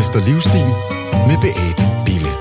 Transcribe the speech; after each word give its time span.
Fest 0.00 0.16
og 0.16 0.22
livsstil 0.22 0.66
med 1.28 1.36
Beate 1.42 1.84
Bille. 2.06 2.32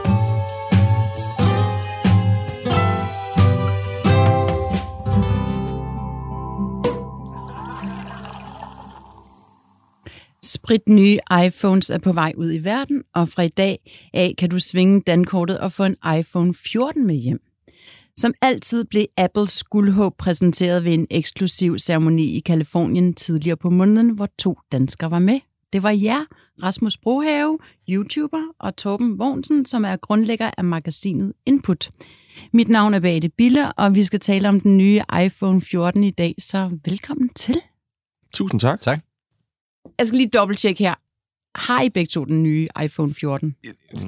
Sprit 10.44 10.90
nye 10.90 11.20
iPhones 11.46 11.90
er 11.90 12.00
på 12.04 12.12
vej 12.12 12.34
ud 12.38 12.54
i 12.54 12.64
verden, 12.64 13.04
og 13.16 13.30
fra 13.30 13.44
i 13.44 13.48
dag 13.48 13.80
af 14.14 14.34
kan 14.38 14.50
du 14.50 14.60
svinge 14.60 15.02
dankortet 15.02 15.60
og 15.60 15.72
få 15.72 15.84
en 15.84 15.96
iPhone 16.20 16.54
14 16.54 17.08
med 17.08 17.16
hjem. 17.16 17.40
Som 18.18 18.34
altid 18.42 18.86
blev 18.86 19.06
Apples 19.18 19.64
guldhåb 19.64 20.18
præsenteret 20.18 20.84
ved 20.84 20.94
en 20.94 21.08
eksklusiv 21.10 21.80
ceremoni 21.80 22.38
i 22.38 22.40
Kalifornien 22.40 23.14
tidligere 23.14 23.58
på 23.58 23.70
måneden, 23.70 24.10
hvor 24.10 24.28
to 24.40 24.58
danskere 24.72 25.12
var 25.12 25.20
med. 25.20 25.40
Det 25.74 25.84
var 25.84 25.90
jer, 25.90 26.26
Rasmus 26.64 26.98
Brohave, 26.98 27.58
YouTuber, 27.90 28.44
og 28.60 28.76
Torben 28.76 29.20
Vognsen, 29.20 29.66
som 29.66 29.86
er 29.86 29.96
grundlægger 29.96 30.52
af 30.58 30.64
magasinet 30.64 31.34
Input. 31.46 31.90
Mit 32.54 32.70
navn 32.70 32.94
er 32.94 33.00
Beate 33.00 33.30
Bille, 33.30 33.74
og 33.74 33.96
vi 33.96 34.04
skal 34.04 34.20
tale 34.20 34.50
om 34.50 34.60
den 34.60 34.78
nye 34.78 35.02
iPhone 35.26 35.62
14 35.62 36.04
i 36.04 36.12
dag, 36.12 36.36
så 36.40 36.80
velkommen 36.86 37.30
til. 37.30 37.56
Tusind 38.34 38.60
tak. 38.60 38.82
Tak. 38.82 39.00
Jeg 40.00 40.08
skal 40.08 40.18
lige 40.18 40.30
dobbelttjekke 40.30 40.84
her. 40.84 40.96
Har 41.56 41.82
I 41.82 41.90
begge 41.90 42.10
to 42.10 42.26
den 42.26 42.44
nye 42.44 42.68
iPhone 42.84 43.14
14? 43.14 43.56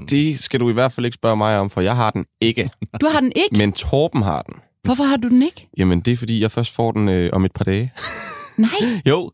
Det 0.09 0.39
skal 0.39 0.59
du 0.59 0.69
i 0.69 0.73
hvert 0.73 0.91
fald 0.91 1.05
ikke 1.05 1.15
spørge 1.15 1.37
mig 1.37 1.57
om, 1.57 1.69
for 1.69 1.81
jeg 1.81 1.95
har 1.95 2.11
den 2.11 2.25
ikke. 2.41 2.69
Du 3.01 3.07
har 3.13 3.19
den 3.19 3.31
ikke? 3.35 3.57
Men 3.57 3.71
Torben 3.71 4.21
har 4.21 4.41
den. 4.41 4.53
Hvorfor 4.83 5.03
har 5.03 5.17
du 5.17 5.29
den 5.29 5.43
ikke? 5.43 5.69
Jamen, 5.77 5.99
det 6.01 6.13
er 6.13 6.17
fordi, 6.17 6.41
jeg 6.41 6.51
først 6.51 6.75
får 6.75 6.91
den 6.91 7.09
øh, 7.09 7.29
om 7.33 7.45
et 7.45 7.51
par 7.51 7.63
dage. 7.63 7.93
Nej, 8.57 8.69
Jo, 9.05 9.31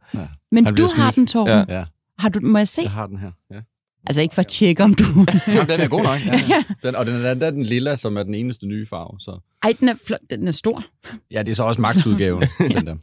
men 0.52 0.66
Han 0.66 0.74
du 0.74 0.76
bliver 0.76 0.96
har 0.96 1.12
den, 1.12 1.28
Torben. 1.28 1.54
Ja. 1.70 1.78
Ja, 1.78 1.84
Har 2.20 2.30
du, 2.30 2.40
må 2.40 2.58
jeg 2.58 2.68
se? 2.68 2.82
jeg 2.82 2.92
har 2.92 3.08
den 3.08 3.18
her. 3.18 3.32
Ja. 3.54 3.60
Altså 4.08 4.22
ikke 4.22 4.36
for 4.36 4.40
at 4.42 4.48
tjekke, 4.48 4.84
om 4.84 4.94
du... 4.94 5.04
Jamen, 5.48 5.68
den 5.68 5.80
er 5.80 5.88
god 5.90 6.04
nok. 6.04 6.26
Ja, 6.26 6.42
ja. 6.50 6.64
Den, 6.84 6.96
og 6.96 7.06
den 7.06 7.16
er, 7.16 7.34
den 7.34 7.44
er 7.44 7.50
den 7.52 7.64
lilla, 7.64 7.96
som 7.96 8.18
er 8.18 8.24
den 8.24 8.36
eneste 8.36 8.66
nye 8.68 8.86
farve. 8.86 9.20
Så. 9.20 9.40
Ej, 9.64 9.74
den 9.80 9.90
er 9.90 9.96
flot. 10.08 10.20
Den 10.30 10.48
er 10.48 10.52
stor. 10.52 10.84
Ja, 11.32 11.44
det 11.44 11.52
er 11.52 11.56
så 11.56 11.64
også 11.64 11.82
magtudgaven. 11.82 12.42
den 12.76 12.88
der. 12.88 12.96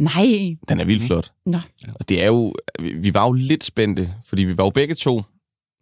Nej. 0.00 0.56
den 0.68 0.80
er 0.80 0.84
vildt 0.84 1.02
flot. 1.02 1.32
Nå. 1.46 1.58
Og 2.00 2.08
det 2.08 2.22
er 2.22 2.26
jo, 2.26 2.54
vi- 2.80 2.92
vi 2.98 3.14
var 3.14 3.26
jo 3.26 3.32
lidt 3.32 3.64
spændte, 3.64 4.14
fordi 4.26 4.42
vi 4.44 4.56
var 4.56 4.64
jo 4.64 4.70
begge 4.70 4.94
to 4.94 5.22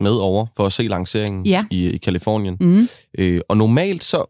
med 0.00 0.10
over 0.10 0.46
for 0.56 0.66
at 0.66 0.72
se 0.72 0.82
lanceringen 0.82 1.46
Ja. 1.46 1.64
i, 1.70 1.86
i 1.90 1.98
Kalifornien. 1.98 2.56
Mm. 2.60 2.88
Øh, 3.18 3.40
og 3.48 3.56
normalt 3.56 4.04
så, 4.04 4.24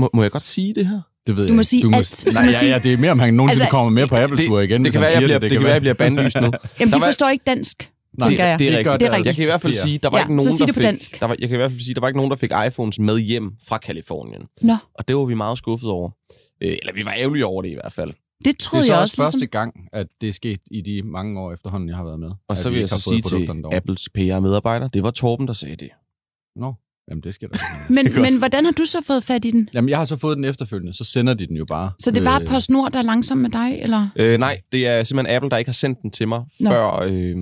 må, 0.00 0.10
må 0.14 0.22
jeg 0.22 0.30
godt 0.30 0.42
sige 0.42 0.74
det 0.74 0.86
her? 0.86 1.00
Det 1.26 1.36
ved 1.36 1.44
Du 1.44 1.48
jeg 1.48 1.54
må 1.54 1.60
ikke. 1.60 1.64
sige 1.64 1.82
du 1.82 1.90
må, 1.90 1.96
alt. 1.96 2.24
Du 2.26 2.30
Nej, 2.32 2.44
må 2.44 2.50
ja, 2.62 2.66
ja, 2.68 2.78
det 2.78 2.92
er 2.92 2.96
mere, 2.98 3.10
om 3.10 3.18
han 3.18 3.34
nogensinde 3.34 3.62
Altså, 3.62 3.70
kommer 3.70 3.90
med 3.90 4.06
på 4.06 4.16
Apple-tur 4.16 4.60
igen. 4.60 4.70
det 4.70 4.80
hvis 4.80 4.92
kan 4.92 5.00
være, 5.00 5.10
jeg 5.10 5.16
siger 5.18 5.26
bliver, 5.26 5.38
det, 5.38 5.50
det, 5.50 5.58
kan 5.58 5.64
være, 5.64 5.72
jeg 5.72 5.80
bliver 5.82 5.94
bandlyst 5.94 6.36
nu. 6.40 6.50
Jamen, 6.80 6.94
de 6.94 7.00
var- 7.00 7.06
forstår 7.06 7.28
ikke 7.28 7.42
dansk, 7.46 7.90
Nej, 8.18 8.28
tænker 8.28 8.44
jeg. 8.44 8.58
det 8.58 8.66
er 8.66 8.70
det 8.70 8.78
rigtigt. 8.78 8.90
gør 8.90 8.96
Det 8.96 9.06
er 9.06 9.12
rigtigt. 9.12 9.26
Jeg 9.26 9.34
kan 9.34 9.42
i 9.42 9.44
hvert 9.46 9.62
fald 9.62 9.74
sige, 9.74 9.98
der 9.98 10.10
var 10.10 10.18
Ja, 10.18 10.24
ikke 10.24 10.36
nogen, 10.36 10.50
der 10.58 10.66
det 10.66 10.74
på 10.74 10.78
fik, 10.80 10.86
dansk. 10.86 11.20
Der 11.20 11.26
var, 11.26 11.36
jeg 11.38 11.48
kan 11.48 11.56
i 11.56 11.60
hvert 11.60 11.70
fald 11.70 11.80
sige, 11.80 11.94
der 11.94 12.00
var 12.00 12.08
ikke 12.08 12.16
nogen, 12.18 12.30
der 12.30 12.36
fik 12.36 12.50
iPhones 12.66 12.98
med 12.98 13.18
hjem 13.18 13.50
fra 13.68 13.78
Kalifornien. 13.78 14.42
Nå, 14.62 14.76
Og 14.94 15.08
det 15.08 15.16
var 15.16 15.24
vi 15.24 15.34
meget 15.34 15.58
skuffet 15.58 15.90
over. 15.90 16.10
Øh, 16.62 16.76
eller 16.82 16.92
vi 16.94 17.04
var 17.04 17.14
ærgerlige 17.18 17.46
over 17.46 17.62
det 17.62 17.68
i 17.70 17.74
hvert 17.74 17.92
fald. 17.92 18.08
det 18.10 18.16
Det 18.44 18.58
troede 18.58 18.82
er 18.82 18.86
så 18.86 18.92
jeg 18.92 19.00
også 19.02 19.12
også. 19.12 19.16
første 19.16 19.38
Ligesom. 19.38 19.50
gang, 19.50 19.74
at 19.92 20.06
det 20.20 20.28
er 20.28 20.32
sket 20.32 20.60
i 20.70 20.80
de 20.80 21.02
mange 21.02 21.40
år 21.40 21.52
efterhånden, 21.52 21.88
jeg 21.88 21.96
har 21.96 22.04
været 22.04 22.20
med. 22.20 22.30
Og 22.48 22.56
så 22.56 22.68
vi 22.68 22.74
vil 22.74 22.80
jeg 22.80 22.88
så 22.88 23.00
sige 23.00 23.20
til 23.22 23.46
derovre. 23.46 23.76
Apples 23.76 24.08
PR-medarbejder, 24.14 24.88
det 24.88 25.02
var 25.02 25.10
Torben, 25.10 25.46
der 25.46 25.52
sagde 25.52 25.76
det. 25.76 25.88
Nå, 26.56 26.74
jamen 27.10 27.22
det 27.22 27.34
skal 27.34 27.48
der. 27.48 27.56
Men, 27.94 28.22
men 28.22 28.38
hvordan 28.38 28.64
har 28.64 28.72
du 28.72 28.84
så 28.84 28.98
fået 29.06 29.24
fat 29.24 29.44
i 29.44 29.50
den? 29.50 29.68
Jamen, 29.74 29.88
jeg 29.88 29.98
har 29.98 30.04
så 30.04 30.16
fået 30.16 30.36
den 30.36 30.44
efterfølgende, 30.44 30.92
så 30.96 31.04
sender 31.04 31.34
de 31.34 31.46
den 31.46 31.56
jo 31.56 31.64
bare. 31.64 31.90
Så 31.98 32.10
det 32.10 32.18
er 32.20 32.24
bare 32.24 32.42
Øh, 32.42 32.48
PostNord, 32.48 32.92
der 32.92 32.98
er 32.98 33.02
langsom 33.02 33.38
med 33.38 33.50
dig, 33.50 33.78
eller? 33.82 34.08
Øh, 34.16 34.38
nej, 34.38 34.60
det 34.72 34.86
er 34.86 35.04
simpelthen 35.04 35.36
Apple, 35.36 35.50
der 35.50 35.56
ikke 35.56 35.68
har 35.68 35.72
sendt 35.72 35.98
den 36.02 36.10
til 36.10 36.28
mig 36.28 36.42
Nå. 36.60 36.70
før, 36.70 37.00
øh, 37.08 37.36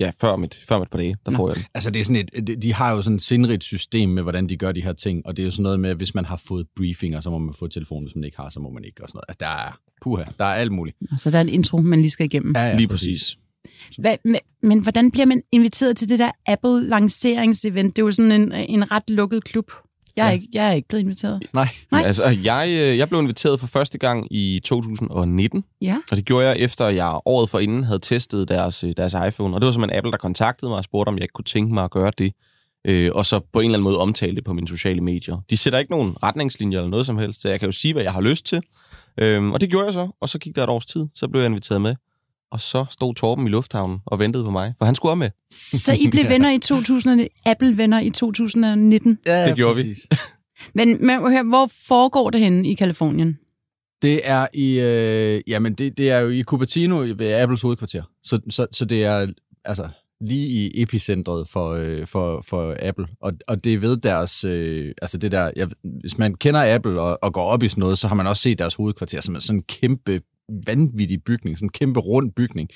ja, 0.00 0.10
før, 0.20 0.36
mit, 0.36 0.60
før 0.68 0.78
mit 0.78 0.90
par 0.90 0.98
dage. 0.98 1.16
Der 1.26 1.30
Nå. 1.32 1.36
får 1.36 1.48
jeg 1.48 1.56
den. 1.56 1.64
Altså, 1.74 1.90
det 1.90 2.00
er 2.00 2.04
sådan 2.04 2.28
et, 2.34 2.62
de- 2.62 2.72
har 2.72 2.92
jo 2.92 3.02
sådan 3.02 3.14
et 3.16 3.22
sindrigt 3.22 3.64
system 3.64 4.08
med, 4.08 4.22
hvordan 4.22 4.48
de 4.48 4.56
gør 4.56 4.72
de 4.72 4.82
her 4.82 4.92
ting, 4.92 5.26
og 5.26 5.36
det 5.36 5.42
er 5.42 5.46
jo 5.46 5.50
sådan 5.50 5.62
noget 5.62 5.80
med, 5.80 5.90
at 5.90 5.96
hvis 5.96 6.14
man 6.14 6.24
har 6.24 6.40
fået 6.48 6.66
briefinger, 6.76 7.20
så 7.20 7.30
må 7.30 7.38
man 7.38 7.54
få 7.58 7.66
telefonen, 7.68 8.04
hvis 8.04 8.14
man 8.16 8.24
ikke 8.24 8.36
har, 8.36 8.48
så 8.50 8.60
må 8.60 8.70
man 8.70 8.84
ikke, 8.84 9.02
og 9.02 9.08
sådan 9.08 9.16
noget. 9.16 9.24
At 9.28 9.40
der 9.40 9.66
er, 9.66 9.78
puha, 10.02 10.24
der 10.38 10.44
er 10.44 10.54
alt 10.54 10.72
muligt. 10.72 10.96
Så 11.18 11.30
der 11.30 11.36
er 11.36 11.40
en 11.42 11.48
intro, 11.48 11.76
man 11.80 12.00
lige 12.00 12.10
skal 12.10 12.26
igennem. 12.26 12.52
Ja, 12.56 12.62
ja, 12.62 12.76
Lige 12.76 12.88
præcis. 12.88 13.28
Hvad, 13.32 13.41
men, 14.24 14.36
men 14.62 14.78
hvordan 14.78 15.10
bliver 15.10 15.26
man 15.26 15.42
inviteret 15.52 15.96
til 15.96 16.08
det 16.08 16.18
der 16.18 16.30
Apple-lanceringsevent? 16.46 17.96
Det 17.96 18.02
er 18.02 18.06
jo 18.06 18.12
sådan 18.12 18.32
en, 18.32 18.52
en 18.52 18.90
ret 18.90 19.02
lukket 19.08 19.44
klub. 19.44 19.72
Jeg 20.16 20.22
er, 20.22 20.28
Ja. 20.28 20.32
ikke, 20.34 20.48
jeg 20.52 20.68
er 20.68 20.72
ikke 20.72 20.88
blevet 20.88 21.02
inviteret. 21.02 21.42
Nej, 21.54 21.68
Nej. 21.92 22.02
Altså, 22.02 22.24
jeg, 22.44 22.68
øh, 22.68 22.98
jeg 22.98 23.08
blev 23.08 23.20
inviteret 23.20 23.60
for 23.60 23.66
første 23.66 23.98
gang 23.98 24.26
i 24.30 24.60
2019, 24.64 25.64
Ja. 25.80 25.96
og 26.10 26.16
det 26.16 26.24
gjorde 26.24 26.46
jeg 26.46 26.56
efter, 26.58 26.84
at 26.86 26.94
jeg 26.96 27.20
året 27.26 27.50
forinden 27.50 27.84
havde 27.84 27.98
testet 27.98 28.48
deres, 28.48 28.84
øh, 28.84 28.94
deres 28.96 29.14
iPhone. 29.28 29.56
Og 29.56 29.60
det 29.60 29.66
var 29.66 29.72
simpelthen 29.72 29.98
Apple, 29.98 30.12
der 30.12 30.18
kontaktede 30.18 30.68
mig 30.68 30.78
og 30.78 30.84
spurgte, 30.84 31.08
om 31.08 31.14
jeg 31.14 31.22
ikke 31.22 31.32
kunne 31.32 31.44
tænke 31.44 31.74
mig 31.74 31.84
at 31.84 31.90
gøre 31.90 32.12
det. 32.18 32.32
Øh, 32.86 33.10
og 33.14 33.26
så 33.26 33.40
på 33.52 33.60
en 33.60 33.64
eller 33.64 33.74
anden 33.78 33.84
måde 33.84 33.98
omtale 33.98 34.36
det 34.36 34.44
på 34.44 34.52
mine 34.52 34.68
sociale 34.68 35.00
medier. 35.00 35.36
De 35.50 35.56
sætter 35.56 35.78
ikke 35.78 35.90
nogen 35.92 36.16
retningslinjer 36.22 36.78
eller 36.78 36.90
noget 36.90 37.06
som 37.06 37.18
helst, 37.18 37.42
så 37.42 37.48
jeg 37.48 37.60
kan 37.60 37.66
jo 37.66 37.72
sige, 37.72 37.92
hvad 37.94 38.02
jeg 38.02 38.12
har 38.12 38.20
lyst 38.20 38.46
til. 38.46 38.60
Øhm, 39.20 39.52
og 39.52 39.60
det 39.60 39.70
gjorde 39.70 39.84
jeg 39.86 39.94
så, 39.94 40.08
og 40.20 40.28
så 40.28 40.38
gik 40.38 40.56
der 40.56 40.62
et 40.62 40.68
års 40.68 40.86
tid, 40.86 41.04
så 41.14 41.28
blev 41.28 41.40
jeg 41.40 41.48
inviteret 41.50 41.80
med. 41.80 41.94
Og 42.52 42.60
så 42.60 42.84
stod 42.90 43.14
Torben 43.14 43.46
i 43.46 43.50
lufthavnen 43.50 43.98
og 44.06 44.18
ventede 44.18 44.44
på 44.44 44.50
mig, 44.50 44.74
for 44.78 44.84
han 44.84 44.94
skulle 44.94 45.16
med. 45.16 45.30
Så 45.50 45.92
I 46.00 46.10
blev 46.10 46.28
venner 46.34 46.50
i 46.52 46.58
2000, 46.58 47.26
Apple-venner 47.46 48.00
i 48.00 48.10
2019. 48.10 49.18
ja, 49.26 49.46
Det 49.46 49.56
gjorde 49.56 49.76
vi. 49.76 49.82
præcis. 49.82 50.08
Men, 50.74 51.06
men 51.06 51.20
hør, 51.32 51.42
hvor 51.42 51.70
foregår 51.88 52.30
det 52.30 52.40
henne 52.40 52.68
i 52.68 52.74
Kalifornien? 52.74 53.38
Det 54.02 54.20
er 54.24 54.46
i, 54.54 54.80
øh, 54.80 55.40
jamen 55.46 55.74
det, 55.74 55.98
det 55.98 56.10
er 56.10 56.18
jo 56.18 56.28
i 56.28 56.42
Cupertino 56.42 56.98
ved 56.98 57.32
Apples 57.34 57.62
hovedkvarter. 57.62 58.02
Så, 58.24 58.40
så, 58.50 58.66
så 58.72 58.84
det 58.84 59.04
er 59.04 59.26
altså 59.64 59.88
lige 60.20 60.48
i 60.48 60.82
epicentret 60.82 61.48
for, 61.48 61.70
øh, 61.70 62.06
for, 62.06 62.44
for 62.48 62.76
Apple. 62.80 63.06
Og, 63.20 63.32
og 63.48 63.64
det 63.64 63.74
er 63.74 63.78
ved 63.78 63.96
deres, 63.96 64.44
øh, 64.44 64.94
altså 65.02 65.18
det 65.18 65.32
der, 65.32 65.50
jeg, 65.56 65.68
hvis 66.00 66.18
man 66.18 66.34
kender 66.34 66.74
Apple 66.74 67.00
og, 67.00 67.18
og 67.22 67.32
går 67.32 67.44
op 67.44 67.62
i 67.62 67.68
sådan 67.68 67.80
noget, 67.80 67.98
så 67.98 68.08
har 68.08 68.14
man 68.14 68.26
også 68.26 68.42
set 68.42 68.58
deres 68.58 68.74
hovedkvarter 68.74 69.20
som 69.20 69.34
er 69.34 69.38
sådan 69.38 69.58
en 69.58 69.62
kæmpe 69.62 70.20
vanvittig 70.66 71.22
bygning, 71.24 71.58
sådan 71.58 71.66
en 71.66 71.70
kæmpe 71.72 72.00
rund 72.00 72.32
bygning. 72.32 72.68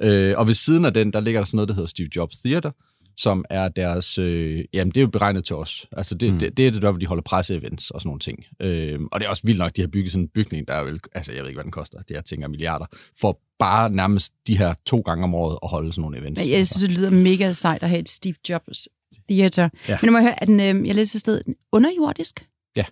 Øh, 0.00 0.34
og 0.38 0.46
ved 0.46 0.54
siden 0.54 0.84
af 0.84 0.94
den, 0.94 1.12
der 1.12 1.20
ligger 1.20 1.40
der 1.40 1.44
sådan 1.46 1.56
noget, 1.56 1.68
der 1.68 1.74
hedder 1.74 1.88
Steve 1.88 2.08
Jobs 2.16 2.36
Theater, 2.36 2.70
som 3.16 3.44
er 3.50 3.68
deres, 3.68 4.18
øh, 4.18 4.64
jamen 4.72 4.90
det 4.90 4.96
er 4.96 5.00
jo 5.02 5.06
beregnet 5.06 5.44
til 5.44 5.56
os. 5.56 5.86
Altså 5.92 6.14
det, 6.14 6.32
Mm. 6.32 6.38
det, 6.38 6.56
det 6.56 6.66
er 6.66 6.70
det 6.70 6.82
der, 6.82 6.90
hvor 6.90 6.98
de 6.98 7.06
holder 7.06 7.22
presseevents 7.22 7.90
og 7.90 8.00
sådan 8.00 8.08
nogle 8.08 8.20
ting. 8.20 8.44
Øh, 8.62 8.98
og 9.12 9.20
det 9.20 9.26
er 9.26 9.30
også 9.30 9.42
vildt 9.44 9.58
nok, 9.58 9.76
de 9.76 9.80
har 9.80 9.88
bygget 9.88 10.12
sådan 10.12 10.22
en 10.24 10.28
bygning, 10.34 10.68
der 10.68 10.74
er 10.74 10.84
vel, 10.84 11.00
altså 11.14 11.32
jeg 11.32 11.42
ved 11.42 11.48
ikke, 11.48 11.56
hvad 11.56 11.64
den 11.64 11.72
koster, 11.72 11.98
det 12.08 12.14
jeg 12.14 12.24
tænker 12.24 12.48
milliarder, 12.48 12.86
for 13.20 13.40
bare 13.58 13.90
nærmest 13.90 14.32
de 14.46 14.58
her 14.58 14.74
to 14.86 14.96
gange 15.00 15.24
om 15.24 15.34
året 15.34 15.58
at 15.62 15.68
holde 15.68 15.92
sådan 15.92 16.00
nogle 16.02 16.18
events. 16.18 16.40
Men 16.40 16.50
Jeg 16.50 16.66
synes, 16.66 16.82
det 16.82 16.92
lyder 16.98 17.10
mega 17.10 17.52
sejt 17.52 17.82
at 17.82 17.88
have 17.88 18.00
et 18.00 18.08
Steve 18.08 18.34
Jobs 18.48 18.88
Theater. 19.30 19.68
Ja. 19.88 19.98
Men 20.00 20.06
nu 20.08 20.12
må 20.12 20.18
jeg 20.18 20.24
høre, 20.24 20.42
at 20.42 20.48
den, 20.48 20.60
øh, 20.60 20.86
jeg 20.86 20.94
læste 20.94 21.16
et 21.16 21.20
sted, 21.20 21.40
underjordisk? 21.72 22.46
Ja, 22.76 22.84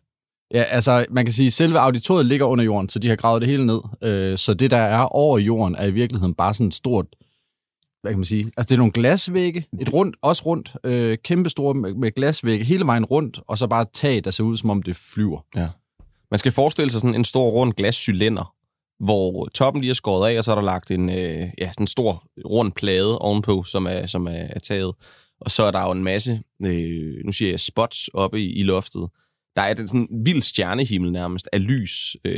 Ja, 0.55 0.63
altså 0.63 1.07
man 1.11 1.25
kan 1.25 1.33
sige, 1.33 1.47
at 1.47 1.53
selve 1.53 1.79
auditoriet 1.79 2.27
ligger 2.27 2.47
under 2.47 2.65
jorden, 2.65 2.89
så 2.89 2.99
de 2.99 3.09
har 3.09 3.17
gravet 3.17 3.43
det 3.43 3.51
hele 3.51 3.67
ned. 3.67 3.81
Øh, 4.03 4.39
så 4.39 4.55
det, 4.55 4.71
der 4.71 4.77
er 4.77 5.03
over 5.03 5.39
jorden, 5.39 5.75
er 5.75 5.87
i 5.87 5.91
virkeligheden 5.91 6.35
bare 6.35 6.55
sådan 6.55 6.67
et 6.67 6.75
stort, 6.75 7.07
hvad 8.03 8.13
kan 8.13 8.19
man 8.19 8.27
sige, 8.27 8.45
altså 8.57 8.69
det 8.69 8.73
er 8.73 8.79
nogle 8.79 8.93
glasvægge, 8.93 9.67
et 9.81 9.93
rundt, 9.93 10.17
også 10.23 10.43
rundt, 10.47 10.77
øh, 10.85 11.19
kæmpestore 11.25 11.75
med, 11.75 11.95
med 11.95 12.13
glasvægge 12.13 12.65
hele 12.65 12.87
vejen 12.87 13.05
rundt, 13.05 13.41
og 13.49 13.59
så 13.59 13.67
bare 13.67 13.83
et 13.83 13.89
tag, 13.93 14.25
der 14.25 14.31
ser 14.31 14.45
ud, 14.45 14.57
som 14.57 14.71
om 14.71 14.83
det 14.83 14.97
flyver. 14.97 15.41
Ja. 15.57 15.69
Man 16.31 16.39
skal 16.39 16.53
forestille 16.53 16.91
sig 16.91 17.01
sådan 17.01 17.15
en 17.15 17.25
stor 17.25 17.51
rund 17.51 17.73
glascylinder, 17.73 18.55
hvor 19.05 19.49
toppen 19.55 19.81
lige 19.81 19.91
er 19.91 19.95
skåret 19.95 20.31
af, 20.33 20.39
og 20.39 20.45
så 20.45 20.51
er 20.51 20.55
der 20.55 20.63
lagt 20.63 20.91
en, 20.91 21.11
øh, 21.11 21.49
ja, 21.59 21.71
sådan 21.71 21.83
en 21.83 21.87
stor 21.87 22.25
rund 22.45 22.73
plade 22.73 23.19
ovenpå, 23.19 23.63
som 23.63 23.87
er, 23.87 24.07
som 24.07 24.27
er, 24.27 24.31
er 24.51 24.59
taget. 24.59 24.95
Og 25.41 25.51
så 25.51 25.63
er 25.63 25.71
der 25.71 25.83
jo 25.83 25.91
en 25.91 26.05
masse, 26.05 26.43
øh, 26.65 27.25
nu 27.25 27.33
siger 27.33 27.51
jeg 27.51 27.61
spots 27.61 28.09
oppe 28.15 28.41
i, 28.41 28.53
i 28.53 28.63
loftet. 28.63 29.09
Der 29.61 29.67
er 29.67 29.75
den 29.75 29.89
sådan 29.89 30.01
en 30.01 30.25
vild 30.25 30.43
stjernehimmel 30.43 31.13
nærmest 31.13 31.49
af 31.53 31.69
lys. 31.69 32.17
Øh, 32.25 32.35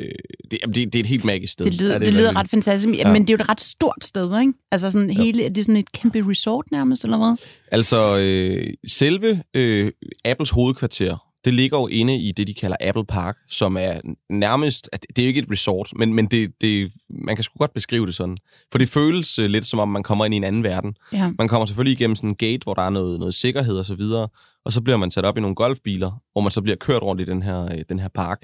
det, 0.50 0.58
det, 0.66 0.74
det 0.74 0.94
er 0.94 1.00
et 1.00 1.06
helt 1.06 1.24
magisk 1.24 1.52
sted. 1.52 1.66
Det 1.66 1.74
lyder, 1.74 1.92
Ja, 1.92 1.94
det 1.94 2.00
det 2.00 2.08
er 2.08 2.12
det 2.12 2.20
lyder 2.20 2.36
ret 2.36 2.48
fantastisk, 2.48 2.94
ja. 2.94 3.08
Ja. 3.08 3.12
men 3.12 3.22
det 3.22 3.30
er 3.30 3.34
jo 3.34 3.42
et 3.42 3.48
ret 3.48 3.60
stort 3.60 4.04
sted, 4.04 4.40
ikke? 4.40 4.52
Altså 4.72 4.90
sådan 4.90 5.10
hele, 5.10 5.48
det 5.48 5.58
er 5.58 5.62
sådan 5.62 5.76
et 5.76 5.92
kæmpe 5.92 6.24
resort 6.28 6.64
nærmest, 6.72 7.04
eller 7.04 7.16
hvad? 7.16 7.36
Altså, 7.72 8.18
øh, 8.20 8.74
selve 8.86 9.42
øh, 9.54 9.90
Apples 10.24 10.50
hovedkvarter, 10.50 11.16
det 11.44 11.54
ligger 11.54 11.78
jo 11.78 11.86
inde 11.86 12.16
i 12.16 12.32
det, 12.32 12.46
de 12.46 12.54
kalder 12.54 12.76
Apple 12.80 13.04
Park, 13.04 13.36
som 13.48 13.76
er 13.76 14.00
nærmest, 14.30 14.88
at 14.92 15.06
det 15.16 15.22
er 15.22 15.26
jo 15.26 15.28
ikke 15.28 15.40
et 15.40 15.50
resort, 15.50 15.92
men, 15.96 16.14
men 16.14 16.26
det, 16.26 16.50
det, 16.60 16.92
man 17.26 17.36
kan 17.36 17.42
sgu 17.42 17.58
godt 17.58 17.74
beskrive 17.74 18.06
det 18.06 18.14
sådan. 18.14 18.36
For 18.70 18.78
det 18.78 18.88
føles 18.88 19.38
øh, 19.38 19.50
lidt 19.50 19.66
som 19.66 19.78
om, 19.78 19.88
man 19.88 20.02
kommer 20.02 20.24
ind 20.24 20.34
i 20.34 20.36
en 20.36 20.44
anden 20.44 20.62
verden. 20.64 20.94
Ja. 21.12 21.30
Man 21.38 21.48
kommer 21.48 21.66
selvfølgelig 21.66 22.00
igennem 22.00 22.16
sådan 22.16 22.30
en 22.30 22.36
gate, 22.36 22.60
hvor 22.64 22.74
der 22.74 22.82
er 22.82 22.90
noget, 22.90 23.18
noget 23.18 23.34
sikkerhed 23.34 23.78
og 23.78 23.84
så 23.84 23.94
videre, 23.94 24.28
og 24.64 24.72
så 24.72 24.80
bliver 24.82 24.96
man 24.96 25.10
sat 25.10 25.24
op 25.24 25.36
i 25.36 25.40
nogle 25.40 25.54
golfbiler, 25.56 26.20
hvor 26.32 26.40
man 26.40 26.50
så 26.50 26.62
bliver 26.62 26.76
kørt 26.76 27.02
rundt 27.02 27.22
i 27.22 27.24
den 27.24 27.42
her, 27.42 27.62
øh, 27.64 27.84
den 27.88 27.98
her 27.98 28.08
park. 28.08 28.38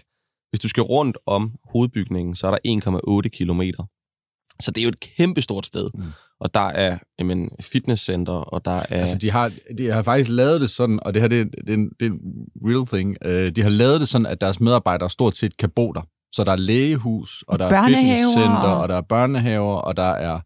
Hvis 0.50 0.60
du 0.60 0.68
skal 0.68 0.82
rundt 0.82 1.18
om 1.26 1.52
hovedbygningen, 1.72 2.34
så 2.34 2.46
er 2.46 2.50
der 2.50 3.22
1,8 3.24 3.28
kilometer. 3.28 3.84
Så 4.62 4.70
det 4.70 4.80
er 4.80 4.82
jo 4.82 4.88
et 4.88 5.00
kæmpestort 5.00 5.66
sted. 5.66 5.90
Mm. 5.94 6.02
Og 6.40 6.54
der 6.54 6.60
er 6.60 6.98
jamen, 7.18 7.50
fitnesscenter, 7.60 8.32
og 8.32 8.64
der 8.64 8.70
er... 8.70 8.82
Altså, 8.90 9.18
de 9.18 9.30
har, 9.30 9.52
de 9.78 9.86
har 9.92 10.02
faktisk 10.02 10.30
lavet 10.30 10.60
det 10.60 10.70
sådan, 10.70 10.98
og 11.02 11.14
det 11.14 11.22
her 11.22 11.28
det, 11.28 11.40
er- 11.40 11.44
det, 11.44 11.70
er, 11.70 11.74
en, 11.74 11.88
det 12.00 12.06
er 12.06 12.10
en 12.10 12.18
real 12.64 12.86
thing. 12.86 13.16
Uh, 13.26 13.48
de 13.56 13.62
har 13.62 13.68
lavet 13.70 14.00
det 14.00 14.08
sådan, 14.08 14.26
at 14.26 14.40
deres 14.40 14.60
medarbejdere 14.60 15.10
stort 15.10 15.36
set 15.36 15.56
kan 15.56 15.70
bo 15.76 15.92
der. 15.92 16.02
Så 16.34 16.44
der 16.44 16.52
er 16.52 16.56
lægehus, 16.56 17.44
og 17.48 17.58
der 17.58 17.64
er 17.64 17.68
fitnesscenter, 17.88 18.50
og- 18.58 18.80
og 18.82 18.88
der 18.88 18.96
er 18.96 19.00
børnehaver, 19.00 19.74
og 19.76 19.96
der 19.96 20.02
er 20.10 20.40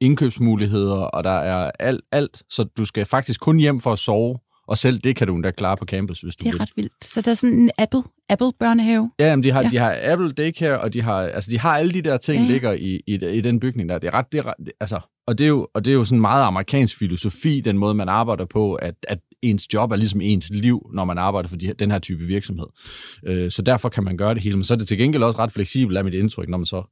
indkøbsmuligheder, 0.00 0.96
og 0.96 1.24
der 1.24 1.30
er 1.30 1.70
alt, 1.78 2.00
alt, 2.12 2.42
så 2.50 2.64
du 2.64 2.84
skal 2.84 3.06
faktisk 3.06 3.40
kun 3.40 3.58
hjem 3.58 3.80
for 3.80 3.92
at 3.92 3.98
sove, 3.98 4.38
og 4.68 4.78
selv 4.78 4.98
det 4.98 5.16
kan 5.16 5.26
du 5.26 5.34
endda 5.34 5.50
klare 5.50 5.76
på 5.76 5.84
campus, 5.84 6.20
hvis 6.20 6.36
du 6.36 6.42
Det 6.42 6.48
er 6.48 6.52
vil. 6.52 6.60
ret 6.60 6.70
vildt. 6.76 7.04
Så 7.04 7.20
der 7.20 7.30
er 7.30 7.34
sådan 7.34 7.58
en 7.58 7.70
Apple, 7.78 8.02
Apple 8.28 8.52
børnehave. 8.58 9.10
Ja, 9.20 9.28
jamen, 9.28 9.42
de 9.42 9.50
har, 9.50 9.62
Ja. 9.62 9.68
de 9.68 9.76
har 9.78 9.96
Apple 10.02 10.32
Daycare, 10.32 10.80
og 10.80 10.92
de 10.92 11.02
har, 11.02 11.14
altså, 11.22 11.50
de 11.50 11.58
har 11.58 11.76
alle 11.78 11.92
de 11.92 12.02
der 12.02 12.16
ting, 12.16 12.42
Ja, 12.46 12.50
ligger 12.52 12.72
i, 12.72 13.00
i, 13.06 13.14
i 13.26 13.40
den 13.40 13.60
bygning 13.60 13.88
der. 13.88 13.98
Det 13.98 14.08
er 14.08 14.14
ret, 14.14 14.26
det 14.32 14.38
er, 14.38 14.46
ret- 14.46 14.54
det, 14.66 14.72
altså, 14.80 15.00
og 15.26 15.38
det, 15.38 15.44
er 15.44 15.48
jo, 15.48 15.68
og 15.74 15.84
det 15.84 15.90
er 15.90 15.94
jo 15.94 16.04
sådan 16.04 16.20
meget 16.20 16.44
amerikansk 16.44 16.98
filosofi, 16.98 17.60
den 17.60 17.78
måde, 17.78 17.94
man 17.94 18.08
arbejder 18.08 18.44
på, 18.44 18.74
at, 18.74 18.94
at 19.08 19.18
ens 19.42 19.74
job 19.74 19.90
er 19.92 19.96
ligesom 19.96 20.20
ens 20.20 20.50
liv, 20.50 20.90
når 20.94 21.04
man 21.04 21.18
arbejder 21.18 21.48
for 21.48 21.56
de, 21.56 21.72
den 21.78 21.90
her 21.90 21.98
type 21.98 22.24
virksomhed. 22.24 22.66
Øh, 23.26 23.50
så 23.50 23.62
derfor 23.62 23.88
kan 23.88 24.04
man 24.04 24.16
gøre 24.16 24.34
det 24.34 24.42
hele. 24.42 24.56
Men 24.56 24.64
så 24.64 24.74
er 24.74 24.78
det 24.78 24.88
til 24.88 24.98
gengæld 24.98 25.22
også 25.22 25.38
ret 25.38 25.52
fleksibelt, 25.52 25.98
af 25.98 26.04
mit 26.04 26.14
indtryk, 26.14 26.48
når 26.48 26.58
man 26.58 26.66
så, 26.66 26.82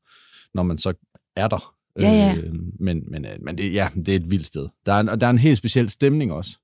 når 0.55 0.63
man 0.63 0.79
så 0.79 0.93
er 1.37 1.49
der. 1.49 1.75
Ja, 2.01 2.11
ja. 2.11 2.37
Øh, 2.37 2.53
men 2.81 3.03
men, 3.11 3.25
øh, 3.25 3.31
men 3.45 3.59
det, 3.59 3.73
ja, 3.75 3.89
det 3.97 4.09
er 4.09 4.17
et 4.17 4.31
vildt 4.31 4.47
sted. 4.47 4.69
Der 4.87 4.93
er 4.93 5.01
en, 5.01 5.09
og 5.09 5.21
der 5.21 5.27
er 5.27 5.31
en 5.31 5.39
helt 5.39 5.59
speciel 5.59 5.89
stemning 5.91 6.33
også. 6.33 6.59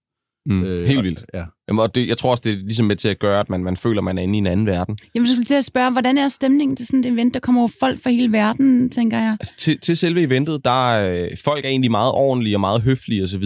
Mm, 0.48 0.62
øh, 0.64 0.80
helt 0.86 0.98
og- 0.98 1.04
vildt. 1.04 1.24
Ja. 1.34 1.44
Jamen, 1.68 1.80
og 1.80 1.94
det, 1.94 2.08
jeg 2.08 2.18
tror 2.18 2.30
også, 2.30 2.42
det 2.44 2.52
er 2.52 2.56
ligesom 2.56 2.86
med 2.86 2.96
til 2.96 3.08
at 3.08 3.18
gøre, 3.18 3.40
at 3.40 3.50
man, 3.50 3.64
man 3.64 3.76
føler, 3.76 4.00
man 4.02 4.18
er 4.18 4.22
inde 4.22 4.34
i 4.34 4.38
en 4.38 4.46
anden 4.46 4.66
verden. 4.66 4.98
Jamen, 5.14 5.26
jeg 5.26 5.32
skulle 5.32 5.44
til 5.44 5.54
at 5.54 5.64
spørge, 5.64 5.92
hvordan 5.92 6.18
er 6.18 6.28
stemningen 6.28 6.76
til 6.76 6.86
sådan 6.86 7.00
et 7.00 7.06
event? 7.12 7.34
Der 7.34 7.40
kommer 7.40 7.62
jo 7.62 7.68
folk 7.80 8.02
fra 8.02 8.10
hele 8.10 8.32
verden, 8.32 8.90
tænker 8.90 9.18
jeg. 9.18 9.36
Altså, 9.40 9.56
til, 9.56 9.78
til 9.80 9.96
selve 9.96 10.22
eventet, 10.22 10.64
der 10.64 10.90
er 10.92 11.22
øh, 11.24 11.36
folk 11.44 11.64
er 11.64 11.68
egentlig 11.68 11.90
meget 11.90 12.12
ordentlige 12.12 12.56
og 12.56 12.60
meget 12.60 12.82
høflige 12.82 13.22
osv. 13.22 13.44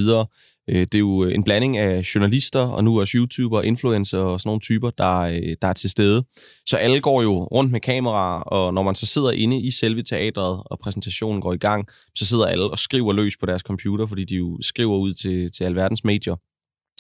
Øh, 0.71 0.77
det 0.81 0.95
er 0.95 0.99
jo 0.99 1.23
en 1.23 1.45
blanding 1.45 1.77
af 1.79 2.15
journalister 2.15 2.61
og 2.61 2.85
nu 2.85 3.01
også 3.01 3.13
YouTuber, 3.19 3.63
influencer 3.63 4.19
og 4.19 4.41
sådan 4.41 4.49
nogle 4.49 4.61
typer, 4.61 4.91
der, 4.91 5.19
øh, 5.21 5.57
der 5.63 5.69
er 5.69 5.73
til 5.73 5.91
stede. 5.91 6.25
Så 6.67 6.77
alle 6.77 7.01
går 7.01 7.23
jo 7.23 7.45
rundt 7.45 7.73
med 7.73 7.81
kameraer, 7.81 8.41
og 8.41 8.75
når 8.75 8.83
man 8.83 8.95
så 8.95 9.07
sidder 9.07 9.31
inde 9.31 9.61
i 9.61 9.71
selve 9.71 10.03
teatret, 10.03 10.63
og 10.67 10.79
præsentationen 10.83 11.41
går 11.41 11.53
i 11.53 11.57
gang, 11.57 11.87
så 12.15 12.27
sidder 12.27 12.47
alle 12.47 12.65
og 12.71 12.79
skriver 12.79 13.13
løs 13.13 13.37
på 13.41 13.47
deres 13.47 13.63
computer, 13.63 14.07
fordi 14.07 14.25
de 14.25 14.35
jo 14.37 14.59
skriver 14.61 14.97
ud 14.99 15.13
til, 15.13 15.51
til 15.53 15.65
alverdens 15.65 16.05
medier 16.05 16.33
øh, 16.33 16.39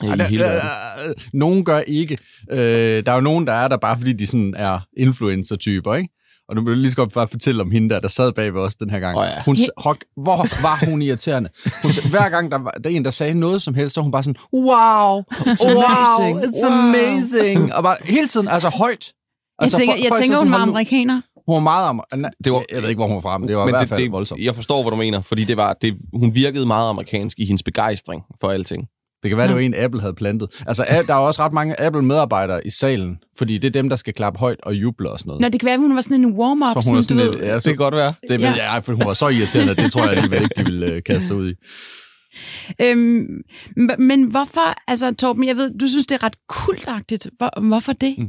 i 0.03 0.07
Ej, 0.07 0.15
der- 0.15 0.25
hele 0.25 0.43
verden. 0.45 0.69
øh, 1.09 1.15
Nogen 1.33 1.65
gør 1.65 1.79
ikke. 1.81 2.19
Øh, 2.51 2.59
der 3.07 3.11
er 3.13 3.15
jo 3.15 3.21
nogen, 3.21 3.47
der 3.47 3.53
er 3.53 3.69
der 3.69 3.77
bare, 3.77 3.97
fordi 3.97 4.13
de 4.13 4.27
sådan 4.27 4.55
er 4.57 4.81
influencer-typer, 4.97 5.95
ikke? 5.95 6.09
Og 6.49 6.55
nu 6.57 6.65
vil 6.65 6.71
jeg 6.71 6.79
lige 6.79 6.91
så 6.91 6.97
godt 6.97 7.13
bare 7.13 7.29
fortælle 7.29 7.63
om 7.63 7.71
hende 7.71 7.91
der, 7.95 8.01
der 8.01 8.09
sad 8.09 8.33
bag 8.33 8.55
ved 8.55 8.61
os 8.61 8.75
den 8.75 8.91
her 8.91 8.99
gang. 9.01 9.19
Åh, 9.19 9.25
ja. 9.25 9.43
hun, 9.47 9.57
hok, 9.77 10.05
hvor 10.23 10.37
var 10.37 10.91
hun 10.91 11.03
irriterende. 11.03 11.49
Hun, 11.83 11.93
hver 12.11 12.29
gang 12.29 12.51
der 12.51 12.59
var 12.59 12.71
der 12.71 12.91
er 12.91 12.95
en, 12.95 13.05
der 13.05 13.11
sagde 13.11 13.35
noget 13.35 13.63
som 13.63 13.75
helst, 13.75 13.95
så 13.95 14.01
var 14.01 14.03
hun 14.03 14.13
bare 14.13 14.23
sådan, 14.23 14.37
wow, 14.55 15.21
it's 15.21 15.67
wow, 15.67 15.83
amazing. 15.83 16.45
it's 16.45 16.65
Wow." 16.67 16.73
amazing. 16.73 17.75
Og 17.75 17.83
bare 17.83 17.97
hele 18.05 18.29
tiden, 18.29 18.49
altså 18.49 18.69
højt. 18.69 19.13
Jeg 19.63 19.71
tænker, 19.71 19.95
jeg 19.95 20.13
tænker 20.21 20.39
hun 20.39 20.53
var 20.53 20.59
amerikaner. 20.59 21.21
Hun 21.47 21.55
var 21.55 21.61
meget 21.61 21.89
amer- 21.89 22.17
Nej, 22.17 22.31
Det 22.45 22.53
var- 22.53 22.63
jeg 22.73 22.83
ved 22.83 22.89
ikke, 22.89 22.99
hvor 22.99 23.07
hun 23.07 23.15
var 23.15 23.21
fra, 23.21 23.39
men 23.39 23.49
det 23.49 23.57
var 23.57 23.63
i 23.63 23.67
Men 23.67 23.73
hvert 23.73 23.81
det, 23.81 23.89
fald 23.89 24.01
det, 24.01 24.13
voldsomt. 24.13 24.41
jeg 24.41 24.55
forstår, 24.55 24.83
hvad 24.83 24.91
du 24.91 24.97
mener, 24.97 25.21
fordi 25.21 25.45
det 25.45 25.57
var, 25.57 25.73
det, 25.83 25.97
hun 26.15 26.35
virkede 26.35 26.67
meget 26.67 26.89
amerikansk 26.91 27.39
i 27.39 27.47
hendes 27.47 27.63
begejstring 27.63 28.23
for 28.41 28.49
alting. 28.51 28.83
Det 29.23 29.29
kan 29.31 29.37
være, 29.39 29.47
det 29.47 29.51
Nå. 29.55 29.61
var 29.61 29.61
en, 29.67 29.75
Apple 29.75 30.01
havde 30.01 30.15
plantet. 30.15 30.49
Altså, 30.67 30.87
der 31.07 31.15
er 31.15 31.19
også 31.19 31.43
ret 31.45 31.53
mange 31.53 31.81
Apple-medarbejdere 31.81 32.67
i 32.67 32.71
salen, 32.71 33.17
fordi 33.39 33.59
det 33.59 33.69
er 33.69 33.73
dem, 33.73 33.89
der 33.89 33.97
skal 33.97 34.15
klappe 34.15 34.39
højt 34.39 34.61
og 34.63 34.75
juble 34.75 35.11
og 35.11 35.19
sådan 35.19 35.29
noget. 35.29 35.41
Nå, 35.41 35.49
det 35.49 35.61
kan 35.61 35.67
være, 35.67 35.75
at 35.75 35.81
hun 35.81 35.95
var 35.95 36.01
sådan 36.01 36.17
en 36.25 36.33
warm-up. 36.39 36.83
Så 36.83 36.91
hun 36.91 36.99
er 36.99 37.03
sådan, 37.03 37.19
sådan 37.19 37.27
du 37.27 37.33
lidt, 37.33 37.41
ved. 37.43 37.49
ja, 37.49 37.61
så, 37.61 37.69
Det 37.69 37.77
kan 37.79 37.85
godt 37.85 37.95
være. 37.95 38.15
det 38.29 38.41
ved 38.41 38.49
Ja. 38.57 38.73
jeg, 38.73 38.85
for 38.85 38.93
hun 38.93 39.03
var 39.07 39.15
så 39.15 39.29
irriterende, 39.29 39.71
at 39.71 39.79
det 39.79 39.93
tror 39.93 40.03
jeg 40.03 40.11
alligevel 40.11 40.43
ikke, 40.43 40.55
de 40.57 40.65
ville 40.65 40.87
øh, 40.87 41.03
kaste 41.07 41.27
sig 41.27 41.37
ud 41.37 41.51
i. 41.51 41.55
Øhm, 42.83 43.27
men 43.99 44.31
hvorfor, 44.31 44.91
altså 44.91 45.15
Torben, 45.15 45.47
jeg 45.49 45.57
ved, 45.57 45.79
du 45.79 45.87
synes, 45.87 46.07
det 46.07 46.15
er 46.15 46.23
ret 46.23 46.35
kultagtigt. 46.49 47.29
Hvor, 47.39 47.69
hvorfor 47.69 47.93
det? 47.93 48.15
Mm. 48.19 48.27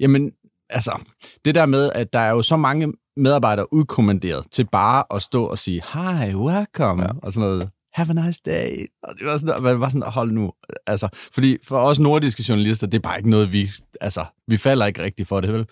Jamen, 0.00 0.30
altså, 0.70 1.02
det 1.44 1.54
der 1.54 1.66
med, 1.66 1.90
at 1.94 2.12
der 2.12 2.18
er 2.18 2.30
jo 2.30 2.42
så 2.42 2.56
mange 2.56 2.92
medarbejdere 3.16 3.72
udkommanderet 3.74 4.44
til 4.52 4.66
bare 4.72 5.04
at 5.14 5.22
stå 5.22 5.44
og 5.44 5.58
sige, 5.58 5.82
hi, 5.94 6.34
welcome, 6.34 7.02
ja. 7.02 7.08
og 7.22 7.32
sådan 7.32 7.48
noget. 7.48 7.68
Have 7.98 8.18
a 8.18 8.26
nice 8.26 8.40
day. 8.46 8.86
Og 9.02 9.14
det 9.18 9.26
var 9.26 9.36
sådan, 9.36 9.62
man 9.62 9.80
var 9.80 9.88
sådan, 9.88 10.02
hold 10.06 10.32
nu. 10.32 10.50
Altså, 10.86 11.08
fordi 11.34 11.56
for 11.64 11.78
os 11.78 11.98
nordiske 11.98 12.44
journalister, 12.48 12.86
det 12.86 12.98
er 12.98 13.02
bare 13.02 13.18
ikke 13.18 13.30
noget, 13.30 13.52
vi, 13.52 13.68
altså, 14.00 14.24
vi 14.48 14.56
falder 14.56 14.86
ikke 14.86 15.02
rigtig 15.02 15.26
for 15.26 15.40
det, 15.40 15.52
vel? 15.52 15.66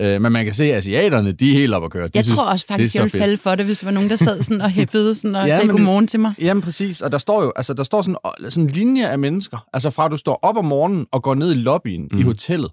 Øh, 0.00 0.22
men 0.22 0.32
man 0.32 0.44
kan 0.44 0.54
se, 0.54 0.64
at 0.64 0.76
asiaterne, 0.76 1.32
de 1.32 1.50
er 1.50 1.54
helt 1.54 1.74
op 1.74 1.84
at 1.84 1.90
køre. 1.90 2.04
De 2.06 2.10
Jeg 2.14 2.24
synes, 2.24 2.38
tror 2.38 2.46
også 2.46 2.66
faktisk, 2.66 2.94
jeg 2.94 3.02
ville 3.02 3.10
fedt. 3.10 3.20
falde 3.22 3.36
for 3.38 3.54
det, 3.54 3.64
hvis 3.66 3.78
der 3.78 3.86
var 3.86 3.92
nogen, 3.92 4.10
der 4.10 4.16
sad 4.16 4.42
sådan 4.42 4.60
og 4.60 4.70
hæppede 4.70 5.14
sådan 5.14 5.36
og 5.36 5.46
Ja, 5.48 5.56
sagde 5.56 5.68
godmorgen 5.68 6.06
til 6.06 6.20
mig. 6.20 6.34
Jamen 6.38 6.60
præcis, 6.62 7.00
og 7.00 7.12
der 7.12 7.18
står 7.18 7.42
jo, 7.42 7.52
altså 7.56 7.74
der 7.74 7.82
står 7.82 8.02
sådan, 8.02 8.16
sådan 8.48 8.64
en 8.64 8.70
linje 8.70 9.08
af 9.08 9.18
mennesker. 9.18 9.58
Altså 9.72 9.90
fra 9.90 10.04
at 10.04 10.10
du 10.10 10.16
står 10.16 10.38
op 10.42 10.56
om 10.56 10.64
morgenen 10.64 11.06
og 11.12 11.22
går 11.22 11.34
ned 11.34 11.52
i 11.52 11.54
lobbyen 11.54 12.08
mm. 12.12 12.18
i 12.18 12.22
hotellet, 12.22 12.70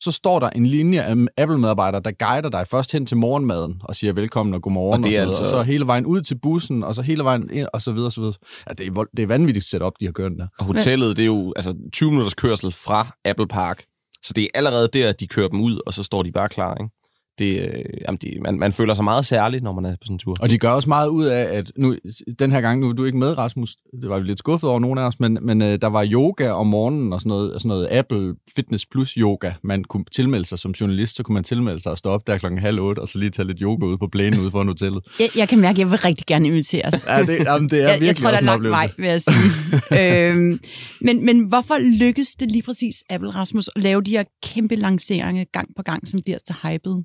så 0.00 0.10
står 0.12 0.38
der 0.40 0.50
en 0.50 0.66
linje 0.66 1.02
af 1.02 1.14
Apple-medarbejdere, 1.36 2.02
der 2.04 2.10
guider 2.26 2.48
dig 2.48 2.66
først 2.70 2.92
hen 2.92 3.06
til 3.06 3.16
morgenmaden 3.16 3.80
og 3.84 3.96
siger 3.96 4.12
velkommen 4.12 4.54
og 4.54 4.62
godmorgen, 4.62 5.04
Og 5.04 5.10
det 5.10 5.16
er 5.16 5.22
og, 5.22 5.26
altså- 5.28 5.42
og 5.42 5.48
så 5.48 5.62
hele 5.62 5.86
vejen 5.86 6.06
ud 6.06 6.20
til 6.20 6.38
bussen, 6.42 6.84
og 6.84 6.94
så 6.94 7.02
hele 7.02 7.24
vejen 7.24 7.50
ind, 7.52 7.68
og 7.72 7.82
så 7.82 7.92
videre, 7.92 8.08
og 8.08 8.12
så 8.12 8.20
videre. 8.20 8.34
Ja, 8.68 8.72
det, 8.72 8.86
er, 8.86 9.04
det 9.16 9.22
er 9.22 9.26
vanvittigt 9.26 9.64
setup, 9.66 9.92
de 10.00 10.04
har 10.04 10.12
kørt 10.12 10.30
den 10.30 10.38
der. 10.38 10.46
Og 10.58 10.64
hotellet, 10.64 11.16
det 11.16 11.22
er 11.22 11.26
jo 11.26 11.52
altså 11.56 11.74
20 11.92 12.10
minutters 12.10 12.34
kørsel 12.34 12.72
fra 12.72 13.06
Apple 13.24 13.46
Park. 13.46 13.84
Så 14.22 14.32
det 14.36 14.44
er 14.44 14.48
allerede 14.54 14.88
der, 14.92 15.12
de 15.12 15.26
kører 15.26 15.48
dem 15.48 15.60
ud, 15.60 15.80
og 15.86 15.94
så 15.94 16.02
står 16.02 16.22
de 16.22 16.32
bare 16.32 16.48
klar, 16.48 16.74
ikke? 16.74 16.90
Det, 17.38 17.60
øh, 17.60 17.84
jamen 18.08 18.18
det, 18.22 18.42
man, 18.42 18.58
man 18.58 18.72
føler 18.72 18.94
sig 18.94 19.04
meget 19.04 19.26
særlig, 19.26 19.62
når 19.62 19.72
man 19.72 19.84
er 19.84 19.90
på 19.90 19.96
sådan 20.02 20.14
en 20.14 20.18
tur. 20.18 20.36
Og 20.40 20.50
de 20.50 20.58
gør 20.58 20.70
også 20.70 20.88
meget 20.88 21.08
ud 21.08 21.24
af, 21.24 21.58
at 21.58 21.72
nu, 21.76 21.96
den 22.38 22.52
her 22.52 22.60
gang, 22.60 22.80
nu 22.80 22.88
er 22.88 22.92
du 22.92 23.04
ikke 23.04 23.18
med, 23.18 23.38
Rasmus, 23.38 23.76
det 24.00 24.08
var 24.08 24.18
vi 24.18 24.26
lidt 24.26 24.38
skuffet 24.38 24.70
over 24.70 24.80
nogle 24.80 25.00
af 25.00 25.06
os, 25.06 25.20
men, 25.20 25.38
men 25.42 25.62
øh, 25.62 25.78
der 25.80 25.86
var 25.86 26.06
yoga 26.12 26.50
om 26.50 26.66
morgenen 26.66 27.12
og 27.12 27.20
sådan 27.20 27.28
noget, 27.28 27.62
sådan 27.62 27.68
noget 27.68 27.88
Apple 27.90 28.34
Fitness 28.56 28.86
Plus 28.86 29.12
yoga. 29.12 29.52
Man 29.62 29.84
kunne 29.84 30.04
tilmelde 30.12 30.44
sig 30.44 30.58
som 30.58 30.70
journalist, 30.70 31.16
så 31.16 31.22
kunne 31.22 31.34
man 31.34 31.44
tilmelde 31.44 31.80
sig 31.80 31.92
og 31.92 31.98
stå 31.98 32.10
op 32.10 32.26
der 32.26 32.38
klokken 32.38 32.60
halv 32.60 32.80
otte, 32.80 33.00
og 33.00 33.08
så 33.08 33.18
lige 33.18 33.30
tage 33.30 33.46
lidt 33.46 33.58
yoga 33.60 33.86
ude 33.86 33.98
på 33.98 34.08
plænen 34.12 34.40
ude 34.40 34.50
foran 34.50 34.66
hotellet. 34.66 35.02
Jeg, 35.20 35.28
jeg 35.36 35.48
kan 35.48 35.58
mærke, 35.60 35.76
at 35.76 35.78
jeg 35.78 35.90
vil 35.90 35.98
rigtig 35.98 36.26
gerne 36.26 36.46
inviteres. 36.46 37.06
Ja, 37.08 37.22
det, 37.22 37.44
jamen, 37.44 37.68
det 37.68 37.82
er 37.82 37.82
jeg, 37.88 38.00
virkelig 38.00 38.06
jeg 38.06 38.16
tror, 38.16 38.30
der 38.30 38.36
er 38.36 38.42
lang 38.42 38.62
vej, 38.62 38.90
vil 38.98 39.08
jeg 39.08 39.20
sige. 39.20 40.30
øhm, 40.30 40.60
men, 41.00 41.24
men 41.24 41.40
hvorfor 41.40 41.78
lykkes 41.78 42.34
det 42.34 42.52
lige 42.52 42.62
præcis 42.62 43.04
Apple 43.10 43.30
Rasmus 43.30 43.68
at 43.76 43.82
lave 43.82 44.02
de 44.02 44.10
her 44.10 44.24
kæmpe 44.42 44.76
lanceringer 44.76 45.44
gang 45.52 45.68
på 45.76 45.82
gang, 45.82 46.08
som 46.08 46.20
bliver 46.24 46.38
så 46.46 46.54
hyped? 46.62 47.02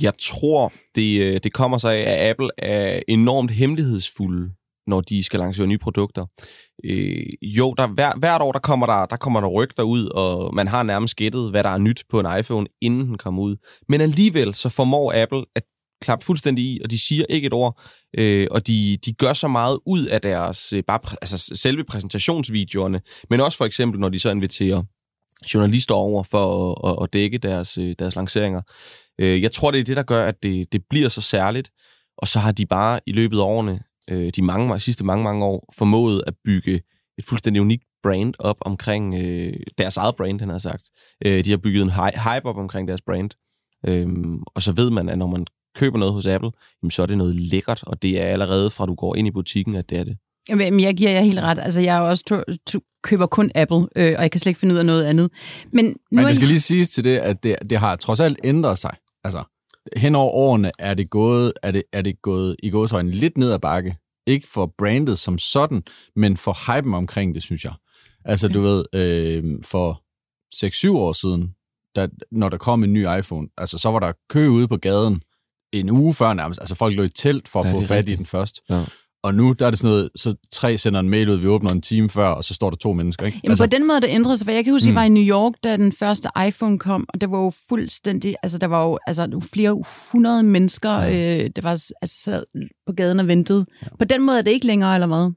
Jeg 0.00 0.12
tror, 0.20 0.72
det, 0.94 1.20
øh, 1.20 1.40
det 1.42 1.52
kommer 1.52 1.78
sig 1.78 1.94
af, 1.94 2.12
at 2.12 2.30
Apple 2.30 2.50
er 2.58 3.02
enormt 3.08 3.50
hemmelighedsfulde, 3.50 4.50
når 4.86 5.00
de 5.00 5.24
skal 5.24 5.40
lancere 5.40 5.66
nye 5.66 5.78
produkter. 5.78 6.26
Øh, 6.84 7.26
jo, 7.42 7.74
der, 7.78 7.86
hver, 7.86 8.18
hvert 8.18 8.42
år 8.42 8.52
der 8.52 8.58
kommer 8.58 8.86
der, 8.86 9.06
der 9.06 9.16
kommer 9.16 9.40
der 9.40 9.48
rygter 9.48 9.82
ud, 9.82 10.06
og 10.06 10.54
man 10.54 10.68
har 10.68 10.82
nærmest 10.82 11.16
gættet, 11.16 11.50
hvad 11.50 11.64
der 11.64 11.70
er 11.70 11.78
nyt 11.78 12.04
på 12.10 12.20
en 12.20 12.26
iPhone, 12.38 12.66
inden 12.80 13.06
den 13.06 13.18
kommer 13.18 13.42
ud. 13.42 13.56
Men 13.88 14.00
alligevel 14.00 14.54
så 14.54 14.68
formår 14.68 15.22
Apple 15.22 15.44
at 15.56 15.62
klappe 16.02 16.24
fuldstændig 16.24 16.64
i, 16.64 16.80
og 16.84 16.90
de 16.90 16.98
siger 16.98 17.24
ikke 17.28 17.46
et 17.46 17.52
ord, 17.52 17.80
øh, 18.18 18.46
og 18.50 18.66
de, 18.66 18.98
de 19.04 19.12
gør 19.12 19.32
så 19.32 19.48
meget 19.48 19.78
ud 19.86 20.06
af 20.06 20.20
deres, 20.20 20.72
øh, 20.72 20.82
bare, 20.86 21.00
altså 21.22 21.54
selve 21.54 21.84
præsentationsvideoerne, 21.84 23.00
men 23.30 23.40
også 23.40 23.58
for 23.58 23.64
eksempel, 23.64 24.00
når 24.00 24.08
de 24.08 24.18
så 24.18 24.30
inviterer 24.30 24.82
journalister 25.54 25.94
over 25.94 26.22
for 26.22 26.72
at, 26.72 26.90
at, 26.90 27.02
at 27.02 27.12
dække 27.12 27.38
deres, 27.38 27.78
øh, 27.78 27.94
deres 27.98 28.16
lanceringer. 28.16 28.62
Øh, 29.18 29.42
jeg 29.42 29.52
tror, 29.52 29.70
det 29.70 29.80
er 29.80 29.84
det, 29.84 29.96
der 29.96 30.02
gør, 30.02 30.26
at 30.26 30.42
det, 30.42 30.72
det 30.72 30.82
bliver 30.90 31.08
så 31.08 31.20
særligt, 31.20 31.70
og 32.18 32.28
så 32.28 32.38
har 32.38 32.52
de 32.52 32.66
bare 32.66 33.00
i 33.06 33.12
løbet 33.12 33.38
af 33.38 33.42
årene, 33.42 33.80
øh, 34.10 34.30
de 34.36 34.42
mange, 34.42 34.80
sidste 34.80 35.04
mange, 35.04 35.24
mange 35.24 35.44
år, 35.44 35.72
formået 35.78 36.24
at 36.26 36.34
bygge 36.44 36.80
et 37.18 37.24
fuldstændig 37.24 37.62
unikt 37.62 37.84
brand 38.02 38.34
op 38.38 38.56
omkring 38.60 39.14
øh, 39.14 39.52
deres 39.78 39.96
eget 39.96 40.16
brand, 40.16 40.40
han 40.40 40.48
har 40.48 40.58
sagt. 40.58 40.82
Øh, 41.26 41.44
de 41.44 41.50
har 41.50 41.58
bygget 41.58 41.82
en 41.82 41.90
hype 41.90 42.46
op 42.46 42.56
omkring 42.56 42.88
deres 42.88 43.00
brand. 43.00 43.30
Øhm, 43.86 44.42
og 44.54 44.62
så 44.62 44.72
ved 44.72 44.90
man, 44.90 45.08
at 45.08 45.18
når 45.18 45.26
man 45.26 45.46
køber 45.76 45.98
noget 45.98 46.14
hos 46.14 46.26
Apple, 46.26 46.50
jamen, 46.82 46.90
så 46.90 47.02
er 47.02 47.06
det 47.06 47.18
noget 47.18 47.36
lækkert, 47.36 47.82
og 47.82 48.02
det 48.02 48.22
er 48.22 48.26
allerede 48.26 48.70
fra 48.70 48.86
du 48.86 48.94
går 48.94 49.16
ind 49.16 49.28
i 49.28 49.30
butikken, 49.30 49.74
at 49.74 49.90
det 49.90 49.98
er 49.98 50.04
det. 50.04 50.18
Jamen, 50.48 50.80
jeg 50.80 50.94
giver 50.96 51.10
jer 51.10 51.20
helt 51.20 51.40
ret. 51.40 51.58
Altså, 51.58 51.80
jeg 51.80 51.96
er 51.96 52.00
også 52.00 52.24
to, 52.24 52.36
to, 52.66 52.80
køber 53.02 53.26
kun 53.26 53.50
Apple, 53.54 53.76
øh, 53.96 54.14
og 54.16 54.22
jeg 54.22 54.30
kan 54.30 54.38
slet 54.40 54.50
ikke 54.50 54.60
finde 54.60 54.74
ud 54.74 54.78
af 54.78 54.86
noget 54.86 55.04
andet. 55.04 55.30
Men 55.72 55.84
nu 55.84 55.94
Men 56.12 56.26
det 56.26 56.34
skal 56.34 56.42
jeg- 56.42 56.48
lige 56.48 56.60
siges 56.60 56.88
til 56.90 57.04
det, 57.04 57.18
at 57.18 57.42
det, 57.42 57.56
det 57.70 57.78
har 57.78 57.96
trods 57.96 58.20
alt 58.20 58.38
ændret 58.44 58.78
sig. 58.78 58.94
Altså, 59.24 59.42
hen 59.96 60.14
over 60.14 60.32
årene 60.32 60.70
er 60.78 60.94
det 60.94 61.10
gået, 61.10 61.52
er 61.62 61.70
det, 61.70 61.82
er 61.92 62.02
det 62.02 62.22
gået 62.22 62.56
i 62.62 62.70
gåsøjne 62.70 63.10
lidt 63.10 63.38
ned 63.38 63.52
ad 63.52 63.58
bakke. 63.58 63.96
Ikke 64.26 64.48
for 64.48 64.74
brandet 64.78 65.18
som 65.18 65.38
sådan, 65.38 65.82
men 66.16 66.36
for 66.36 66.76
hypen 66.76 66.94
omkring 66.94 67.34
det, 67.34 67.42
synes 67.42 67.64
jeg. 67.64 67.72
Altså, 68.24 68.48
du 68.48 68.60
ved, 68.60 68.84
øh, 68.94 69.44
for 69.64 70.02
6-7 70.54 70.96
år 70.96 71.12
siden, 71.12 71.54
da, 71.96 72.08
når 72.32 72.48
der 72.48 72.56
kom 72.56 72.84
en 72.84 72.92
ny 72.92 73.18
iPhone, 73.18 73.48
altså, 73.58 73.78
så 73.78 73.90
var 73.90 73.98
der 73.98 74.12
kø 74.30 74.48
ude 74.48 74.68
på 74.68 74.76
gaden 74.76 75.22
en 75.72 75.90
uge 75.90 76.14
før 76.14 76.32
nærmest. 76.32 76.60
Altså, 76.60 76.74
folk 76.74 76.96
lå 76.96 77.02
i 77.02 77.08
telt 77.08 77.48
for 77.48 77.60
at 77.60 77.66
Ja, 77.66 77.72
få 77.72 77.82
fat 77.82 77.94
i 77.96 77.98
rigtigt. 77.98 78.18
den 78.18 78.26
først. 78.26 78.60
Ja. 78.70 78.84
Og 79.22 79.34
nu, 79.34 79.52
der 79.52 79.66
er 79.66 79.70
det 79.70 79.78
sådan 79.78 79.90
noget, 79.90 80.10
så 80.16 80.34
tre 80.52 80.78
sender 80.78 81.00
en 81.00 81.08
mail 81.08 81.28
ud, 81.28 81.36
vi 81.36 81.46
åbner 81.46 81.70
en 81.70 81.80
time 81.80 82.10
før, 82.10 82.28
og 82.28 82.44
så 82.44 82.54
står 82.54 82.70
der 82.70 82.76
to 82.76 82.92
mennesker, 82.92 83.26
ikke? 83.26 83.40
Jamen 83.44 83.52
altså, 83.52 83.64
på 83.64 83.70
den 83.70 83.86
måde, 83.86 84.00
der 84.00 84.06
ændrede 84.10 84.36
sig, 84.36 84.44
for 84.44 84.52
jeg 84.52 84.64
kan 84.64 84.72
huske, 84.72 84.86
mm. 84.86 84.94
jeg 84.94 85.00
var 85.00 85.04
i 85.04 85.08
New 85.08 85.22
York, 85.22 85.52
da 85.64 85.76
den 85.76 85.92
første 85.92 86.28
iPhone 86.48 86.78
kom, 86.78 87.06
og 87.08 87.20
det 87.20 87.30
var 87.30 87.38
jo 87.38 87.52
fuldstændig, 87.68 88.34
altså 88.42 88.58
der 88.58 88.66
var 88.66 88.84
jo 88.84 88.98
altså, 89.06 89.48
flere 89.52 89.82
hundrede 90.12 90.42
mennesker, 90.42 90.90
ja. 90.90 91.44
øh, 91.44 91.50
der 91.56 91.62
var 91.62 91.70
altså, 91.70 91.94
sad 92.06 92.44
på 92.86 92.92
gaden 92.92 93.20
og 93.20 93.28
ventede. 93.28 93.66
Ja. 93.82 93.86
På 93.98 94.04
den 94.04 94.22
måde 94.26 94.38
er 94.38 94.42
det 94.42 94.50
ikke 94.50 94.66
længere, 94.66 94.94
eller 94.94 95.06
hvad? 95.06 95.32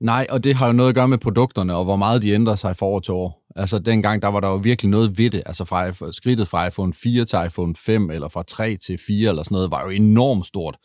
Nej, 0.00 0.26
og 0.30 0.44
det 0.44 0.54
har 0.54 0.66
jo 0.66 0.72
noget 0.72 0.88
at 0.88 0.94
gøre 0.94 1.08
med 1.08 1.18
produkterne, 1.18 1.74
og 1.74 1.84
hvor 1.84 1.96
meget 1.96 2.22
de 2.22 2.30
ændrer 2.30 2.54
sig 2.54 2.76
fra 2.76 2.86
år 2.86 3.00
til 3.00 3.14
år. 3.14 3.45
Altså 3.58 3.78
dengang, 3.78 4.22
der 4.22 4.28
var 4.28 4.40
der 4.40 4.48
jo 4.48 4.56
virkelig 4.56 4.90
noget 4.90 5.18
ved 5.18 5.30
det. 5.30 5.42
Altså 5.46 5.64
fra 5.64 6.12
skridtet 6.12 6.48
fra 6.48 6.66
iPhone 6.66 6.94
4 6.94 7.24
til 7.24 7.38
iPhone 7.46 7.74
5, 7.76 8.10
eller 8.10 8.28
fra 8.28 8.42
3 8.42 8.76
til 8.76 8.98
4 9.06 9.28
eller 9.28 9.42
sådan 9.42 9.54
noget, 9.54 9.70
var 9.70 9.82
jo 9.84 9.90
enormt 9.90 10.46
stort. 10.46 10.76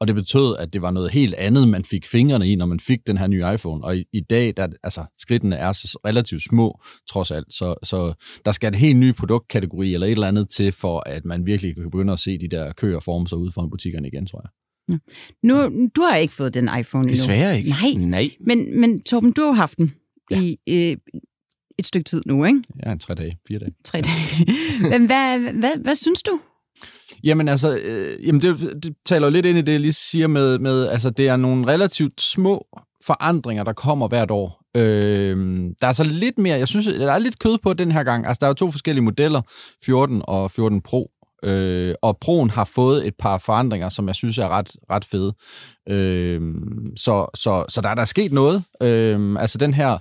Og 0.00 0.06
det 0.06 0.14
betød, 0.14 0.56
at 0.58 0.72
det 0.72 0.82
var 0.82 0.90
noget 0.90 1.10
helt 1.10 1.34
andet, 1.34 1.68
man 1.68 1.84
fik 1.84 2.06
fingrene 2.06 2.48
i, 2.48 2.54
når 2.56 2.66
man 2.66 2.80
fik 2.80 3.06
den 3.06 3.18
her 3.18 3.26
nye 3.26 3.44
iPhone. 3.54 3.84
Og 3.84 3.96
i, 3.96 4.04
i 4.12 4.20
dag, 4.20 4.54
der, 4.56 4.68
altså 4.82 5.04
skridtene 5.18 5.56
er 5.56 5.72
så 5.72 5.98
relativt 6.06 6.42
små, 6.42 6.80
trods 7.10 7.30
alt. 7.30 7.46
Så, 7.50 7.74
så 7.82 8.14
der 8.44 8.52
skal 8.52 8.72
et 8.72 8.78
helt 8.78 8.98
ny 8.98 9.14
produktkategori 9.14 9.94
eller 9.94 10.06
et 10.06 10.10
eller 10.10 10.28
andet 10.28 10.48
til, 10.48 10.72
for 10.72 11.02
at 11.06 11.24
man 11.24 11.46
virkelig 11.46 11.74
kan 11.74 11.90
begynde 11.90 12.12
at 12.12 12.18
se 12.20 12.38
de 12.38 12.48
der 12.48 12.72
køer 12.72 13.00
forme 13.00 13.28
sig 13.28 13.38
ud 13.38 13.50
foran 13.54 13.70
butikkerne 13.70 14.08
igen, 14.08 14.26
tror 14.26 14.40
jeg. 14.44 14.50
Nu, 15.42 15.88
du 15.96 16.02
har 16.02 16.16
ikke 16.16 16.34
fået 16.34 16.54
den 16.54 16.70
iPhone 16.80 17.02
endnu. 17.02 17.16
Desværre 17.16 17.58
ikke. 17.58 17.70
Nej. 17.70 18.06
Nej. 18.08 18.30
Men, 18.46 18.80
men 18.80 19.02
Torben, 19.02 19.32
du 19.32 19.42
har 19.42 19.52
haft 19.52 19.78
den 19.78 19.94
ja. 20.30 20.40
i 20.42 20.56
øh, 20.68 20.96
et 21.78 21.86
stykke 21.86 22.04
tid 22.04 22.22
nu, 22.26 22.44
ikke? 22.44 22.62
Ja, 22.86 22.92
en 22.92 22.98
tre 22.98 23.14
dage, 23.14 23.38
fire 23.48 23.58
dage. 23.58 23.72
Tre 23.84 24.00
dage. 24.00 24.46
Men 24.90 25.06
hvad, 25.06 25.40
hvad, 25.40 25.52
hvad, 25.52 25.82
hvad 25.82 25.94
synes 25.94 26.22
du? 26.22 26.40
Jamen 27.24 27.48
altså, 27.48 27.76
øh, 27.76 28.26
jamen 28.26 28.40
det, 28.40 28.82
det 28.82 28.94
taler 29.06 29.26
jo 29.26 29.30
lidt 29.30 29.46
ind 29.46 29.58
i 29.58 29.62
det, 29.62 29.72
jeg 29.72 29.80
lige 29.80 29.92
siger 29.92 30.26
med, 30.26 30.58
med, 30.58 30.88
altså 30.88 31.10
det 31.10 31.28
er 31.28 31.36
nogle 31.36 31.66
relativt 31.66 32.22
små 32.22 32.66
forandringer, 33.06 33.64
der 33.64 33.72
kommer 33.72 34.08
hvert 34.08 34.30
år. 34.30 34.60
Øh, 34.76 35.36
der 35.80 35.86
er 35.88 35.92
så 35.92 36.04
lidt 36.04 36.38
mere, 36.38 36.58
jeg 36.58 36.68
synes, 36.68 36.86
der 36.86 37.12
er 37.12 37.18
lidt 37.18 37.38
kød 37.38 37.58
på 37.62 37.72
den 37.72 37.92
her 37.92 38.02
gang. 38.02 38.26
Altså 38.26 38.38
der 38.40 38.46
er 38.46 38.50
jo 38.50 38.54
to 38.54 38.70
forskellige 38.70 39.04
modeller, 39.04 39.42
14 39.84 40.22
og 40.24 40.50
14 40.50 40.80
Pro. 40.80 41.10
Øh, 41.44 41.94
og 42.02 42.18
Pro'en 42.24 42.54
har 42.54 42.64
fået 42.64 43.06
et 43.06 43.14
par 43.18 43.38
forandringer, 43.38 43.88
som 43.88 44.06
jeg 44.06 44.14
synes 44.14 44.38
er 44.38 44.48
ret, 44.48 44.76
ret 44.90 45.04
fede. 45.04 45.34
Øh, 45.88 46.40
så, 46.96 47.30
så, 47.34 47.64
så 47.68 47.80
der 47.80 47.88
er 47.88 47.94
der 47.94 48.04
sket 48.04 48.32
noget. 48.32 48.64
Øh, 48.82 49.36
altså 49.40 49.58
den 49.58 49.74
her, 49.74 49.98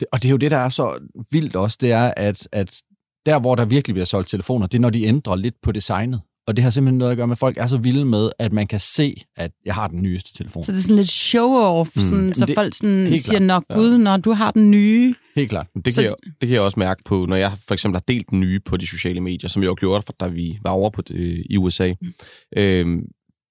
det, 0.00 0.08
og 0.12 0.22
det 0.22 0.28
er 0.28 0.30
jo 0.30 0.36
det, 0.36 0.50
der 0.50 0.56
er 0.56 0.68
så 0.68 0.98
vildt 1.30 1.56
også, 1.56 1.78
det 1.80 1.92
er, 1.92 2.14
at, 2.16 2.48
at 2.52 2.82
der, 3.26 3.38
hvor 3.38 3.54
der 3.54 3.64
virkelig 3.64 3.94
bliver 3.94 4.04
solgt 4.06 4.28
telefoner, 4.28 4.66
det 4.66 4.78
er, 4.78 4.80
når 4.80 4.90
de 4.90 5.04
ændrer 5.04 5.36
lidt 5.36 5.54
på 5.62 5.72
designet. 5.72 6.20
Og 6.48 6.56
det 6.56 6.62
har 6.62 6.70
simpelthen 6.70 6.98
noget 6.98 7.10
at 7.12 7.16
gøre 7.16 7.26
med, 7.26 7.32
at 7.34 7.38
folk 7.38 7.56
er 7.58 7.66
så 7.66 7.76
vilde 7.78 8.04
med, 8.04 8.30
at 8.38 8.52
man 8.52 8.66
kan 8.66 8.80
se, 8.80 9.14
at 9.36 9.52
jeg 9.64 9.74
har 9.74 9.88
den 9.88 10.02
nyeste 10.02 10.34
telefon. 10.34 10.62
Så 10.62 10.72
det 10.72 10.78
er 10.78 10.82
sådan 10.82 10.96
lidt 10.96 11.08
show-off, 11.10 12.08
sådan, 12.08 12.34
så 12.34 12.46
det- 12.46 12.54
folk 12.54 12.74
sådan 12.74 13.18
siger, 13.18 13.38
klart. 13.38 13.64
Nå 13.70 13.76
gud, 13.76 13.98
når 13.98 14.16
du 14.16 14.32
har 14.32 14.50
den 14.50 14.70
nye. 14.70 15.14
Helt 15.36 15.48
klart. 15.50 15.66
Det 15.84 15.94
Så 15.94 16.00
kan, 16.02 16.10
jeg, 16.10 16.30
det 16.40 16.48
kan 16.48 16.54
jeg 16.54 16.60
også 16.60 16.78
mærke 16.80 17.02
på, 17.04 17.26
når 17.28 17.36
jeg 17.36 17.52
for 17.66 17.74
eksempel 17.74 17.96
har 17.96 18.04
delt 18.08 18.30
den 18.30 18.40
nye 18.40 18.60
på 18.60 18.76
de 18.76 18.86
sociale 18.86 19.20
medier, 19.20 19.48
som 19.48 19.62
jeg 19.62 19.68
jo 19.68 19.76
gjorde, 19.78 20.02
for 20.02 20.12
da 20.20 20.26
vi 20.26 20.58
var 20.62 20.70
over 20.70 20.90
på 20.90 21.02
det, 21.02 21.44
i 21.50 21.56
USA. 21.56 21.92
Mm. 22.00 22.12
Øhm, 22.56 23.02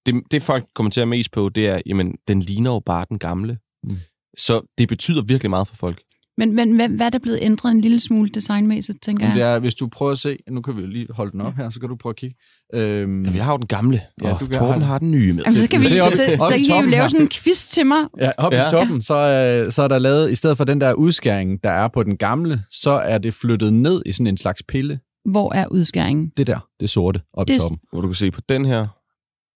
det, 0.05 0.15
det 0.31 0.43
folk 0.43 0.65
kommenterer 0.75 1.05
mest 1.05 1.31
på, 1.31 1.49
det 1.49 1.67
er, 1.67 1.81
jamen, 1.85 2.15
den 2.27 2.39
ligner 2.39 2.71
jo 2.71 2.79
bare 2.79 3.05
den 3.09 3.19
gamle. 3.19 3.57
Mm. 3.83 3.89
Mm. 3.91 3.97
Så 4.37 4.73
det 4.77 4.87
betyder 4.87 5.21
virkelig 5.23 5.49
meget 5.49 5.67
for 5.67 5.75
folk. 5.75 6.01
Men, 6.37 6.55
men 6.55 6.75
hvad, 6.75 6.89
hvad 6.89 7.05
er 7.05 7.09
der 7.09 7.19
blevet 7.19 7.39
ændret 7.41 7.71
en 7.71 7.81
lille 7.81 7.99
smule 7.99 8.29
designmæssigt, 8.29 9.01
tænker 9.01 9.25
Men 9.25 9.33
det 9.35 9.39
jeg? 9.41 9.55
er, 9.55 9.59
hvis 9.59 9.75
du 9.75 9.87
prøver 9.87 10.11
at 10.11 10.17
se, 10.17 10.37
nu 10.49 10.61
kan 10.61 10.75
vi 10.77 10.81
jo 10.81 10.87
lige 10.87 11.07
holde 11.13 11.31
den 11.31 11.41
op 11.41 11.53
her, 11.55 11.69
så 11.69 11.79
kan 11.79 11.89
du 11.89 11.95
prøve 11.95 12.11
at 12.11 12.15
kigge. 12.15 12.35
Øhm, 12.73 13.23
Jamen, 13.23 13.35
jeg 13.35 13.43
har 13.45 13.51
jo 13.51 13.57
den 13.57 13.67
gamle, 13.67 14.01
Ja, 14.23 14.33
og 14.33 14.39
du 14.39 14.45
Torben 14.45 14.81
har 14.81 14.97
den 14.99 15.11
nye 15.11 15.33
med. 15.33 15.43
Jamen, 15.43 15.57
så 15.59 15.69
kan 15.69 15.79
vi, 15.79 15.85
Se 15.85 15.95
så, 15.97 16.03
op- 16.03 16.11
så, 16.11 16.21
op 16.41 16.51
så 16.51 16.57
kan 16.67 16.77
I 16.81 16.81
jo 16.85 16.89
lave 16.89 17.09
sådan 17.09 17.25
en 17.25 17.29
quiz 17.29 17.67
til 17.69 17.85
mig. 17.85 17.97
Ja, 18.21 18.31
op 18.37 18.53
ja. 18.53 18.61
Ja. 18.61 18.67
i 18.67 18.71
toppen, 18.71 19.01
så, 19.01 19.15
øh, 19.15 19.71
så 19.71 19.81
er 19.81 19.87
der 19.87 19.99
lavet, 19.99 20.31
i 20.31 20.35
stedet 20.35 20.57
for 20.57 20.63
den 20.63 20.81
der 20.81 20.93
udskæring, 20.93 21.63
der 21.63 21.69
er 21.71 21.87
på 21.93 22.03
den 22.03 22.17
gamle, 22.17 22.61
så 22.71 22.91
er 22.91 23.17
det 23.17 23.33
flyttet 23.33 23.73
ned 23.73 24.01
i 24.05 24.11
sådan 24.11 24.27
en 24.27 24.37
slags 24.37 24.63
pille. 24.67 24.99
Hvor 25.31 25.53
er 25.53 25.65
udskæringen? 25.71 26.31
Det 26.37 26.47
der, 26.47 26.59
det 26.79 26.89
sorte, 26.89 27.21
op 27.33 27.47
Det- 27.47 27.55
i 27.55 27.59
toppen. 27.59 27.79
Hvor 27.91 28.01
du 28.01 28.07
kan 28.07 28.15
se 28.15 28.31
på 28.31 28.41
den 28.49 28.65
her, 28.65 28.87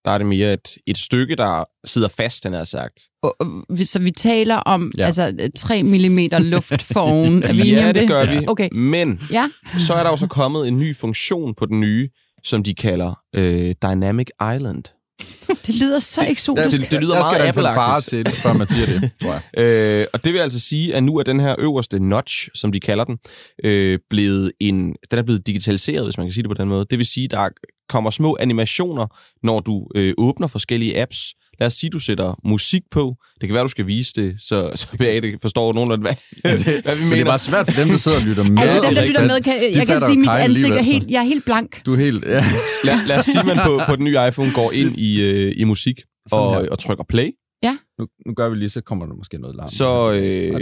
der 0.06 0.12
er 0.12 0.18
det 0.18 0.28
mere 0.28 0.54
et, 0.54 0.78
et 0.88 0.98
stykke, 0.98 1.36
der 1.36 1.64
sidder 1.86 2.08
fast, 2.08 2.44
den 2.44 2.54
er 2.54 2.64
sagt. 2.64 3.00
Så 3.86 4.00
vi 4.02 4.12
taler 4.12 4.56
om 4.56 4.92
Ja. 4.98 5.06
altså 5.06 5.50
3 5.58 5.84
mm 5.84 6.18
luft. 6.40 6.72
Er 6.72 7.54
vi 7.54 7.60
enige 7.60 7.86
ja, 7.86 7.92
det 7.92 8.08
gør 8.08 8.40
vi. 8.40 8.46
Okay. 8.48 8.70
Men 8.72 9.22
Ja, 9.32 9.48
så 9.78 9.94
er 9.94 10.04
der 10.04 10.10
jo 10.10 10.18
så 10.18 10.28
kommet 10.28 10.68
en 10.68 10.78
ny 10.80 10.96
funktion 10.96 11.54
på 11.56 11.66
den 11.66 11.80
nye, 11.80 12.10
som 12.44 12.64
de 12.64 12.74
kalder 12.76 13.20
øh, 13.36 13.76
Dynamic 13.84 14.28
Island. 14.56 14.84
det 15.68 15.76
lyder 15.76 16.00
så 16.00 16.26
eksotisk. 16.30 16.82
det- 16.82 16.92
det 16.92 17.00
lyder 17.02 17.16
der 17.16 17.22
skal 17.24 17.38
meget 17.40 17.56
der 17.56 17.70
en 17.70 17.76
far 17.76 18.00
til, 18.00 18.26
før 18.30 18.54
man 18.54 18.68
siger 18.68 18.86
det, 18.86 19.12
tror 19.22 19.32
jeg. 19.34 19.42
Øh, 20.02 20.08
og 20.14 20.24
det 20.24 20.34
vil 20.34 20.40
altså 20.40 20.60
sige, 20.60 20.96
at 20.96 21.04
nu 21.04 21.18
er 21.18 21.24
den 21.24 21.40
her 21.40 21.56
øverste 21.60 22.00
notch, 22.00 22.48
som 22.56 22.72
de 22.72 22.80
kalder 22.80 23.04
den, 23.04 23.18
øh, 23.64 24.00
blevet 24.10 24.52
en, 24.60 24.96
den 25.12 25.20
er 25.20 25.24
blevet 25.24 25.48
digitaliseret, 25.48 26.04
hvis 26.06 26.18
man 26.18 26.26
kan 26.28 26.34
sige 26.34 26.44
det 26.44 26.50
på 26.50 26.62
den 26.62 26.70
måde. 26.70 26.86
Det 26.90 26.98
vil 26.98 27.06
sige, 27.06 27.28
der 27.28 27.50
kommer 27.90 28.10
små 28.10 28.38
animationer, 28.40 29.08
når 29.44 29.60
du 29.60 29.88
øh, 29.96 30.14
åbner 30.18 30.48
forskellige 30.48 31.02
apps. 31.02 31.34
Lad 31.60 31.66
os 31.68 31.74
sige, 31.74 31.90
du 31.90 32.00
sætter 32.00 32.40
musik 32.44 32.82
på. 32.92 33.16
Det 33.42 33.50
kan 33.50 33.54
være, 33.54 33.64
du 33.64 33.68
skal 33.68 33.88
vise 33.88 34.14
det, 34.16 34.36
så, 34.42 34.72
så 34.76 34.88
Beate 34.98 35.38
forstår 35.42 35.74
nogenlunde, 35.74 36.02
hvad, 36.02 36.14
hvad 36.84 36.96
vi 36.96 37.02
Men 37.02 37.12
det 37.12 37.14
er 37.14 37.16
mener. 37.16 37.26
bare 37.26 37.40
svært 37.40 37.68
for 37.72 37.82
dem, 37.82 37.88
der 37.90 37.98
sidder 37.98 38.18
og 38.18 38.24
lytter 38.24 38.44
med. 38.44 38.58
Altså, 38.62 38.82
dem, 38.82 38.96
der 38.96 39.06
lytter 39.08 39.22
med, 39.22 39.42
kan, 39.42 39.54
de 39.60 39.66
jeg 39.66 39.74
kan 39.74 39.88
fatter 39.88 40.08
sige, 40.08 40.20
mit 40.20 40.30
ansigt 40.30 40.76
er 40.76 40.82
helt, 40.82 41.10
jeg 41.10 41.20
er 41.20 41.24
helt 41.26 41.46
blank. 41.46 41.86
Du 41.86 41.94
er 41.94 41.98
helt... 41.98 42.26
Ja. 42.26 42.44
Lad, 42.84 43.08
lad 43.08 43.18
os 43.20 43.26
sige, 43.26 43.40
at 43.40 43.46
man 43.46 43.58
på, 43.66 43.82
på 43.88 43.96
den 43.96 44.04
nye 44.04 44.18
iPhone 44.28 44.50
går 44.56 44.72
ind 44.72 44.98
i, 44.98 45.22
øh, 45.22 45.54
i 45.58 45.64
musik 45.64 45.96
og, 46.32 46.48
og 46.72 46.80
trykker 46.80 47.04
play. 47.10 47.30
Nu, 48.00 48.08
nu 48.28 48.34
gør 48.34 48.50
vi 48.50 48.56
lige, 48.56 48.70
så 48.70 48.82
kommer 48.82 49.06
der 49.06 49.14
måske 49.14 49.38
noget 49.38 49.56
larm. 49.56 49.68
Så 49.68 50.12
øh, 50.12 50.62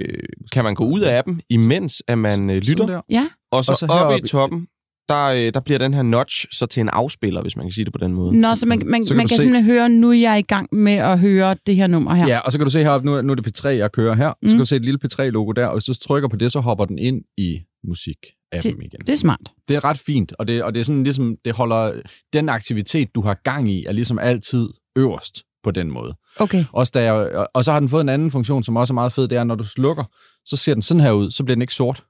kan 0.51 0.63
man 0.63 0.75
gå 0.75 0.85
ud 0.85 1.01
af 1.01 1.17
appen, 1.17 1.41
imens 1.49 2.03
at 2.07 2.17
man 2.17 2.49
øh, 2.49 2.55
lytter. 2.55 3.01
Ja, 3.09 3.27
Og 3.51 3.65
så, 3.65 3.71
Og 3.71 3.77
så 3.77 3.85
oppe 3.85 3.95
heroppe 3.95 4.17
i 4.17 4.27
toppen, 4.27 4.67
der, 5.09 5.25
øh, 5.25 5.53
der 5.53 5.59
bliver 5.59 5.77
den 5.79 5.93
her 5.93 6.01
notch 6.01 6.45
så 6.51 6.65
til 6.65 6.81
en 6.81 6.89
afspiller, 6.89 7.41
hvis 7.41 7.55
man 7.55 7.65
kan 7.65 7.71
sige 7.71 7.85
det 7.85 7.93
på 7.93 7.99
den 7.99 8.13
måde. 8.13 8.39
Nå, 8.41 8.55
så 8.55 8.65
man, 8.67 8.81
man, 8.85 9.05
Så 9.05 9.09
kan 9.13 9.17
man 9.17 9.27
kan 9.27 9.35
se- 9.35 9.41
simpelthen 9.41 9.71
høre, 9.73 9.89
nu 9.89 10.09
er 10.09 10.13
jeg 10.13 10.39
i 10.39 10.41
gang 10.41 10.69
med 10.71 10.93
at 10.93 11.19
høre 11.19 11.55
det 11.67 11.75
her 11.75 11.87
nummer 11.87 12.13
her. 12.13 12.27
Ja, 12.27 12.39
og 12.39 12.51
så 12.51 12.57
kan 12.57 12.65
du 12.65 12.71
se 12.71 12.79
heroppe, 12.83 13.05
nu, 13.05 13.15
er- 13.15 13.21
nu 13.21 13.31
er 13.31 13.35
det 13.35 13.47
P3, 13.59 13.67
jeg 13.67 13.91
kører 13.91 14.15
her. 14.15 14.33
Mm. 14.41 14.47
Så 14.47 14.53
kan 14.53 14.59
du 14.59 14.65
se 14.65 14.75
et 14.75 14.85
lille 14.85 14.99
P3-logo 15.05 15.51
der, 15.51 15.65
og 15.65 15.73
hvis 15.73 15.83
du 15.85 15.93
trykker 15.93 16.29
på 16.29 16.35
det, 16.35 16.51
så 16.51 16.59
hopper 16.59 16.85
den 16.85 16.99
ind 16.99 17.21
i 17.37 17.59
musik-appen 17.87 18.81
igen. 18.81 18.99
Det 19.05 19.09
er 19.09 19.15
smart. 19.17 19.39
Det 19.67 19.75
er 19.75 19.83
ret 19.83 19.97
fint, 19.97 20.33
og 20.39 20.47
det, 20.47 20.63
og 20.63 20.73
det 20.73 20.79
er 20.79 20.83
sådan 20.83 21.03
ligesom, 21.03 21.35
det 21.45 21.53
holder 21.55 22.01
den 22.33 22.49
aktivitet, 22.49 23.15
du 23.15 23.21
har 23.21 23.33
gang 23.43 23.69
i, 23.71 23.85
er 23.85 23.91
ligesom 23.91 24.19
altid 24.19 24.69
øverst 24.97 25.43
på 25.63 25.71
den 25.71 25.91
måde. 25.91 26.15
Okay. 26.39 26.63
Også 26.73 26.91
da 26.95 27.01
jeg, 27.03 27.13
og- 27.13 27.47
og 27.53 27.65
så 27.65 27.71
har 27.71 27.79
den 27.79 27.89
fået 27.89 28.01
en 28.01 28.09
anden 28.09 28.31
funktion, 28.31 28.63
som 28.63 28.75
også 28.77 28.93
er 28.93 28.95
meget 28.95 29.13
fed, 29.13 29.27
det 29.27 29.37
er, 29.37 29.43
når 29.43 29.55
du 29.55 29.63
slukker, 29.63 30.03
så 30.45 30.55
ser 30.57 30.73
den 30.73 30.81
sådan 30.81 31.01
her 31.01 31.11
ud, 31.11 31.31
så 31.31 31.43
bliver 31.43 31.55
den 31.55 31.61
ikke 31.61 31.73
sort. 31.73 32.03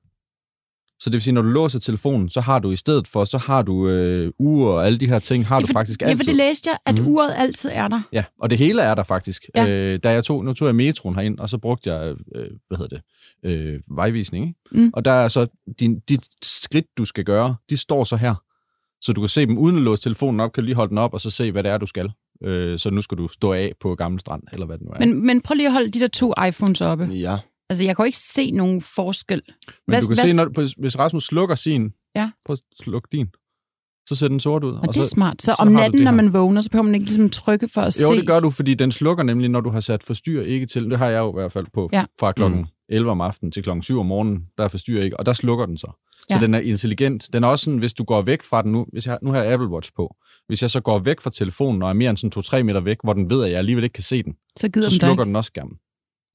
Så 1.00 1.10
det 1.10 1.14
vil 1.14 1.22
sige, 1.22 1.34
når 1.34 1.42
du 1.42 1.48
låser 1.48 1.80
telefonen, 1.80 2.30
så 2.30 2.42
har 2.42 2.60
du 2.60 2.72
i 2.72 2.76
stedet 2.76 3.08
for, 3.08 3.24
så 3.24 3.38
har 3.38 3.62
du 3.62 3.90
øh, 3.90 4.32
ure 4.40 4.74
og 4.74 4.86
alle 4.86 5.00
de 5.00 5.08
her 5.08 5.20
ting, 5.20 5.48
har 5.48 5.56
ja, 5.56 5.62
du 5.62 5.68
for, 5.68 5.74
faktisk 5.74 6.02
Ja, 6.02 6.06
altid. 6.08 6.18
for 6.18 6.24
det 6.24 6.36
læste 6.36 6.70
jeg, 6.70 6.78
at 6.86 7.00
mm. 7.00 7.08
uret 7.08 7.34
altid 7.38 7.70
er 7.74 7.88
der. 7.88 8.02
Ja, 8.14 8.24
og 8.42 8.50
det 8.50 8.58
hele 8.58 8.82
er 8.82 8.96
der 8.96 9.04
faktisk. 9.04 9.46
Ja. 9.56 9.64
Ja. 9.64 9.94
Øh, 9.94 10.00
da 10.04 10.12
jeg 10.12 10.24
tog, 10.24 10.46
nu 10.46 10.54
tog 10.54 10.66
jeg 10.66 10.76
metroen 10.76 11.16
herind, 11.16 11.40
og 11.40 11.50
så 11.50 11.58
brugte 11.58 11.94
jeg, 11.94 12.16
øh, 12.36 12.48
hvad 12.68 12.78
hedder 12.78 13.02
det, 13.44 13.52
øh, 13.52 13.80
vejvisning, 13.96 14.48
ikke? 14.48 14.60
Mm. 14.72 14.92
Og 14.94 15.06
der 15.06 15.12
er 15.12 15.28
så, 15.28 15.48
din, 15.80 16.00
dit 16.00 16.26
skridt, 16.44 16.86
du 16.98 17.06
skal 17.06 17.24
gøre, 17.24 17.56
de 17.70 17.78
står 17.78 18.04
så 18.04 18.16
her. 18.16 18.36
Så 19.02 19.14
du 19.14 19.22
kan 19.22 19.30
se 19.30 19.46
dem 19.46 19.58
uden 19.58 19.76
at 19.78 19.82
låse 19.84 20.04
telefonen 20.04 20.40
op, 20.40 20.52
kan 20.54 20.64
du 20.64 20.66
lige 20.66 20.76
holde 20.76 20.90
den 20.90 20.98
op, 20.98 21.14
og 21.14 21.22
så 21.22 21.30
se, 21.30 21.52
hvad 21.52 21.64
det 21.64 21.72
er, 21.72 21.78
du 21.78 21.86
skal. 21.86 22.12
Øh, 22.44 22.80
så 22.80 22.90
nu 22.90 23.02
skal 23.02 23.18
du 23.18 23.28
stå 23.28 23.54
af 23.54 23.72
på 23.82 23.96
Gamle 23.96 24.20
Strand, 24.20 24.44
eller 24.54 24.66
hvad 24.66 24.78
det 24.78 24.86
nu 24.86 24.92
er. 24.96 25.00
Men, 25.00 25.26
men 25.26 25.42
prøv 25.42 25.56
lige 25.56 25.68
at 25.68 25.74
holde 25.74 25.90
de 25.92 26.00
der 26.00 26.08
to 26.08 26.34
iPhones 26.48 26.82
oppe. 26.82 27.06
Ja. 27.06 27.38
Altså, 27.70 27.84
jeg 27.84 27.96
kan 27.96 28.04
jo 28.04 28.06
ikke 28.06 28.18
se 28.18 28.52
nogen 28.52 28.82
forskel. 28.82 29.42
Men 29.48 29.74
hvad- 29.88 30.02
du 30.02 30.08
kan 30.08 30.18
hvad- 30.18 30.30
se, 30.30 30.36
når, 30.36 30.46
hvis- 30.62 30.72
hvis 30.78 31.00
Rasmus 31.00 31.24
slukker 31.24 31.56
sin, 31.56 31.90
Ja. 32.16 32.30
prøv 32.46 32.54
at 32.54 32.60
slukke 32.84 33.08
din, 33.12 33.28
så 34.10 34.16
ser 34.16 34.28
den 34.28 34.40
sort 34.40 34.64
ud. 34.64 34.72
Og, 34.74 34.82
det 34.88 35.00
er 35.00 35.04
så, 35.04 35.10
smart. 35.10 35.42
Så, 35.42 35.46
så 35.46 35.56
om 35.60 35.68
natten, 35.68 36.02
når 36.02 36.12
man 36.12 36.34
vågner, 36.34 36.62
så 36.62 36.70
behøver 36.70 36.84
man 36.84 36.96
ikke 36.96 37.06
ligesom 37.06 37.30
trykke 37.30 37.68
for 37.74 37.82
at 37.82 38.02
Jo, 38.02 38.10
se. 38.10 38.16
det 38.16 38.28
gør 38.28 38.40
du, 38.40 38.50
fordi 38.50 38.74
den 38.74 38.92
slukker 38.92 39.24
nemlig, 39.24 39.50
når 39.50 39.62
du 39.62 39.70
har 39.70 39.80
sat 39.80 40.04
forstyr 40.04 40.42
ikke 40.42 40.66
til. 40.66 40.90
Det 40.90 40.98
har 40.98 41.10
jeg 41.10 41.20
jo 41.20 41.30
i 41.30 41.34
hvert 41.34 41.52
fald 41.52 41.66
på 41.74 41.90
Ja. 41.94 42.06
fra 42.20 42.32
klokken 42.32 42.60
Mm. 42.60 42.66
11 42.90 43.12
om 43.12 43.22
aftenen 43.22 43.52
til 43.52 43.64
klokken 43.64 43.84
7 43.84 44.00
om 44.00 44.06
morgenen. 44.06 44.46
Der 44.58 44.64
er 44.64 44.68
forstyr 44.68 45.02
ikke, 45.02 45.20
og 45.20 45.26
der 45.26 45.34
slukker 45.34 45.66
den 45.66 45.78
så. 45.78 45.92
Så 46.30 46.38
Ja. 46.38 46.40
den 46.40 46.54
er 46.54 46.60
intelligent. 46.60 47.30
Den 47.34 47.44
er 47.44 47.48
også 47.48 47.66
sådan, 47.66 47.80
hvis 47.80 47.94
du 47.94 48.04
går 48.04 48.22
væk 48.22 48.44
fra 48.44 48.62
den 48.62 48.72
nu, 48.72 48.86
hvis 48.92 49.08
jeg, 49.08 49.18
nu 49.22 49.32
har 49.32 49.44
jeg 49.44 49.54
Apple 49.54 49.68
Watch 49.70 49.92
på, 49.96 50.16
hvis 50.48 50.62
jeg 50.62 50.70
så 50.70 50.80
går 50.82 50.98
væk 51.00 51.22
fra 51.22 51.30
telefonen 51.30 51.84
og 51.84 51.90
er 51.90 51.94
mere 51.94 52.10
end 52.10 52.18
sådan 52.18 52.32
2-3 52.32 52.64
meter 52.64 52.80
væk, 52.82 52.98
hvor 53.04 53.14
den 53.14 53.30
ved, 53.30 53.44
at 53.44 53.50
jeg 53.52 53.58
alligevel 53.58 53.84
ikke 53.84 53.94
kan 53.94 54.04
se 54.04 54.24
den, 54.24 54.34
så 54.60 54.70
gider 54.70 54.90
så 54.90 54.94
den 54.94 55.00
dig. 55.00 55.08
slukker 55.08 55.24
den 55.24 55.36
også 55.36 55.48
skærmen. 55.48 55.74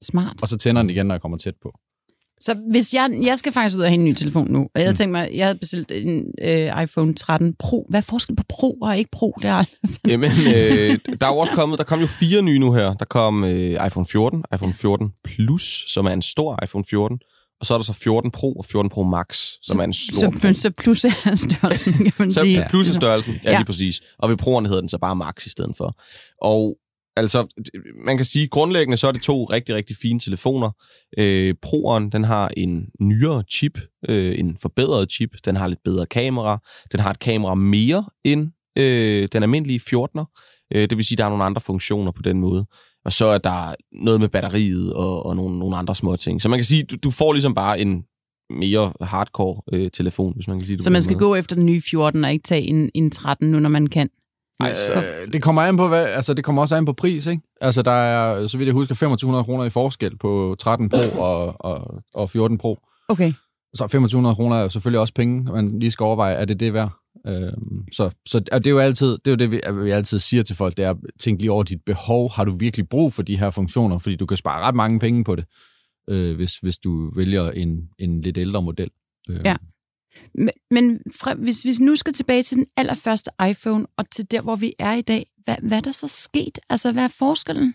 Smart. 0.03 0.35
Og 0.41 0.47
så 0.47 0.57
tænder 0.57 0.81
den 0.81 0.89
igen, 0.89 1.05
når 1.05 1.15
jeg 1.15 1.21
kommer 1.21 1.37
tæt 1.37 1.53
på. 1.63 1.71
Så 2.39 2.55
hvis 2.71 2.93
jeg, 2.93 3.19
jeg 3.23 3.37
skal 3.39 3.51
faktisk 3.51 3.75
ud 3.77 3.81
og 3.81 3.87
have 3.87 3.93
en 3.93 4.05
ny 4.05 4.13
telefon 4.13 4.51
nu, 4.51 4.59
og 4.59 4.69
jeg 4.75 4.81
havde 4.83 4.91
Mm. 4.93 4.97
tænkt 4.97 5.11
mig, 5.11 5.29
jeg 5.33 5.45
havde 5.45 5.57
bestilt 5.59 5.91
en 5.91 6.25
øh, 6.41 6.83
iPhone 6.83 7.13
13 7.13 7.55
Pro. 7.59 7.85
Hvad 7.89 7.99
er 7.99 8.03
forskel 8.03 8.35
på 8.35 8.43
Pro 8.49 8.71
og 8.81 8.97
ikke 8.97 9.09
Pro? 9.11 9.33
Det 9.41 9.49
er, 9.49 9.63
Jamen, 10.07 10.31
øh, 10.31 10.99
der 11.21 11.27
er 11.27 11.31
jo 11.33 11.37
også 11.37 11.53
kommet, 11.53 11.77
der 11.79 11.83
kom 11.83 11.99
jo 11.99 12.07
fire 12.07 12.41
nye 12.41 12.59
nu 12.59 12.73
her. 12.73 12.93
Der 12.93 13.05
kom 13.05 13.43
øh, 13.43 13.87
iPhone 13.87 14.05
14, 14.05 14.43
iPhone 14.55 14.73
14 14.73 15.11
Plus, 15.23 15.85
som 15.87 16.05
er 16.05 16.11
en 16.11 16.21
stor 16.21 16.63
iPhone 16.63 16.85
14, 16.89 17.19
og 17.59 17.65
så 17.65 17.73
er 17.73 17.77
der 17.77 17.83
så 17.85 17.93
14 17.93 18.31
Pro 18.31 18.53
og 18.53 18.65
14 18.65 18.89
Pro 18.89 19.03
Max, 19.03 19.39
som 19.61 19.79
er 19.79 19.83
en 19.83 19.93
stor 19.93 20.31
så, 20.31 20.53
så, 20.53 20.61
så 20.61 20.71
plus 20.79 21.05
er 21.05 21.35
størrelsen, 21.35 21.93
kan 21.93 22.13
man 22.19 22.31
Så 22.31 22.41
sige. 22.41 22.59
ja. 22.59 22.67
plus 22.69 22.89
er 22.89 22.93
størrelsen, 22.93 23.33
ja, 23.33 23.39
Ja. 23.43 23.51
ja, 23.51 23.57
lige 23.57 23.65
præcis. 23.65 24.01
Og 24.19 24.29
ved 24.29 24.37
Pro'erne 24.41 24.67
hedder 24.67 24.79
den 24.79 24.89
så 24.89 24.97
bare 24.97 25.15
Max 25.15 25.45
i 25.45 25.49
stedet 25.49 25.73
for. 25.77 25.95
Og 26.41 26.77
altså, 27.15 27.47
man 28.05 28.15
kan 28.15 28.25
sige, 28.25 28.47
grundlæggende 28.47 28.97
så 28.97 29.07
er 29.07 29.11
det 29.11 29.21
to 29.21 29.43
rigtig, 29.43 29.75
rigtig 29.75 29.95
fine 30.01 30.19
telefoner. 30.19 30.71
Øh, 31.17 31.55
Pro'eren, 31.65 32.09
den 32.09 32.23
har 32.23 32.51
en 32.57 32.89
nyere 32.99 33.43
chip, 33.51 33.79
øh, 34.09 34.39
en 34.39 34.57
forbedret 34.61 35.11
chip. 35.11 35.29
Den 35.45 35.55
har 35.55 35.67
lidt 35.67 35.83
bedre 35.83 36.05
kamera. 36.05 36.59
Den 36.91 36.99
har 36.99 37.11
et 37.11 37.19
kamera 37.19 37.55
mere 37.55 38.05
end 38.23 38.51
øh, 38.77 39.27
den 39.31 39.43
almindelige 39.43 39.79
14'er. 39.79 40.25
Øh, 40.75 40.89
det 40.89 40.97
vil 40.97 41.05
sige, 41.05 41.17
der 41.17 41.25
er 41.25 41.29
nogle 41.29 41.43
andre 41.43 41.61
funktioner 41.61 42.11
på 42.11 42.21
den 42.21 42.39
måde. 42.39 42.65
Og 43.05 43.13
så 43.13 43.25
er 43.25 43.37
der 43.37 43.75
noget 43.91 44.19
med 44.19 44.29
batteriet 44.29 44.93
og, 44.93 45.25
og 45.25 45.35
nogle, 45.35 45.59
nogle 45.59 45.77
andre 45.77 45.95
små 45.95 46.15
ting. 46.15 46.41
Så 46.41 46.49
man 46.49 46.59
kan 46.59 46.65
sige, 46.65 46.83
du, 46.83 46.95
du 47.03 47.11
får 47.11 47.33
ligesom 47.33 47.53
bare 47.53 47.79
en 47.79 48.03
mere 48.49 48.93
hardcore 49.01 49.61
øh, 49.73 49.91
telefon, 49.91 50.33
hvis 50.35 50.47
man 50.47 50.59
kan 50.59 50.65
sige 50.65 50.75
det 50.75 50.83
Så 50.83 50.89
man 50.89 51.01
skal 51.01 51.13
måde. 51.15 51.25
gå 51.25 51.35
efter 51.35 51.55
den 51.55 51.65
nye 51.65 51.81
14 51.81 52.23
og 52.23 52.31
ikke 52.33 52.43
tage 52.43 52.61
en, 52.61 52.89
en 52.93 53.11
13 53.11 53.51
nu, 53.51 53.59
når 53.59 53.69
man 53.69 53.87
kan. 53.87 54.09
Øh, 54.63 55.33
det 55.33 55.41
kommer 55.41 55.61
an 55.61 55.77
på, 55.77 55.87
hvad, 55.87 56.05
altså 56.05 56.33
det 56.33 56.43
kommer 56.43 56.61
også 56.61 56.75
an 56.75 56.85
på 56.85 56.93
pris, 56.93 57.25
ikke? 57.25 57.41
Altså 57.61 57.81
der 57.81 57.91
er, 57.91 58.47
så 58.47 58.57
vidt 58.57 58.67
jeg 58.67 58.73
husker, 58.73 58.95
2500 58.95 59.43
kroner 59.43 59.63
i 59.63 59.69
forskel 59.69 60.17
på 60.17 60.55
13 60.59 60.89
Pro 60.89 61.21
og, 61.21 61.55
og, 61.59 62.03
og 62.13 62.29
14 62.29 62.57
Pro. 62.57 62.79
Okay. 63.09 63.33
Så 63.75 63.83
2500 63.83 64.35
kroner 64.35 64.55
er 64.55 64.69
selvfølgelig 64.69 64.99
også 64.99 65.13
penge, 65.13 65.51
man 65.51 65.79
lige 65.79 65.91
skal 65.91 66.03
overveje, 66.03 66.33
er 66.33 66.45
det 66.45 66.59
det 66.59 66.73
værd? 66.73 66.89
Øhm, 67.27 67.85
så, 67.91 68.09
så 68.25 68.41
og 68.51 68.63
det 68.63 68.69
er 68.69 68.71
jo 68.71 68.79
altid 68.79 69.11
det, 69.11 69.27
er 69.27 69.31
jo 69.31 69.35
det 69.35 69.51
vi, 69.51 69.61
vi 69.83 69.91
altid 69.91 70.19
siger 70.19 70.43
til 70.43 70.55
folk, 70.55 70.77
det 70.77 70.85
er 70.85 70.89
at 70.89 70.97
tænke 71.19 71.41
lige 71.41 71.51
over 71.51 71.63
dit 71.63 71.81
behov. 71.85 72.31
Har 72.31 72.43
du 72.45 72.55
virkelig 72.57 72.89
brug 72.89 73.13
for 73.13 73.23
de 73.23 73.37
her 73.37 73.51
funktioner? 73.51 73.99
Fordi 73.99 74.15
du 74.15 74.25
kan 74.25 74.37
spare 74.37 74.61
ret 74.61 74.75
mange 74.75 74.99
penge 74.99 75.23
på 75.23 75.35
det, 75.35 75.45
øh, 76.09 76.35
hvis, 76.35 76.57
hvis 76.57 76.77
du 76.77 77.11
vælger 77.15 77.51
en, 77.51 77.89
en 77.99 78.21
lidt 78.21 78.37
ældre 78.37 78.61
model. 78.61 78.89
Øh, 79.29 79.39
Ja. 79.45 79.55
Men, 80.35 80.49
men 80.71 80.99
fra, 81.19 81.33
hvis 81.33 81.65
vi 81.65 81.71
nu 81.85 81.95
skal 81.95 82.13
tilbage 82.13 82.43
til 82.43 82.57
den 82.57 82.65
allerførste 82.77 83.31
iPhone, 83.49 83.85
og 83.97 84.09
til 84.11 84.31
der, 84.31 84.41
hvor 84.41 84.55
vi 84.55 84.73
er 84.79 84.93
i 84.93 85.01
dag, 85.01 85.25
hvad, 85.43 85.55
hvad 85.63 85.77
er 85.77 85.81
der 85.81 85.91
så 85.91 86.07
sket? 86.07 86.59
Altså, 86.69 86.91
hvad 86.91 87.03
er 87.03 87.07
forskellen? 87.19 87.73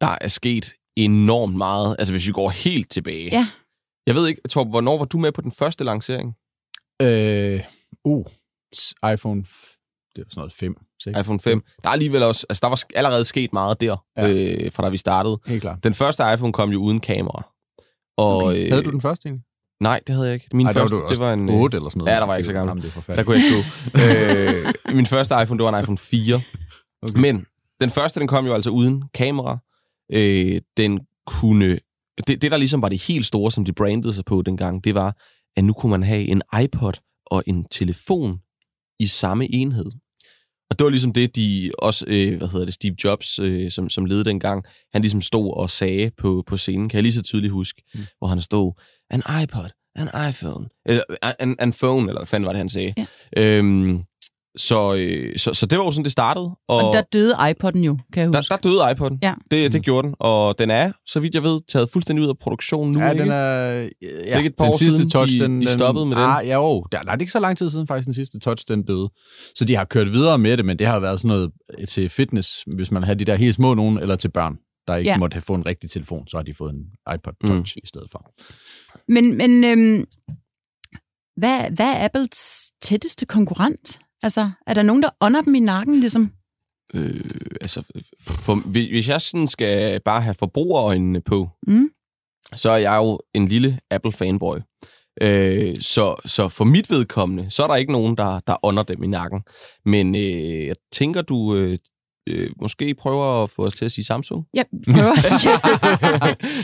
Der 0.00 0.18
er 0.20 0.28
sket 0.28 0.72
enormt 0.96 1.56
meget, 1.56 1.96
altså 1.98 2.12
hvis 2.12 2.26
vi 2.26 2.32
går 2.32 2.50
helt 2.50 2.90
tilbage. 2.90 3.28
Ja. 3.32 3.48
Jeg 4.06 4.14
ved 4.14 4.28
ikke, 4.28 4.40
Torben, 4.48 4.70
hvornår 4.70 4.98
var 4.98 5.04
du 5.04 5.18
med 5.18 5.32
på 5.32 5.40
den 5.40 5.52
første 5.52 5.84
lancering? 5.84 6.34
Øh, 7.02 7.62
uh, 8.04 8.26
iPhone, 9.12 9.44
f- 9.48 10.10
det 10.16 10.24
var 10.24 10.30
sådan 10.30 10.40
noget 10.40 10.52
5, 10.52 10.74
6. 11.02 11.18
iPhone 11.20 11.40
5. 11.40 11.62
Der 11.82 11.88
er 11.88 11.92
alligevel 11.92 12.22
også, 12.22 12.46
altså 12.48 12.60
der 12.60 12.68
var 12.68 12.82
allerede 12.94 13.24
sket 13.24 13.52
meget 13.52 13.80
der, 13.80 14.04
Ja. 14.16 14.26
ja. 14.26 14.64
øh, 14.64 14.72
fra 14.72 14.82
da 14.82 14.88
vi 14.88 14.96
startede. 14.96 15.38
Helt 15.46 15.60
klart. 15.62 15.84
Den 15.84 15.94
første 15.94 16.22
iPhone 16.34 16.52
kom 16.52 16.70
jo 16.70 16.82
uden 16.82 17.00
kamera. 17.00 17.52
Og, 18.18 18.36
Okay. 18.44 18.64
øh, 18.64 18.70
Havde 18.70 18.82
du 18.82 18.90
den 18.90 19.00
første 19.00 19.26
egentlig? 19.28 19.44
Nej, 19.80 20.00
det 20.06 20.14
havde 20.14 20.26
jeg 20.26 20.34
ikke. 20.34 20.46
Min 20.52 20.66
Ej, 20.66 20.72
var 20.72 20.80
første, 20.80 20.96
du 20.96 21.06
det 21.08 21.18
var 21.18 21.32
en... 21.32 21.48
øh, 21.48 21.54
8 21.54 21.76
eller 21.76 21.90
sådan 21.90 21.98
noget. 21.98 22.12
Ja, 22.12 22.16
der 22.16 22.26
var 22.26 22.32
jeg 22.32 22.38
ikke 22.38 22.46
så 22.46 22.52
gammel. 22.52 22.70
Jamen, 22.70 22.82
det 22.82 23.08
er 23.08 23.14
Der 23.16 23.22
kunne 23.22 23.36
jeg 23.36 23.44
ikke 23.44 23.56
gå. 23.56 24.88
øh, 24.88 24.96
min 24.96 25.06
første 25.06 25.34
iPhone, 25.42 25.58
det 25.58 25.64
var 25.64 25.74
en 25.74 25.82
iPhone 25.82 25.98
4. 25.98 26.40
Okay. 27.02 27.20
Men 27.20 27.46
den 27.80 27.90
første, 27.90 28.20
den 28.20 28.28
kom 28.28 28.46
jo 28.46 28.54
altså 28.54 28.70
uden 28.70 29.04
kamera. 29.14 29.58
Øh, 30.12 30.60
den 30.76 31.00
kunne... 31.26 31.78
Det, 32.26 32.42
det, 32.42 32.50
der 32.50 32.56
ligesom 32.56 32.82
var 32.82 32.88
det 32.88 33.02
helt 33.02 33.26
store, 33.26 33.52
som 33.52 33.64
de 33.64 33.72
brandede 33.72 34.12
sig 34.12 34.24
på 34.24 34.42
dengang, 34.42 34.84
det 34.84 34.94
var, 34.94 35.16
at 35.56 35.64
nu 35.64 35.72
kunne 35.72 35.90
man 35.90 36.02
have 36.02 36.24
en 36.28 36.42
iPod 36.62 36.92
og 37.26 37.42
en 37.46 37.64
telefon 37.70 38.38
i 39.00 39.06
samme 39.06 39.54
enhed. 39.54 39.90
Og 40.70 40.78
det 40.78 40.84
var 40.84 40.90
ligesom 40.90 41.12
det, 41.12 41.36
de 41.36 41.70
også, 41.78 42.04
øh, 42.08 42.36
hvad 42.38 42.48
hedder 42.48 42.64
det, 42.64 42.74
Steve 42.74 42.96
Jobs, 43.04 43.38
øh, 43.38 43.70
som, 43.70 43.88
som 43.88 44.04
ledede 44.04 44.24
dengang, 44.24 44.64
han 44.92 45.02
ligesom 45.02 45.20
stod 45.20 45.56
og 45.56 45.70
sagde 45.70 46.10
på, 46.18 46.44
på 46.46 46.56
scenen, 46.56 46.88
kan 46.88 46.96
jeg 46.96 47.02
lige 47.02 47.12
så 47.12 47.22
tydeligt 47.22 47.52
huske, 47.52 47.82
mm. 47.94 48.00
hvor 48.18 48.28
han 48.28 48.40
stod, 48.40 48.72
an 49.10 49.22
iPod, 49.42 49.68
an 49.96 50.08
iPhone, 50.30 50.66
eller 50.86 51.02
an, 51.38 51.56
an 51.58 51.72
phone, 51.72 52.08
eller 52.08 52.20
hvad 52.20 52.26
fanden 52.26 52.46
var 52.46 52.52
det, 52.52 52.58
han 52.58 52.68
sagde. 52.68 52.94
Ja. 52.96 53.06
Øhm, 53.36 54.02
så, 54.58 54.94
øh, 54.94 55.38
så, 55.38 55.54
så 55.54 55.66
det 55.66 55.78
var 55.78 55.84
jo 55.84 55.90
sådan, 55.90 56.04
det 56.04 56.12
startede. 56.12 56.44
Og, 56.68 56.76
Og 56.84 56.92
der 56.94 57.02
døde 57.12 57.34
iPod'en 57.34 57.78
jo, 57.78 57.98
kan 58.12 58.22
jeg 58.22 58.32
der, 58.32 58.38
huske. 58.38 58.52
der 58.52 58.56
døde 58.56 58.80
iPod'en. 58.90 59.18
Ja. 59.22 59.34
Det, 59.50 59.72
det 59.72 59.82
gjorde 59.82 60.06
den. 60.08 60.14
Og 60.20 60.58
den 60.58 60.70
er, 60.70 60.92
så 61.06 61.20
vidt 61.20 61.34
jeg 61.34 61.42
ved, 61.42 61.60
taget 61.68 61.90
fuldstændig 61.90 62.24
ud 62.24 62.28
af 62.28 62.38
produktion 62.38 62.92
nu. 62.92 63.00
Ja, 63.00 63.10
ikke? 63.10 63.22
den 63.24 63.32
er... 63.32 63.88
Ja, 64.26 64.36
ikke 64.36 64.46
et 64.46 64.54
par 64.58 64.64
den 64.64 64.72
år 64.72 64.76
sidste 64.78 64.96
siden, 64.96 65.10
touch, 65.10 65.38
de- 65.38 65.44
den, 65.44 65.60
de 65.60 65.66
den, 65.66 65.78
stoppede 65.78 66.06
med 66.06 66.16
den? 66.16 66.24
Ah, 66.24 66.46
ja, 66.46 66.54
jo. 66.54 66.84
Der, 66.92 67.02
nej, 67.02 67.14
det 67.14 67.20
er 67.20 67.22
ikke 67.22 67.32
så 67.32 67.40
lang 67.40 67.58
tid 67.58 67.70
siden 67.70 67.86
faktisk, 67.86 68.06
den 68.06 68.14
sidste 68.14 68.38
touch, 68.38 68.64
den 68.68 68.82
døde. 68.82 69.08
Så 69.56 69.64
de 69.64 69.76
har 69.76 69.84
kørt 69.84 70.12
videre 70.12 70.38
med 70.38 70.56
det, 70.56 70.64
men 70.64 70.78
det 70.78 70.86
har 70.86 71.00
været 71.00 71.20
sådan 71.20 71.28
noget 71.28 71.50
øh, 71.78 71.86
til 71.86 72.08
fitness, 72.08 72.62
hvis 72.76 72.90
man 72.90 73.02
har 73.02 73.14
de 73.14 73.24
der 73.24 73.34
helt 73.34 73.54
små 73.54 73.74
nogen, 73.74 73.98
eller 73.98 74.16
til 74.16 74.28
børn, 74.28 74.56
der 74.86 74.96
ikke 74.96 75.08
Ja. 75.08 75.14
ja. 75.14 75.18
måtte 75.18 75.34
have 75.34 75.40
fået 75.42 75.58
en 75.58 75.66
rigtig 75.66 75.90
telefon, 75.90 76.28
så 76.28 76.36
har 76.36 76.42
de 76.42 76.54
fået 76.54 76.72
en 76.72 76.80
iPod 77.14 77.32
Touch 77.46 77.74
mm. 77.76 77.80
i 77.84 77.86
stedet 77.86 78.06
for. 78.12 78.30
Men, 79.08 79.34
men 79.36 79.64
øhm, 79.64 80.04
hvad, 81.36 81.70
hvad 81.70 81.86
er 81.92 82.04
Apples 82.04 82.72
tætteste 82.82 83.26
konkurrent? 83.26 83.98
Altså, 84.22 84.50
er 84.66 84.74
der 84.74 84.82
nogen, 84.82 85.02
der 85.02 85.10
ånder 85.20 85.42
dem 85.42 85.54
i 85.54 85.60
nakken, 85.60 86.00
ligesom? 86.00 86.32
Øh, 86.94 87.20
altså, 87.60 87.82
for, 88.20 88.34
for, 88.34 88.70
hvis 88.70 89.08
jeg 89.08 89.20
sådan 89.20 89.48
skal 89.48 90.00
bare 90.00 90.20
have 90.20 90.34
forbrugerøjnene 90.34 91.20
på, 91.20 91.48
Mm. 91.66 91.90
så 92.54 92.70
er 92.70 92.76
jeg 92.76 92.96
jo 92.96 93.20
en 93.34 93.48
lille 93.48 93.78
Apple-fanboy. 93.90 94.58
Øh, 95.20 95.76
så, 95.80 96.14
så 96.24 96.48
for 96.48 96.64
mit 96.64 96.90
vedkommende, 96.90 97.50
så 97.50 97.62
er 97.62 97.66
der 97.66 97.76
ikke 97.76 97.92
nogen, 97.92 98.16
der, 98.16 98.40
der 98.40 98.56
ånder 98.62 98.82
dem 98.82 99.02
i 99.02 99.06
nakken. 99.06 99.42
Men 99.84 100.14
øh, 100.14 100.66
jeg 100.66 100.76
tænker, 100.92 101.22
du 101.22 101.56
øh, 101.56 101.78
øh, 102.26 102.50
måske 102.60 102.94
prøver 102.94 103.42
at 103.42 103.50
få 103.50 103.64
os 103.66 103.74
til 103.74 103.84
at 103.84 103.92
sige 103.92 104.04
Samsung? 104.04 104.44
Jeg 104.54 104.64
prøver. 104.92 105.14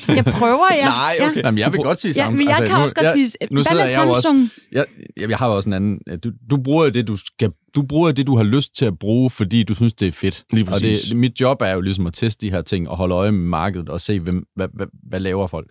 jeg 0.17 0.25
prøver, 0.25 0.75
ja. 0.75 0.85
Nej, 0.85 1.17
okay. 1.21 1.37
Ja. 1.37 1.41
Jamen, 1.47 1.59
jeg 1.59 1.73
vil 1.73 1.81
godt 1.81 2.01
sige 2.01 2.11
Ja, 2.17 2.23
Samsung. 2.23 2.39
men 2.39 2.49
jeg 2.49 2.57
Altså, 2.57 2.67
kan 2.71 2.77
nu- 2.77 2.83
også 2.83 2.95
godt 2.95 3.05
jeg, 3.05 3.13
sige, 3.15 3.49
nu 3.51 3.63
hvad 3.63 3.77
med 3.77 3.91
jeg 3.91 4.03
jo 4.07 4.11
også- 4.11 4.23
Samsung? 4.29 4.51
Jeg, 4.73 4.85
jeg, 5.17 5.31
jeg 5.31 5.39
har 5.39 5.49
jo 5.49 5.57
også 5.57 5.69
en 5.69 5.73
anden... 5.73 5.99
Du, 6.25 6.31
du 6.51 6.57
bruger 6.63 6.91
det, 6.91 7.07
du 7.09 7.17
skal... 7.17 7.51
Du 7.75 7.83
bruger 7.83 8.13
det, 8.13 8.27
du 8.27 8.37
har 8.37 8.43
lyst 8.45 8.77
til 8.77 8.85
at 8.85 8.99
bruge, 8.99 9.31
fordi 9.31 9.63
du 9.63 9.75
synes, 9.75 9.95
det 9.95 10.09
er 10.09 10.13
fedt. 10.13 10.45
Lige 10.53 10.63
og 10.63 10.67
det, 10.67 10.73
præcis. 10.73 11.09
det, 11.09 11.17
mit 11.17 11.41
job 11.41 11.57
er 11.61 11.71
jo 11.73 11.81
ligesom 11.81 12.07
at 12.07 12.15
teste 12.15 12.47
de 12.47 12.51
her 12.51 12.63
ting 12.63 12.89
og 12.89 12.97
holde 12.97 13.15
øje 13.15 13.33
med 13.33 13.41
markedet 13.49 13.89
og 13.89 14.01
se, 14.01 14.19
hvem, 14.21 14.45
hvad, 14.57 14.69
hvad, 14.75 14.87
hvad 15.09 15.21
laver 15.21 15.47
folk. 15.47 15.67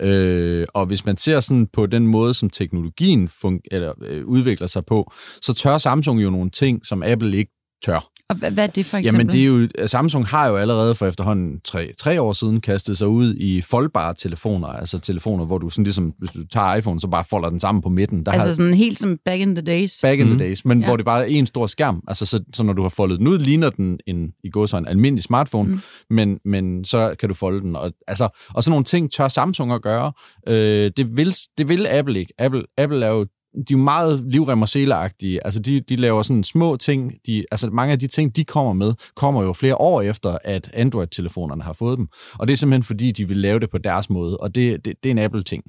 Øh, 0.00 0.66
og 0.74 0.86
hvis 0.86 1.04
man 1.04 1.16
ser 1.16 1.40
sådan 1.40 1.66
på 1.72 1.86
den 1.86 2.06
måde, 2.06 2.34
som 2.34 2.50
teknologien 2.50 3.28
fun- 3.44 3.60
eller, 3.70 3.92
øh, 4.06 4.24
udvikler 4.26 4.66
sig 4.66 4.84
på, 4.86 5.12
så 5.42 5.54
tør 5.54 5.78
Samsung 5.78 6.22
jo 6.22 6.30
nogle 6.30 6.50
ting, 6.50 6.86
som 6.86 7.02
Apple 7.02 7.36
ikke 7.36 7.52
tør. 7.84 8.10
Og 8.30 8.36
hvad, 8.36 8.50
hvad 8.50 8.64
er 8.64 8.68
det 8.68 8.86
for 8.86 8.96
eksempel? 8.96 9.20
Jamen, 9.20 9.32
det 9.32 9.40
er 9.40 9.80
jo, 9.82 9.86
Samsung 9.86 10.26
har 10.26 10.46
jo 10.48 10.56
allerede 10.56 10.94
for 10.94 11.06
efterhånden 11.06 11.60
tre, 11.64 11.92
tre 11.98 12.20
år 12.22 12.32
siden 12.32 12.60
kastet 12.60 12.98
sig 12.98 13.08
ud 13.08 13.34
i 13.34 13.60
foldbare 13.60 14.14
telefoner, 14.14 14.68
altså 14.68 14.98
telefoner, 14.98 15.44
hvor 15.44 15.58
du 15.58 15.70
sådan 15.70 15.84
ligesom, 15.84 16.12
hvis 16.18 16.30
du 16.30 16.46
tager 16.46 16.74
iPhone, 16.74 17.00
så 17.00 17.08
bare 17.08 17.24
folder 17.24 17.50
den 17.50 17.60
sammen 17.60 17.82
på 17.82 17.88
midten. 17.88 18.26
Der 18.26 18.32
altså 18.32 18.48
har, 18.48 18.54
sådan 18.54 18.74
helt 18.74 18.98
som 18.98 19.18
back 19.24 19.40
in 19.40 19.54
the 19.54 19.62
days. 19.64 19.98
back 20.02 20.20
in 20.20 20.26
the 20.26 20.38
days, 20.38 20.64
men 20.64 20.80
Ja. 20.80 20.86
hvor 20.86 20.96
det 20.96 21.06
bare 21.06 21.20
er 21.20 21.24
en 21.26 21.46
stor 21.46 21.66
skærm. 21.66 22.02
Altså, 22.08 22.26
så, 22.26 22.40
så 22.54 22.62
når 22.62 22.72
du 22.72 22.82
har 22.82 22.88
foldet 22.88 23.18
den 23.18 23.26
ud, 23.28 23.38
ligner 23.38 23.70
den 23.70 23.98
en, 24.06 24.28
i 24.44 24.50
går 24.50 24.66
så 24.66 24.76
en 24.76 24.88
almindelig 24.88 25.22
smartphone, 25.22 25.68
Mm. 25.68 25.74
mm. 25.74 25.80
men, 26.16 26.38
men 26.44 26.84
så 26.84 27.14
kan 27.20 27.28
du 27.28 27.34
folde 27.34 27.60
den. 27.60 27.76
Og, 27.76 27.92
altså, 28.08 28.28
og 28.54 28.62
sådan 28.62 28.70
nogle 28.72 28.84
ting 28.84 29.12
tør 29.12 29.28
Samsung 29.28 29.72
at 29.72 29.82
gøre. 29.82 30.12
Øh, 30.48 30.90
det, 30.96 31.16
vil, 31.16 31.34
det 31.58 31.68
vil 31.68 31.86
Apple 31.86 32.18
ikke. 32.20 32.32
Apple, 32.38 32.62
Apple 32.78 33.06
er 33.06 33.10
jo 33.10 33.26
de 33.68 33.72
er 33.72 33.78
meget 33.78 34.24
livrem 34.26 34.62
og 34.62 34.68
seleagtige. 34.68 35.44
Altså, 35.44 35.60
de, 35.60 35.80
de 35.80 35.96
laver 35.96 36.22
sådan 36.22 36.44
små 36.44 36.76
ting. 36.76 37.12
De, 37.26 37.44
altså, 37.50 37.70
mange 37.70 37.92
af 37.92 37.98
de 37.98 38.06
ting, 38.06 38.36
de 38.36 38.44
kommer 38.44 38.72
med, 38.72 38.94
kommer 39.16 39.42
jo 39.42 39.52
flere 39.52 39.76
år 39.76 40.02
efter, 40.02 40.38
at 40.44 40.70
Android-telefonerne 40.74 41.62
har 41.62 41.72
fået 41.72 41.98
dem. 41.98 42.08
Og 42.38 42.48
det 42.48 42.52
er 42.52 42.56
simpelthen, 42.56 42.82
fordi 42.82 43.10
de 43.10 43.28
vil 43.28 43.36
lave 43.36 43.60
det 43.60 43.70
på 43.70 43.78
deres 43.78 44.10
måde. 44.10 44.36
Og 44.36 44.54
det, 44.54 44.84
det, 44.84 44.94
det 45.02 45.08
er 45.08 45.10
en 45.10 45.18
Apple-ting. 45.18 45.64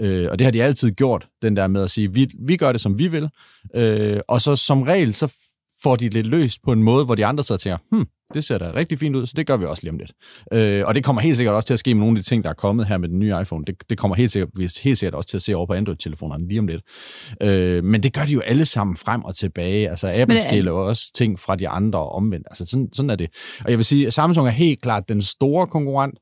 Øh, 0.00 0.28
og 0.30 0.38
det 0.38 0.44
har 0.44 0.52
de 0.52 0.62
altid 0.62 0.90
gjort, 0.90 1.26
den 1.42 1.56
der 1.56 1.66
med 1.66 1.82
at 1.82 1.90
sige, 1.90 2.12
vi, 2.12 2.30
vi 2.46 2.56
gør 2.56 2.72
det, 2.72 2.80
som 2.80 2.98
vi 2.98 3.08
vil. 3.08 3.28
Øh, 3.74 4.20
og 4.28 4.40
så 4.40 4.56
som 4.56 4.82
regel, 4.82 5.12
så 5.14 5.32
får 5.82 5.96
de 5.96 6.08
lidt 6.08 6.26
løs 6.26 6.58
på 6.58 6.72
en 6.72 6.82
måde, 6.82 7.04
hvor 7.04 7.14
de 7.14 7.26
andre 7.26 7.42
så 7.44 7.56
tænker, 7.56 7.78
hmm, 7.92 8.06
det 8.34 8.44
ser 8.44 8.58
da 8.58 8.72
rigtig 8.74 8.98
fint 8.98 9.16
ud, 9.16 9.26
så 9.26 9.32
det 9.36 9.46
gør 9.46 9.56
vi 9.56 9.64
også 9.64 9.82
lige 9.82 9.90
om 9.90 9.98
lidt. 9.98 10.12
Øh, 10.52 10.86
og 10.86 10.94
det 10.94 11.04
kommer 11.04 11.22
helt 11.22 11.36
sikkert 11.36 11.54
også 11.54 11.66
til 11.66 11.72
at 11.72 11.78
ske 11.78 11.94
med 11.94 12.00
nogle 12.00 12.18
af 12.18 12.22
de 12.22 12.28
ting, 12.28 12.44
der 12.44 12.50
er 12.50 12.54
kommet 12.54 12.86
her 12.86 12.98
med 12.98 13.08
den 13.08 13.18
nye 13.18 13.34
iPhone. 13.40 13.64
Det, 13.64 13.74
det 13.90 13.98
kommer 13.98 14.14
helt 14.16 14.30
sikkert, 14.30 14.48
er 14.48 14.80
helt 14.82 14.98
sikkert 14.98 15.14
også 15.14 15.28
til 15.28 15.36
at 15.36 15.42
se 15.42 15.54
over 15.54 15.66
på 15.66 15.72
Android-telefonerne 15.72 16.48
lige 16.48 16.58
om 16.60 16.66
lidt. 16.66 16.82
Øh, 17.42 17.84
men 17.84 18.02
det 18.02 18.12
gør 18.14 18.24
de 18.24 18.32
jo 18.32 18.40
alle 18.40 18.64
sammen 18.64 18.96
frem 18.96 19.24
og 19.24 19.36
tilbage. 19.36 19.90
Altså 19.90 20.08
Apple 20.08 20.36
det 20.36 20.44
er- 20.44 20.48
stjæler 20.48 20.70
jo 20.72 20.88
også 20.88 21.12
ting 21.14 21.40
fra 21.40 21.56
de 21.56 21.68
andre 21.68 21.98
og 21.98 22.12
omvendt. 22.12 22.46
Altså 22.50 22.66
sådan, 22.66 22.88
sådan 22.92 23.10
er 23.10 23.16
det. 23.16 23.30
Og 23.64 23.70
jeg 23.70 23.78
vil 23.78 23.84
sige, 23.84 24.06
at 24.06 24.14
Samsung 24.14 24.46
er 24.46 24.52
helt 24.52 24.82
klart 24.82 25.08
den 25.08 25.22
store 25.22 25.66
konkurrent, 25.66 26.18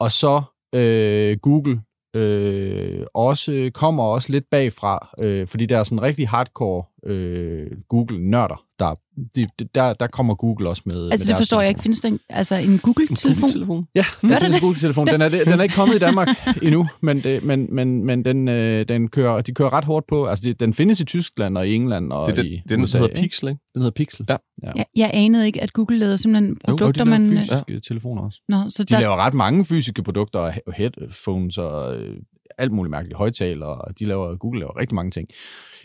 og 0.00 0.12
så 0.12 0.42
øh, 0.74 1.36
Google 1.42 1.80
øh, 2.16 3.06
også 3.14 3.70
kommer 3.74 4.02
også 4.04 4.32
lidt 4.32 4.44
bagfra, 4.50 5.08
øh, 5.20 5.46
fordi 5.48 5.66
der 5.66 5.78
er 5.78 5.84
sådan 5.84 6.02
rigtig 6.02 6.28
hardcore 6.28 6.84
øh, 7.06 7.66
Google-nørder. 7.88 8.64
Der, 8.78 8.94
de, 9.36 9.46
de, 9.58 9.68
der, 9.74 9.92
der 9.92 10.06
kommer 10.06 10.34
Google 10.34 10.68
også 10.68 10.82
med 10.86 11.10
altså, 11.12 11.26
med 11.26 11.34
det 11.34 11.40
forstår 11.40 11.60
jeg 11.60 11.68
ikke. 11.68 11.82
Findes 11.82 12.00
der 12.00 12.08
en, 12.08 12.18
altså 12.28 12.56
en 12.56 12.78
Google-telefon? 12.78 13.48
telefon? 13.50 13.86
Ja, 13.94 14.04
Gør 14.20 14.28
der 14.28 14.34
det 14.34 14.40
findes 14.40 14.54
det? 14.54 14.62
Google-telefon. 14.62 15.06
Den 15.06 15.22
er, 15.22 15.28
den 15.28 15.48
er 15.48 15.62
ikke 15.62 15.74
kommet 15.74 15.96
i 15.96 15.98
Danmark 15.98 16.28
endnu, 16.62 16.88
men, 17.02 17.22
det, 17.22 17.44
men, 17.44 17.74
men, 17.74 18.04
men 18.04 18.24
den, 18.24 18.48
øh, 18.48 18.88
den 18.88 19.08
kører, 19.08 19.40
de 19.40 19.52
kører 19.54 19.72
ret 19.72 19.84
hårdt 19.84 20.06
på. 20.06 20.26
Altså, 20.26 20.48
det, 20.48 20.60
den 20.60 20.74
findes 20.74 21.00
i 21.00 21.04
Tyskland 21.04 21.58
og 21.58 21.68
i 21.68 21.74
England 21.74 22.12
og 22.12 22.30
Det 22.30 22.38
er 22.38 22.42
i 22.42 22.48
den, 22.48 22.62
den 22.68 22.80
USA. 22.80 22.98
hedder 22.98 23.10
ikke? 23.10 23.22
Pixel, 23.22 23.48
ikke? 23.48 23.60
Den 23.74 23.82
hedder 23.82 23.94
Pixel. 23.94 24.26
Ja. 24.28 24.36
ja. 24.62 24.72
Jeg, 24.76 24.86
jeg 24.96 25.10
anede 25.14 25.46
ikke, 25.46 25.62
at 25.62 25.72
Google 25.72 25.98
lavede 25.98 26.18
simpelthen 26.18 26.56
produkter, 26.64 27.04
jo, 27.04 27.04
de 27.04 27.10
man... 27.10 27.30
laver 27.30 27.40
øh, 27.40 27.46
fysiske 27.48 27.80
telefoner 27.80 28.22
også. 28.22 28.40
Nå, 28.48 28.56
så 28.68 28.84
De 28.84 28.94
der, 28.94 29.00
laver 29.00 29.16
ret 29.16 29.34
mange 29.34 29.64
fysiske 29.64 30.02
produkter, 30.02 30.52
headphones 30.76 31.58
og 31.58 31.96
øh, 31.96 32.16
alt 32.58 32.72
muligt 32.72 32.90
mærkeligt, 32.90 33.16
højtaler, 33.16 33.66
og 33.66 33.98
de 33.98 34.04
laver, 34.04 34.36
Google 34.36 34.60
laver 34.60 34.78
rigtig 34.78 34.94
mange 34.94 35.10
ting. 35.10 35.28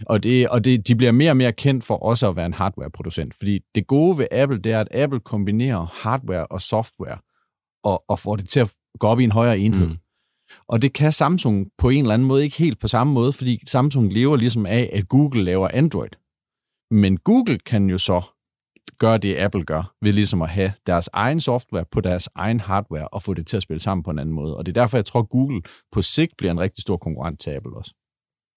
Og, 0.05 0.23
det, 0.23 0.49
og 0.49 0.65
det, 0.65 0.87
de 0.87 0.95
bliver 0.95 1.11
mere 1.11 1.31
og 1.31 1.37
mere 1.37 1.53
kendt 1.53 1.83
for 1.83 1.95
også 1.95 2.29
at 2.29 2.35
være 2.35 2.45
en 2.45 2.53
hardware-producent, 2.53 3.33
fordi 3.33 3.59
det 3.75 3.87
gode 3.87 4.17
ved 4.17 4.27
Apple, 4.31 4.61
det 4.61 4.71
er, 4.71 4.79
at 4.79 4.87
Apple 4.91 5.19
kombinerer 5.19 5.85
hardware 5.93 6.47
og 6.47 6.61
software, 6.61 7.17
og, 7.83 8.03
og 8.07 8.19
får 8.19 8.35
det 8.35 8.49
til 8.49 8.59
at 8.59 8.73
gå 8.99 9.07
op 9.07 9.19
i 9.19 9.23
en 9.23 9.31
højere 9.31 9.59
enhed. 9.59 9.87
Mm. 9.87 9.97
Og 10.67 10.81
det 10.81 10.93
kan 10.93 11.11
Samsung 11.11 11.67
på 11.77 11.89
en 11.89 12.01
eller 12.03 12.13
anden 12.13 12.27
måde 12.27 12.43
ikke 12.43 12.57
helt 12.57 12.79
på 12.79 12.87
samme 12.87 13.13
måde, 13.13 13.33
fordi 13.33 13.59
Samsung 13.67 14.13
lever 14.13 14.35
ligesom 14.35 14.65
af, 14.65 14.89
at 14.93 15.07
Google 15.07 15.43
laver 15.43 15.67
Android. 15.73 16.09
Men 16.91 17.17
Google 17.17 17.59
kan 17.59 17.89
jo 17.89 17.97
så 17.97 18.21
gøre 18.97 19.17
det, 19.17 19.37
Apple 19.37 19.63
gør, 19.63 19.93
ved 20.01 20.13
ligesom 20.13 20.41
at 20.41 20.49
have 20.49 20.73
deres 20.87 21.09
egen 21.13 21.41
software 21.41 21.85
på 21.91 22.01
deres 22.01 22.29
egen 22.35 22.59
hardware 22.59 23.07
og 23.07 23.23
få 23.23 23.33
det 23.33 23.47
til 23.47 23.57
at 23.57 23.63
spille 23.63 23.79
sammen 23.79 24.03
på 24.03 24.11
en 24.11 24.19
anden 24.19 24.35
måde. 24.35 24.57
Og 24.57 24.65
det 24.65 24.77
er 24.77 24.81
derfor, 24.81 24.97
jeg 24.97 25.05
tror, 25.05 25.19
at 25.19 25.29
Google 25.29 25.61
på 25.91 26.01
sigt 26.01 26.37
bliver 26.37 26.51
en 26.51 26.59
rigtig 26.59 26.81
stor 26.81 26.97
konkurrent 26.97 27.39
til 27.39 27.49
Apple 27.49 27.77
også. 27.77 27.93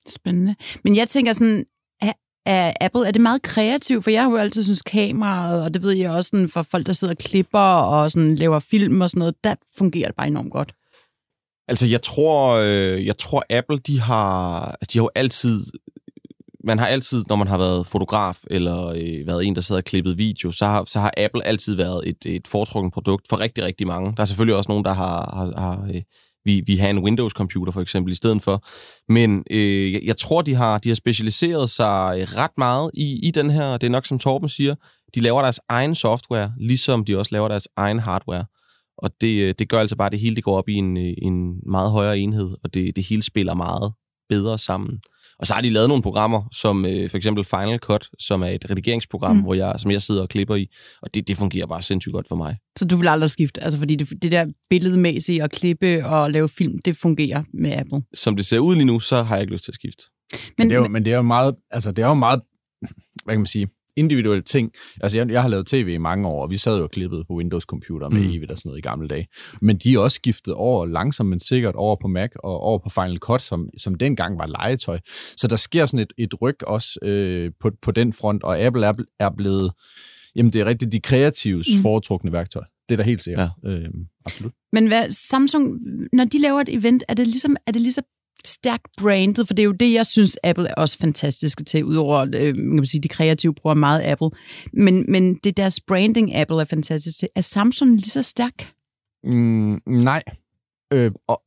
Spændende. 0.08 0.54
Men 0.84 0.96
jeg 0.96 1.08
tænker 1.08 1.32
sådan, 1.32 1.64
er, 2.00 2.12
er 2.46 2.72
Apple, 2.80 3.06
er 3.06 3.10
det 3.10 3.20
meget 3.20 3.42
kreativt? 3.42 4.04
For 4.04 4.10
jeg 4.10 4.22
har 4.22 4.30
jo 4.30 4.36
altid 4.36 4.62
synes 4.62 4.82
kameraet, 4.82 5.64
og 5.64 5.74
det 5.74 5.82
ved 5.82 5.92
jeg 5.92 6.10
også 6.10 6.28
sådan, 6.28 6.48
for 6.48 6.62
folk, 6.62 6.86
der 6.86 6.92
sidder 6.92 7.14
og 7.14 7.18
klipper 7.18 7.58
og 7.58 8.10
sådan, 8.10 8.34
laver 8.34 8.58
film 8.58 9.00
og 9.00 9.10
sådan 9.10 9.18
noget, 9.18 9.34
der 9.44 9.54
fungerer 9.78 10.06
det 10.06 10.16
bare 10.16 10.26
enormt 10.26 10.52
godt. 10.52 10.72
Altså, 11.68 11.86
jeg 11.86 12.02
tror, 12.02 12.54
øh, 12.54 13.06
jeg 13.06 13.18
tror 13.18 13.44
Apple, 13.50 13.78
de 13.78 14.00
har, 14.00 14.64
altså, 14.64 14.88
de 14.92 14.98
har 14.98 15.04
jo 15.04 15.10
altid, 15.14 15.64
man 16.64 16.78
har 16.78 16.86
altid, 16.86 17.24
når 17.28 17.36
man 17.36 17.48
har 17.48 17.58
været 17.58 17.86
fotograf, 17.86 18.38
eller 18.50 18.86
øh, 18.86 19.26
været 19.26 19.46
en, 19.46 19.54
der 19.54 19.60
sidder 19.60 19.80
og 19.80 19.84
klippet 19.84 20.18
video, 20.18 20.52
så 20.52 20.66
har, 20.66 20.84
så 20.84 21.00
har 21.00 21.12
Apple 21.16 21.46
altid 21.46 21.74
været 21.74 22.08
et, 22.08 22.26
et 22.26 22.48
foretrukket 22.48 22.92
produkt 22.92 23.28
for 23.28 23.40
rigtig, 23.40 23.64
rigtig 23.64 23.86
mange. 23.86 24.12
Der 24.16 24.20
er 24.20 24.24
selvfølgelig 24.24 24.56
også 24.56 24.70
nogen, 24.70 24.84
der 24.84 24.92
har, 24.92 25.34
har, 25.34 25.60
har 25.60 25.86
øh, 25.94 26.02
vi, 26.44 26.62
vi 26.66 26.76
har 26.76 26.88
en 26.88 26.98
Windows-computer 26.98 27.72
for 27.72 27.80
eksempel 27.80 28.12
i 28.12 28.16
stedet 28.16 28.42
for. 28.42 28.64
Men 29.12 29.44
øh, 29.50 29.92
jeg, 29.92 30.00
jeg 30.04 30.16
tror, 30.16 30.42
de 30.42 30.54
har, 30.54 30.78
de 30.78 30.88
har 30.88 30.94
specialiseret 30.94 31.70
sig 31.70 32.14
øh, 32.18 32.26
ret 32.36 32.58
meget 32.58 32.90
i, 32.94 33.28
i 33.28 33.30
den 33.30 33.50
her, 33.50 33.76
det 33.76 33.86
er 33.86 33.90
nok 33.90 34.06
som 34.06 34.18
Torben 34.18 34.48
siger, 34.48 34.74
de 35.14 35.20
laver 35.20 35.42
deres 35.42 35.60
egen 35.68 35.94
software, 35.94 36.52
ligesom 36.58 37.04
de 37.04 37.18
også 37.18 37.28
laver 37.34 37.48
deres 37.48 37.68
egen 37.76 37.98
hardware. 37.98 38.44
Og 38.98 39.10
det, 39.20 39.42
øh, 39.42 39.54
det 39.58 39.68
gør 39.68 39.80
altså 39.80 39.96
bare, 39.96 40.06
at 40.06 40.12
det 40.12 40.20
hele 40.20 40.36
det 40.36 40.44
går 40.44 40.56
op 40.56 40.68
i 40.68 40.74
en, 40.74 40.96
øh, 40.96 41.14
en 41.22 41.54
meget 41.66 41.90
højere 41.90 42.18
enhed, 42.18 42.56
og 42.64 42.74
det, 42.74 42.96
det 42.96 43.04
hele 43.04 43.22
spiller 43.22 43.54
meget 43.54 43.92
bedre 44.28 44.58
sammen. 44.58 45.00
Og 45.42 45.46
så 45.46 45.54
har 45.54 45.60
de 45.60 45.70
lavet 45.70 45.88
nogle 45.88 46.02
programmer, 46.02 46.48
som 46.52 46.86
øh, 46.86 47.10
for 47.10 47.16
eksempel 47.16 47.44
Final 47.44 47.78
Cut, 47.78 48.08
som 48.18 48.42
er 48.42 48.46
et 48.46 48.70
redigeringsprogram, 48.70 49.36
mm. 49.36 49.42
hvor 49.42 49.54
jeg, 49.54 49.74
som 49.78 49.90
jeg 49.90 50.02
sidder 50.02 50.22
og 50.22 50.28
klipper 50.28 50.54
i, 50.56 50.66
og 51.02 51.14
det, 51.14 51.28
det 51.28 51.36
fungerer 51.36 51.66
bare 51.66 51.82
sindssygt 51.82 52.12
godt 52.12 52.28
for 52.28 52.36
mig. 52.36 52.56
Så 52.78 52.84
du 52.84 52.96
vil 52.96 53.08
aldrig 53.08 53.30
skifte? 53.30 53.62
Altså 53.62 53.78
fordi 53.78 53.96
det, 53.96 54.22
det 54.22 54.32
der 54.32 54.46
billedmæssige 54.70 55.42
at 55.42 55.50
klippe 55.50 56.06
og 56.06 56.30
lave 56.30 56.48
film, 56.48 56.78
det 56.78 56.96
fungerer 56.96 57.42
med 57.54 57.72
Apple? 57.72 58.02
Som 58.14 58.36
det 58.36 58.46
ser 58.46 58.58
ud 58.58 58.74
lige 58.74 58.84
nu, 58.84 59.00
så 59.00 59.22
har 59.22 59.36
jeg 59.36 59.42
ikke 59.42 59.52
lyst 59.52 59.64
til 59.64 59.70
at 59.70 59.74
skifte. 59.74 60.02
Men, 60.32 60.40
men, 60.58 60.70
det, 60.70 60.74
er 60.74 60.78
jo, 60.78 60.88
men 60.88 61.04
det 61.04 61.12
er 61.12 61.16
jo 61.16 61.22
meget, 61.22 61.54
altså 61.70 61.92
det 61.92 62.02
er 62.02 62.06
jo 62.06 62.14
meget, 62.14 62.40
hvad 63.24 63.34
kan 63.34 63.40
man 63.40 63.46
sige, 63.46 63.68
individuelle 63.96 64.42
ting. 64.42 64.72
Altså, 65.00 65.18
jeg, 65.18 65.30
jeg 65.30 65.42
har 65.42 65.48
lavet 65.48 65.66
tv 65.66 65.88
i 65.88 65.98
mange 65.98 66.28
år, 66.28 66.42
og 66.42 66.50
vi 66.50 66.56
sad 66.56 66.76
jo 66.76 66.82
og 66.82 66.90
klippede 66.90 67.24
på 67.24 67.34
Windows-computer 67.34 68.08
med 68.08 68.22
mm. 68.22 68.30
Evit 68.30 68.50
og 68.50 68.58
sådan 68.58 68.68
noget 68.68 68.78
i 68.78 68.82
gamle 68.82 69.08
dage. 69.08 69.26
Men 69.60 69.76
de 69.76 69.94
er 69.94 69.98
også 69.98 70.14
skiftet 70.14 70.54
over 70.54 70.86
langsomt, 70.86 71.28
men 71.28 71.40
sikkert 71.40 71.74
over 71.74 71.96
på 72.02 72.08
Mac 72.08 72.30
og 72.34 72.60
over 72.60 72.78
på 72.78 72.88
Final 72.88 73.18
Cut, 73.18 73.42
som, 73.42 73.68
som 73.78 73.94
dengang 73.94 74.38
var 74.38 74.46
legetøj. 74.46 74.98
Så 75.36 75.48
der 75.48 75.56
sker 75.56 75.86
sådan 75.86 76.00
et, 76.00 76.12
et 76.18 76.42
ryg 76.42 76.56
også 76.66 76.98
øh, 77.02 77.50
på, 77.60 77.70
på 77.82 77.90
den 77.90 78.12
front, 78.12 78.42
og 78.42 78.60
Apple 78.60 78.86
er, 78.86 78.92
er 79.20 79.30
blevet, 79.36 79.72
jamen 80.36 80.52
det 80.52 80.60
er 80.60 80.64
rigtigt, 80.64 80.92
de 80.92 81.00
kreatives 81.00 81.66
mm. 81.76 81.82
foretrukne 81.82 82.32
værktøj. 82.32 82.62
Det 82.88 82.94
er 82.94 82.96
da 82.96 83.02
helt 83.02 83.22
sikkert. 83.22 83.50
Ja. 83.64 83.70
Øh, 83.70 83.88
absolut. 84.26 84.52
Men 84.72 84.86
hvad, 84.86 85.10
Samsung, 85.10 85.78
når 86.12 86.24
de 86.24 86.38
laver 86.38 86.60
et 86.60 86.68
event, 86.68 87.04
er 87.08 87.14
det 87.14 87.26
ligesom, 87.26 87.56
er 87.66 87.72
det 87.72 87.82
ligesom 87.82 88.04
stærkt 88.44 88.86
brandet, 88.98 89.46
for 89.46 89.54
det 89.54 89.62
er 89.62 89.66
jo 89.66 89.72
det, 89.72 89.92
jeg 89.92 90.06
synes, 90.06 90.38
Apple 90.44 90.68
er 90.68 90.74
også 90.74 90.98
fantastiske 90.98 91.64
til, 91.64 91.84
udover, 91.84 92.20
øh, 92.34 92.56
man 92.56 92.78
kan 92.78 92.86
sige, 92.86 93.00
de 93.00 93.08
kreative 93.08 93.54
bruger 93.54 93.74
meget 93.74 94.02
Apple. 94.04 94.30
Men, 94.72 95.04
men 95.08 95.34
det 95.34 95.46
er 95.46 95.62
deres 95.62 95.80
branding, 95.80 96.34
Apple 96.34 96.60
er 96.60 96.64
fantastisk 96.64 97.18
til. 97.18 97.28
Er 97.36 97.40
Samsung 97.40 97.90
lige 97.90 98.10
så 98.10 98.22
stærk? 98.22 98.72
Mm, 99.24 99.80
nej. 99.86 100.22
Øh, 100.92 101.10
og, 101.28 101.42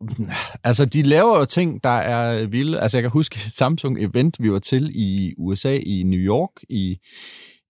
altså, 0.64 0.86
de 0.86 1.02
laver 1.02 1.40
jo 1.40 1.46
ting, 1.46 1.84
der 1.84 1.90
er 1.90 2.46
vilde. 2.46 2.80
Altså, 2.80 2.98
jeg 2.98 3.04
kan 3.04 3.12
huske 3.12 3.36
Samsung-event, 3.36 4.36
vi 4.40 4.52
var 4.52 4.60
til 4.60 4.92
i 4.96 5.34
USA, 5.38 5.78
i 5.78 6.04
New 6.04 6.20
York, 6.20 6.64
i 6.70 6.98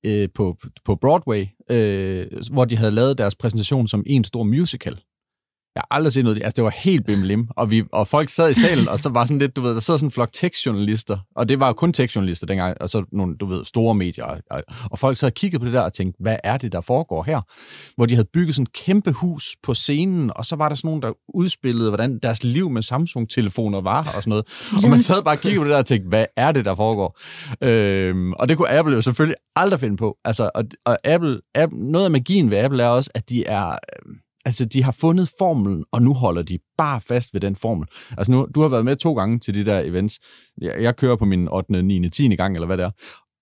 øh, 0.06 0.30
på, 0.36 0.58
på 0.86 0.96
Broadway, 0.96 1.46
øh, 1.70 2.28
hvor 2.52 2.66
de 2.66 2.78
havde 2.78 2.92
lavet 2.92 3.18
deres 3.18 3.36
præsentation 3.36 3.88
som 3.88 4.04
en 4.08 4.24
stor 4.24 4.44
musical. 4.44 5.00
Jeg 5.76 5.82
har 5.82 5.96
aldrig 5.96 6.14
set 6.14 6.24
noget. 6.24 6.38
Altså, 6.38 6.54
det 6.56 6.64
var 6.64 6.70
helt 6.70 7.06
bimmelim. 7.06 7.48
Og, 7.50 7.72
vi, 7.72 7.84
og 7.94 8.08
folk 8.08 8.30
sad 8.30 8.52
i 8.52 8.54
salen, 8.54 8.88
og 8.88 9.00
så 9.00 9.10
var 9.10 9.26
sådan 9.26 9.40
lidt, 9.40 9.56
du 9.56 9.62
ved, 9.62 9.74
der 9.74 9.80
sad 9.80 9.98
sådan 9.98 10.08
en 10.08 10.12
flok 10.12 10.30
tekstjournalister, 10.34 11.18
og 11.36 11.50
det 11.50 11.60
var 11.60 11.68
jo 11.68 11.74
kun 11.74 11.94
tekstjournalister 11.94 12.48
dengang, 12.48 12.82
og 12.82 12.90
så 12.90 13.06
nogle, 13.12 13.36
du 13.38 13.46
ved, 13.46 13.66
store 13.66 13.96
medier. 13.96 14.26
Og, 14.26 14.64
og 14.92 15.00
folk 15.00 15.18
sad 15.18 15.30
og 15.30 15.34
kiggede 15.34 15.60
på 15.60 15.66
det 15.66 15.74
der 15.74 15.82
og 15.82 15.94
tænkte, 15.94 16.18
hvad 16.22 16.38
er 16.44 16.58
det, 16.58 16.72
der 16.72 16.82
foregår 16.82 17.24
her? 17.24 17.42
Hvor 17.96 18.06
de 18.06 18.14
havde 18.14 18.28
bygget 18.34 18.56
sådan 18.56 18.64
et 18.64 18.74
kæmpe 18.74 19.12
hus 19.12 19.56
på 19.64 19.74
scenen, 19.74 20.32
og 20.36 20.46
så 20.46 20.56
var 20.56 20.70
der 20.70 20.76
sådan 20.76 20.88
nogen, 20.88 21.02
der 21.02 21.12
udspillede, 21.34 21.90
hvordan 21.90 22.20
deres 22.24 22.44
liv 22.44 22.70
med 22.70 22.82
Samsung-telefoner 22.82 23.82
var, 23.82 24.00
og 24.00 24.24
sådan 24.24 24.30
noget. 24.30 24.46
Og 24.84 24.90
man 24.90 25.02
sad 25.02 25.24
bare 25.24 25.36
og 25.36 25.40
kiggede 25.40 25.60
på 25.60 25.64
det 25.64 25.72
der 25.72 25.78
og 25.78 25.86
tænkte, 25.86 26.10
hvad 26.10 26.26
er 26.38 26.52
det, 26.52 26.66
der 26.66 26.76
foregår? 26.76 27.20
Øhm, 27.62 28.34
og 28.34 28.50
det 28.50 28.58
kunne 28.58 28.70
Apple 28.70 28.96
jo 28.96 29.02
selvfølgelig 29.02 29.38
aldrig 29.56 29.80
finde 29.80 29.98
på. 29.98 30.18
Altså, 30.26 30.50
og, 30.56 30.64
og 30.86 30.98
Apple, 31.04 31.42
Apple, 31.56 31.80
noget 31.80 32.06
af 32.06 32.12
magien 32.12 32.52
ved 32.52 32.58
Apple 32.58 32.84
er 32.84 32.88
også, 32.88 33.10
at 33.16 33.30
de 33.30 33.46
er... 33.46 33.68
Øh, 33.70 34.16
Altså, 34.46 34.66
de 34.66 34.84
har 34.84 34.92
fundet 34.92 35.30
formelen, 35.40 35.86
og 35.92 36.02
nu 36.02 36.14
holder 36.14 36.42
de 36.42 36.60
bare 36.78 37.02
fast 37.02 37.34
ved 37.34 37.42
den 37.42 37.56
formel. 37.56 37.88
Altså, 38.18 38.32
nu, 38.32 38.48
du 38.56 38.62
har 38.62 38.68
været 38.68 38.86
med 38.86 38.96
to 38.96 39.14
gange 39.14 39.40
til 39.40 39.54
de 39.54 39.66
der 39.66 39.80
events. 39.80 40.20
Jeg, 40.62 40.76
jeg 40.82 40.96
kører 40.96 41.16
på 41.16 41.26
min 41.26 41.48
8., 41.52 41.84
9., 41.84 42.10
10. 42.10 42.36
gang, 42.36 42.56
eller 42.56 42.66
hvad 42.68 42.78
det 42.78 42.84
er. 42.84 42.92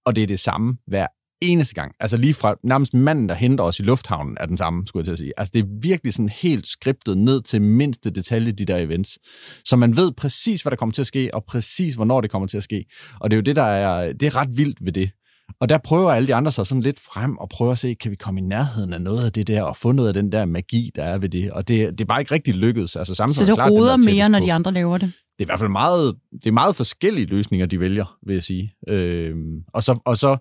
Og 0.05 0.15
det 0.15 0.23
er 0.23 0.27
det 0.27 0.39
samme 0.39 0.77
hver 0.87 1.07
eneste 1.43 1.75
gang. 1.75 1.95
Altså 1.99 2.17
lige 2.17 2.33
fra 2.33 2.55
nærmest 2.63 2.93
manden, 2.93 3.29
der 3.29 3.35
henter 3.35 3.63
os 3.63 3.79
i 3.79 3.83
lufthavnen, 3.83 4.37
er 4.39 4.45
den 4.45 4.57
samme, 4.57 4.87
skulle 4.87 5.01
jeg 5.01 5.05
til 5.05 5.11
at 5.11 5.17
sige. 5.17 5.33
Altså 5.37 5.51
det 5.53 5.59
er 5.59 5.67
virkelig 5.81 6.13
sådan 6.13 6.29
helt 6.29 6.67
skriptet 6.67 7.17
ned 7.17 7.41
til 7.41 7.61
mindste 7.61 8.09
detalje, 8.11 8.51
de 8.51 8.65
der 8.65 8.77
events. 8.77 9.19
Så 9.65 9.75
man 9.75 9.97
ved 9.97 10.11
præcis, 10.11 10.61
hvad 10.61 10.71
der 10.71 10.77
kommer 10.77 10.93
til 10.93 11.01
at 11.01 11.07
ske, 11.07 11.29
og 11.33 11.43
præcis, 11.47 11.95
hvornår 11.95 12.21
det 12.21 12.31
kommer 12.31 12.47
til 12.47 12.57
at 12.57 12.63
ske. 12.63 12.85
Og 13.19 13.31
det 13.31 13.35
er 13.35 13.37
jo 13.37 13.43
det, 13.43 13.55
der 13.55 13.63
er, 13.63 14.13
det 14.13 14.25
er 14.25 14.35
ret 14.35 14.57
vildt 14.57 14.85
ved 14.85 14.91
det. 14.91 15.11
Og 15.59 15.69
der 15.69 15.77
prøver 15.77 16.11
alle 16.11 16.27
de 16.27 16.35
andre 16.35 16.51
sig 16.51 16.67
sådan 16.67 16.81
lidt 16.81 16.99
frem 16.99 17.37
og 17.37 17.49
prøver 17.49 17.71
at 17.71 17.77
se, 17.77 17.93
kan 17.93 18.11
vi 18.11 18.15
komme 18.15 18.39
i 18.39 18.43
nærheden 18.43 18.93
af 18.93 19.01
noget 19.01 19.25
af 19.25 19.31
det 19.31 19.47
der, 19.47 19.63
og 19.63 19.75
få 19.75 19.91
noget 19.91 20.07
af 20.07 20.13
den 20.13 20.31
der 20.31 20.45
magi, 20.45 20.91
der 20.95 21.03
er 21.03 21.17
ved 21.17 21.29
det. 21.29 21.51
Og 21.51 21.67
det, 21.67 21.91
det 21.91 22.01
er 22.01 22.05
bare 22.05 22.21
ikke 22.21 22.33
rigtig 22.33 22.55
lykkedes. 22.55 22.95
Altså, 22.95 23.15
Samsung 23.15 23.47
så 23.47 23.51
det 23.51 23.57
klart, 23.57 23.71
roder 23.71 23.95
det 23.95 24.05
mere, 24.05 24.29
når 24.29 24.39
de 24.39 24.53
andre 24.53 24.71
laver 24.71 24.97
det? 24.97 25.13
Det 25.37 25.39
er 25.39 25.43
i 25.43 25.45
hvert 25.45 25.59
fald 25.59 25.71
meget, 25.71 26.15
det 26.33 26.47
er 26.47 26.51
meget 26.51 26.75
forskellige 26.75 27.25
løsninger, 27.25 27.65
de 27.65 27.79
vælger, 27.79 28.17
vil 28.27 28.33
jeg 28.33 28.43
sige. 28.43 28.73
Øhm, 28.87 29.63
og, 29.73 29.83
så, 29.83 29.99
og, 30.05 30.17
så, 30.17 30.37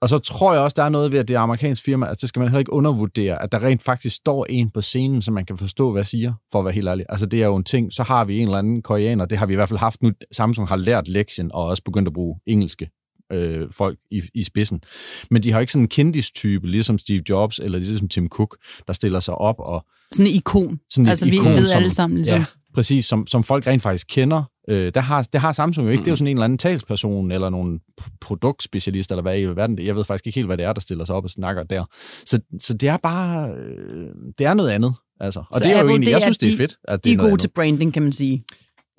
og 0.00 0.08
så 0.08 0.18
tror 0.18 0.52
jeg 0.52 0.62
også, 0.62 0.74
der 0.74 0.82
er 0.82 0.88
noget 0.88 1.12
ved, 1.12 1.18
at 1.18 1.28
det 1.28 1.36
er 1.36 1.40
amerikansk 1.40 1.84
firma, 1.84 2.10
at 2.10 2.20
så 2.20 2.26
skal 2.26 2.40
man 2.40 2.48
heller 2.48 2.58
ikke 2.58 2.72
undervurdere, 2.72 3.42
at 3.42 3.52
der 3.52 3.62
rent 3.62 3.82
faktisk 3.82 4.16
står 4.16 4.46
en 4.48 4.70
på 4.70 4.80
scenen, 4.80 5.22
så 5.22 5.30
man 5.30 5.44
kan 5.44 5.58
forstå, 5.58 5.92
hvad 5.92 6.04
siger, 6.04 6.32
for 6.52 6.58
at 6.58 6.64
være 6.64 6.74
helt 6.74 6.88
ærlig. 6.88 7.06
Altså 7.08 7.26
det 7.26 7.42
er 7.42 7.46
jo 7.46 7.56
en 7.56 7.64
ting, 7.64 7.92
så 7.92 8.02
har 8.02 8.24
vi 8.24 8.38
en 8.38 8.48
eller 8.48 8.58
anden 8.58 8.82
koreaner, 8.82 9.24
det 9.24 9.38
har 9.38 9.46
vi 9.46 9.52
i 9.52 9.56
hvert 9.56 9.68
fald 9.68 9.78
haft 9.78 10.02
nu. 10.02 10.12
Samsung 10.32 10.68
har 10.68 10.76
lært 10.76 11.08
lektien 11.08 11.52
og 11.52 11.64
også 11.64 11.82
begyndt 11.82 12.08
at 12.08 12.14
bruge 12.14 12.40
engelske 12.46 12.90
øh, 13.32 13.68
folk 13.72 13.98
i, 14.10 14.22
i 14.34 14.44
spidsen. 14.44 14.80
Men 15.30 15.42
de 15.42 15.52
har 15.52 15.60
ikke 15.60 15.72
sådan 15.72 15.84
en 15.84 15.88
kendistype, 15.88 16.66
ligesom 16.66 16.98
Steve 16.98 17.22
Jobs 17.28 17.58
eller 17.58 17.78
ligesom 17.78 18.08
Tim 18.08 18.28
Cook, 18.28 18.56
der 18.86 18.92
stiller 18.92 19.20
sig 19.20 19.34
op 19.34 19.56
og... 19.58 19.86
Sådan 20.12 20.26
en 20.26 20.34
ikon. 20.34 20.80
Sådan 20.90 21.08
altså, 21.08 21.26
ikon, 21.26 21.52
vi 21.52 21.56
ved 21.56 21.66
som, 21.66 21.76
alle 21.76 21.94
sammen. 21.94 22.16
Ligesom. 22.16 22.38
Ja, 22.38 22.44
præcis, 22.74 23.06
som, 23.06 23.26
som 23.26 23.44
folk 23.44 23.66
rent 23.66 23.82
faktisk 23.82 24.06
kender. 24.10 24.42
Øh, 24.68 24.92
der 24.94 25.00
har, 25.00 25.28
det 25.32 25.40
har 25.40 25.52
Samsung 25.52 25.86
jo 25.86 25.90
ikke. 25.90 26.00
Mm. 26.00 26.04
Det 26.04 26.10
er 26.10 26.12
jo 26.12 26.16
sådan 26.16 26.28
en 26.28 26.36
eller 26.36 26.44
anden 26.44 26.58
talsperson, 26.58 27.30
eller 27.32 27.50
nogle 27.50 27.80
produktspecialist, 28.20 29.10
eller 29.10 29.22
hvad 29.22 29.40
i 29.40 29.44
verden. 29.44 29.78
Jeg 29.78 29.96
ved 29.96 30.04
faktisk 30.04 30.26
ikke 30.26 30.36
helt, 30.36 30.46
hvad 30.46 30.56
det 30.56 30.64
er, 30.66 30.72
der 30.72 30.80
stiller 30.80 31.04
sig 31.04 31.14
op 31.14 31.24
og 31.24 31.30
snakker 31.30 31.62
der. 31.62 31.84
Så, 32.24 32.40
så 32.60 32.74
det 32.74 32.88
er 32.88 32.96
bare... 32.96 33.50
Øh, 33.50 34.08
det 34.38 34.46
er 34.46 34.54
noget 34.54 34.70
andet. 34.70 34.94
Altså. 35.20 35.40
Og 35.50 35.58
så 35.58 35.64
det 35.64 35.72
er 35.72 35.80
jo 35.80 35.88
egentlig, 35.88 36.10
jeg 36.10 36.22
synes, 36.22 36.38
det 36.38 36.52
er 36.52 36.56
fedt. 36.56 36.76
At 36.84 37.04
det 37.04 37.04
de 37.04 37.22
er, 37.22 37.24
er 37.24 37.28
gode 37.28 37.40
til 37.40 37.48
branding, 37.48 37.92
kan 37.92 38.02
man 38.02 38.12
sige. 38.12 38.44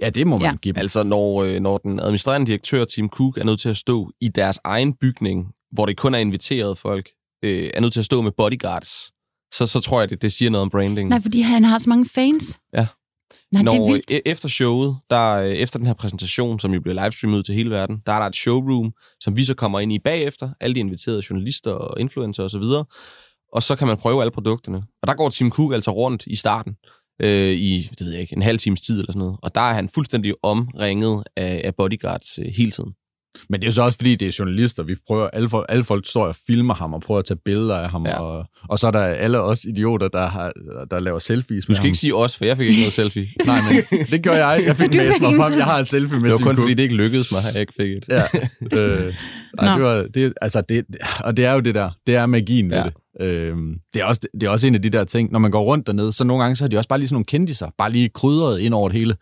Ja, 0.02 0.10
det 0.10 0.28
må 0.28 0.38
man 0.38 0.52
ja. 0.52 0.56
give 0.56 0.78
Altså, 0.78 1.04
når, 1.04 1.44
øh, 1.44 1.60
når 1.60 1.78
den 1.78 2.00
administrerende 2.00 2.48
direktør, 2.48 2.86
Tim 2.86 3.10
Cook, 3.10 3.38
er 3.38 3.44
nødt 3.44 3.60
til 3.60 3.70
at 3.70 3.78
stå 3.78 4.12
i 4.22 4.28
deres 4.28 4.60
egen 4.64 4.94
bygning, 4.94 5.48
hvor 5.72 5.86
det 5.86 5.98
kun 5.98 6.14
er 6.14 6.20
inviteret 6.20 6.78
folk, 6.78 7.10
øh, 7.44 7.70
er 7.74 7.82
nødt 7.82 7.94
til 7.94 8.00
at 8.00 8.06
stå 8.06 8.22
med 8.22 8.32
bodyguards, 8.38 9.12
så, 9.54 9.68
så 9.68 9.80
tror 9.80 10.00
jeg, 10.00 10.10
det, 10.10 10.22
det 10.22 10.32
siger 10.32 10.52
noget 10.52 10.62
om 10.62 10.70
branding. 10.70 11.10
Nej, 11.10 11.22
fordi 11.22 11.42
han 11.42 11.64
har 11.64 11.80
så 11.80 11.90
mange 11.90 12.06
fans. 12.16 12.60
Ja. 12.74 12.88
Nej, 13.52 13.64
Når, 13.64 13.72
det 13.72 13.82
er 13.82 13.92
vildt. 13.92 14.12
E- 14.12 14.22
efter 14.26 14.50
showet, 14.50 14.98
der, 15.10 15.32
øh, 15.32 15.50
efter 15.50 15.80
den 15.80 15.88
her 15.88 15.94
præsentation, 15.94 16.60
som 16.60 16.74
jo 16.74 16.82
bliver 16.82 17.04
livestreamet 17.04 17.38
ud 17.38 17.44
til 17.44 17.56
hele 17.56 17.70
verden, 17.70 18.02
der 18.06 18.12
er 18.12 18.20
der 18.20 18.26
et 18.26 18.36
showroom, 18.36 18.94
som 19.20 19.38
vi 19.38 19.44
så 19.44 19.54
kommer 19.54 19.80
ind 19.80 19.94
i 19.94 20.00
bagefter, 20.00 20.50
alle 20.60 20.74
de 20.76 20.80
inviterede 20.80 21.24
journalister 21.30 21.72
og 21.72 22.00
influencer 22.00 22.44
osv., 22.44 22.62
og, 22.62 22.88
og 23.54 23.64
så 23.64 23.76
kan 23.76 23.88
man 23.88 23.98
prøve 23.98 24.22
alle 24.22 24.32
produkterne. 24.32 24.78
Og 25.02 25.08
der 25.08 25.14
går 25.14 25.30
Tim 25.30 25.52
Cook 25.52 25.74
altså 25.74 25.92
rundt 25.92 26.24
i 26.28 26.36
starten 26.36 26.76
øh, 27.24 27.52
i, 27.52 27.90
det 28.00 28.06
ved 28.06 28.12
jeg 28.12 28.22
ikke, 28.22 28.36
en 28.36 28.42
halv 28.42 28.60
times 28.60 28.82
tid 28.82 29.00
eller 29.00 29.12
sådan 29.12 29.20
noget. 29.20 29.38
Og 29.42 29.56
der 29.56 29.62
er 29.62 29.74
han 29.74 29.90
fuldstændig 29.90 30.34
omringet 30.44 31.24
af, 31.36 31.62
af 31.64 31.76
bodyguards 31.76 32.40
øh, 32.40 32.46
hele 32.46 32.72
tiden. 32.72 32.94
Men 33.50 33.60
det 33.62 33.68
er 33.68 33.68
jo 33.68 33.72
så 33.72 33.82
også, 33.82 33.98
fordi 33.98 34.16
det 34.16 34.28
er 34.28 34.36
journalister. 34.40 34.84
Vi 34.84 34.96
prøver, 35.08 35.28
alle, 35.34 35.50
folk, 35.50 35.66
alle 35.70 35.84
folk 35.84 36.08
står 36.08 36.26
og 36.28 36.36
filmer 36.48 36.74
ham 36.74 36.94
og 36.94 37.02
prøver 37.02 37.20
at 37.20 37.26
tage 37.26 37.40
billeder 37.46 37.78
af 37.78 37.90
ham. 37.90 38.06
Ja. 38.06 38.20
Og, 38.22 38.46
og 38.70 38.80
så 38.80 38.88
er 38.88 38.92
der 38.92 39.00
alle 39.04 39.42
os 39.42 39.64
idioter, 39.64 40.08
der, 40.08 40.28
har, 40.28 40.52
der 40.92 41.00
laver 41.00 41.20
selfies 41.20 41.66
Du 41.66 41.74
skal 41.74 41.82
ham. 41.82 41.86
ikke 41.86 41.98
sige 41.98 42.16
os, 42.16 42.38
for 42.38 42.46
jeg 42.46 42.58
fik 42.58 42.68
ikke 42.68 42.80
noget 42.82 42.94
selfie. 42.94 43.28
Nej, 43.46 43.60
men 43.92 44.00
det 44.12 44.24
gjorde 44.24 44.46
jeg. 44.46 44.64
Jeg 44.66 44.76
fik 44.76 44.96
med 44.96 45.06
mig 45.06 45.34
frem. 45.36 45.54
Jeg 45.58 45.66
har 45.66 45.80
en 45.80 45.86
selfie 45.86 46.20
med 46.20 46.30
Det 46.30 46.32
var 46.32 46.38
kun, 46.38 46.56
Cook. 46.56 46.58
fordi 46.58 46.74
det 46.74 46.84
ikke 46.84 46.96
lykkedes 46.96 47.32
mig, 47.32 47.40
at 47.48 47.54
jeg 47.54 47.62
ikke 47.62 47.74
fik 47.80 47.92
et. 47.92 48.06
Ja. 48.10 48.22
Øh, 48.80 49.14
ej, 49.60 49.74
det 49.76 49.84
var, 49.84 50.06
det, 50.14 50.34
altså 50.42 50.62
det, 50.70 50.86
og 51.20 51.38
det 51.38 51.46
er 51.46 51.54
jo 51.54 51.60
det 51.60 51.76
der. 51.76 51.90
Det 52.08 52.16
er 52.16 52.26
magien 52.26 52.70
ved 52.70 52.78
Ja. 52.78 52.84
det. 52.84 52.94
Øhm, 53.22 53.74
det, 53.94 54.02
er 54.02 54.06
også, 54.06 54.22
det 54.34 54.44
er 54.44 54.50
også 54.50 54.68
en 54.68 54.76
af 54.76 54.82
de 54.82 54.90
der 54.90 55.04
ting, 55.04 55.32
når 55.32 55.40
man 55.40 55.52
går 55.52 55.64
rundt 55.64 55.88
dernede, 55.88 56.12
så 56.12 56.24
nogle 56.24 56.44
gange 56.44 56.56
så 56.56 56.64
har 56.64 56.70
de 56.70 56.78
også 56.78 56.88
bare 56.90 57.00
lige 57.00 57.08
sådan 57.08 57.16
nogle 57.16 57.26
kendiser, 57.26 57.70
bare 57.78 57.92
lige 57.92 58.10
krydret 58.10 58.60
ind 58.60 58.74
over 58.74 58.90
det 58.90 58.98
hele. 58.98 59.16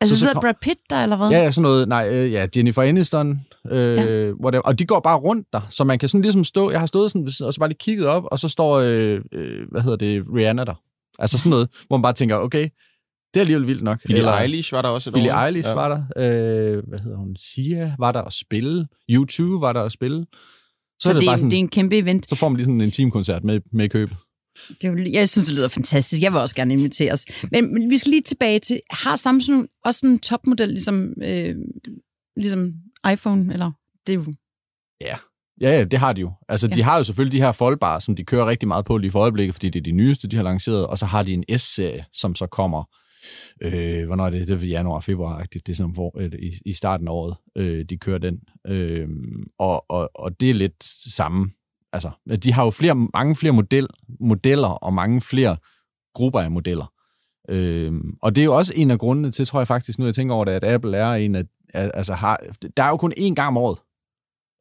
Altså 0.00 0.16
så 0.16 0.20
sidder 0.20 0.34
kom- 0.34 0.40
Brad 0.42 0.54
Pitt 0.62 0.80
der, 0.90 1.02
eller 1.02 1.16
hvad? 1.16 1.28
Ja, 1.30 1.42
ja, 1.42 1.50
sådan 1.50 1.62
noget, 1.62 1.88
nej, 1.88 2.08
øh, 2.08 2.32
ja, 2.32 2.46
Jennifer 2.56 2.82
Aniston, 2.82 3.40
øh, 3.70 3.96
ja. 3.96 4.32
whatever, 4.32 4.62
og 4.62 4.78
de 4.78 4.86
går 4.86 5.00
bare 5.00 5.16
rundt 5.18 5.46
der, 5.52 5.60
så 5.70 5.84
man 5.84 5.98
kan 5.98 6.08
sådan 6.08 6.22
ligesom 6.22 6.44
stå, 6.44 6.70
jeg 6.70 6.80
har 6.80 6.86
stået 6.86 7.10
sådan, 7.10 7.26
og 7.26 7.54
så 7.54 7.56
bare 7.58 7.68
lige 7.68 7.78
kigget 7.78 8.06
op, 8.06 8.24
og 8.30 8.38
så 8.38 8.48
står, 8.48 8.74
øh, 8.74 9.20
øh, 9.32 9.66
hvad 9.70 9.82
hedder 9.82 9.96
det, 9.96 10.24
Rihanna 10.34 10.64
der. 10.64 10.74
Altså 11.18 11.38
sådan 11.38 11.50
noget, 11.50 11.68
hvor 11.86 11.96
man 11.96 12.02
bare 12.02 12.12
tænker, 12.12 12.36
okay, 12.36 12.68
det 13.34 13.40
er 13.40 13.40
alligevel 13.40 13.66
vildt 13.66 13.82
nok. 13.82 14.02
Billie 14.06 14.42
Eilish 14.42 14.72
var 14.72 14.82
der 14.82 14.88
også 14.88 15.10
et 15.10 15.14
Billie 15.14 15.34
år. 15.34 15.38
Eilish 15.38 15.68
ja. 15.68 15.74
var 15.74 15.88
der, 15.88 16.02
øh, 16.16 16.82
hvad 16.88 16.98
hedder 16.98 17.16
hun, 17.16 17.36
Sia 17.38 17.94
var 17.98 18.12
der 18.12 18.22
at 18.22 18.32
spille, 18.32 18.86
U2 19.12 19.42
var 19.60 19.72
der 19.72 19.82
at 19.82 19.92
spille. 19.92 20.26
Så, 20.26 21.02
så 21.02 21.08
er 21.08 21.12
det, 21.12 21.20
det, 21.20 21.26
bare 21.26 21.34
er, 21.34 21.36
sådan, 21.36 21.50
det 21.50 21.56
er 21.56 21.60
en 21.60 21.68
kæmpe 21.68 21.98
event. 21.98 22.28
så 22.28 22.34
får 22.36 22.48
man 22.48 22.56
lige 22.56 22.64
sådan 22.64 22.80
en 22.80 22.90
teamkoncert 22.90 23.44
med, 23.44 23.60
med 23.72 23.88
køb. 23.88 24.10
Det 24.82 24.88
jo- 24.88 25.10
jeg 25.12 25.28
synes, 25.28 25.48
det 25.48 25.56
lyder 25.56 25.68
fantastisk. 25.68 26.22
Jeg 26.22 26.32
vil 26.32 26.40
også 26.40 26.54
gerne 26.54 26.72
inviteres. 26.74 27.26
Men, 27.52 27.74
men 27.74 27.90
vi 27.90 27.98
skal 27.98 28.10
lige 28.10 28.22
tilbage 28.22 28.58
til, 28.58 28.80
har 28.90 29.16
Samsung 29.16 29.68
også 29.84 30.06
en 30.06 30.18
topmodel, 30.18 30.68
ligesom, 30.68 31.12
øh, 31.22 31.54
ligesom 32.36 32.72
iPhone? 33.12 33.52
Eller 33.52 33.72
det 34.06 34.12
er 34.12 34.16
jo... 34.16 34.34
Ja, 35.00 35.16
ja, 35.60 35.84
det 35.84 35.98
har 35.98 36.12
de 36.12 36.20
jo. 36.20 36.32
Altså, 36.48 36.66
ja. 36.66 36.74
de 36.74 36.78
Ja. 36.80 36.84
har 36.84 36.96
jo 36.98 37.04
selvfølgelig 37.04 37.32
de 37.40 37.44
her 37.44 37.52
foldbare, 37.52 38.00
som 38.00 38.16
de 38.16 38.24
kører 38.24 38.46
rigtig 38.46 38.68
meget 38.68 38.84
på 38.84 38.96
lige 38.98 39.10
for 39.10 39.20
øjeblikket, 39.20 39.54
fordi 39.54 39.68
det 39.70 39.78
er 39.78 39.82
de 39.82 39.90
nyeste, 39.92 40.28
de 40.28 40.36
har 40.36 40.42
lanceret, 40.42 40.86
og 40.86 40.98
så 40.98 41.06
har 41.06 41.22
de 41.22 41.32
en 41.32 41.58
S-serie, 41.58 42.04
som 42.12 42.34
så 42.34 42.46
kommer, 42.46 42.84
øh, 43.62 44.06
hvornår 44.06 44.26
er 44.26 44.30
det? 44.30 44.48
Det 44.48 44.62
er 44.62 44.66
januar, 44.66 45.00
februar, 45.00 45.42
det 45.44 45.68
er 45.68 45.74
sådan 45.74 45.92
hvor, 45.92 46.20
øh, 46.20 46.32
i, 46.38 46.52
i 46.66 46.72
starten 46.72 47.08
af 47.08 47.12
året, 47.12 47.36
øh, 47.56 47.84
de 47.90 47.96
kører 47.98 48.18
den. 48.18 48.38
Øh, 48.66 49.08
og, 49.58 49.90
og, 49.90 50.10
og 50.14 50.40
det 50.40 50.50
er 50.50 50.54
lidt 50.54 50.84
samme. 51.14 51.50
Altså, 51.92 52.10
de 52.44 52.52
har 52.52 52.64
jo 52.64 52.70
flere, 52.70 52.94
mange 52.94 53.36
flere 53.36 53.52
model, 53.52 53.88
modeller 54.20 54.68
og 54.68 54.94
mange 54.94 55.20
flere 55.20 55.56
grupper 56.14 56.40
af 56.40 56.50
modeller. 56.50 56.92
Øhm, 57.48 58.14
og 58.22 58.34
det 58.34 58.40
er 58.40 58.44
jo 58.44 58.56
også 58.56 58.72
en 58.76 58.90
af 58.90 58.98
grundene 58.98 59.30
til, 59.30 59.46
tror 59.46 59.60
jeg 59.60 59.66
faktisk, 59.66 59.98
nu 59.98 60.04
jeg 60.04 60.14
tænker 60.14 60.34
over 60.34 60.44
det, 60.44 60.52
at 60.52 60.64
Apple 60.64 60.96
er 60.96 61.12
en 61.12 61.34
af, 61.34 61.44
altså 61.74 62.14
har, 62.14 62.40
der 62.76 62.82
er 62.82 62.88
jo 62.88 62.96
kun 62.96 63.12
én 63.18 63.34
gang 63.34 63.48
om 63.48 63.56
året, 63.56 63.78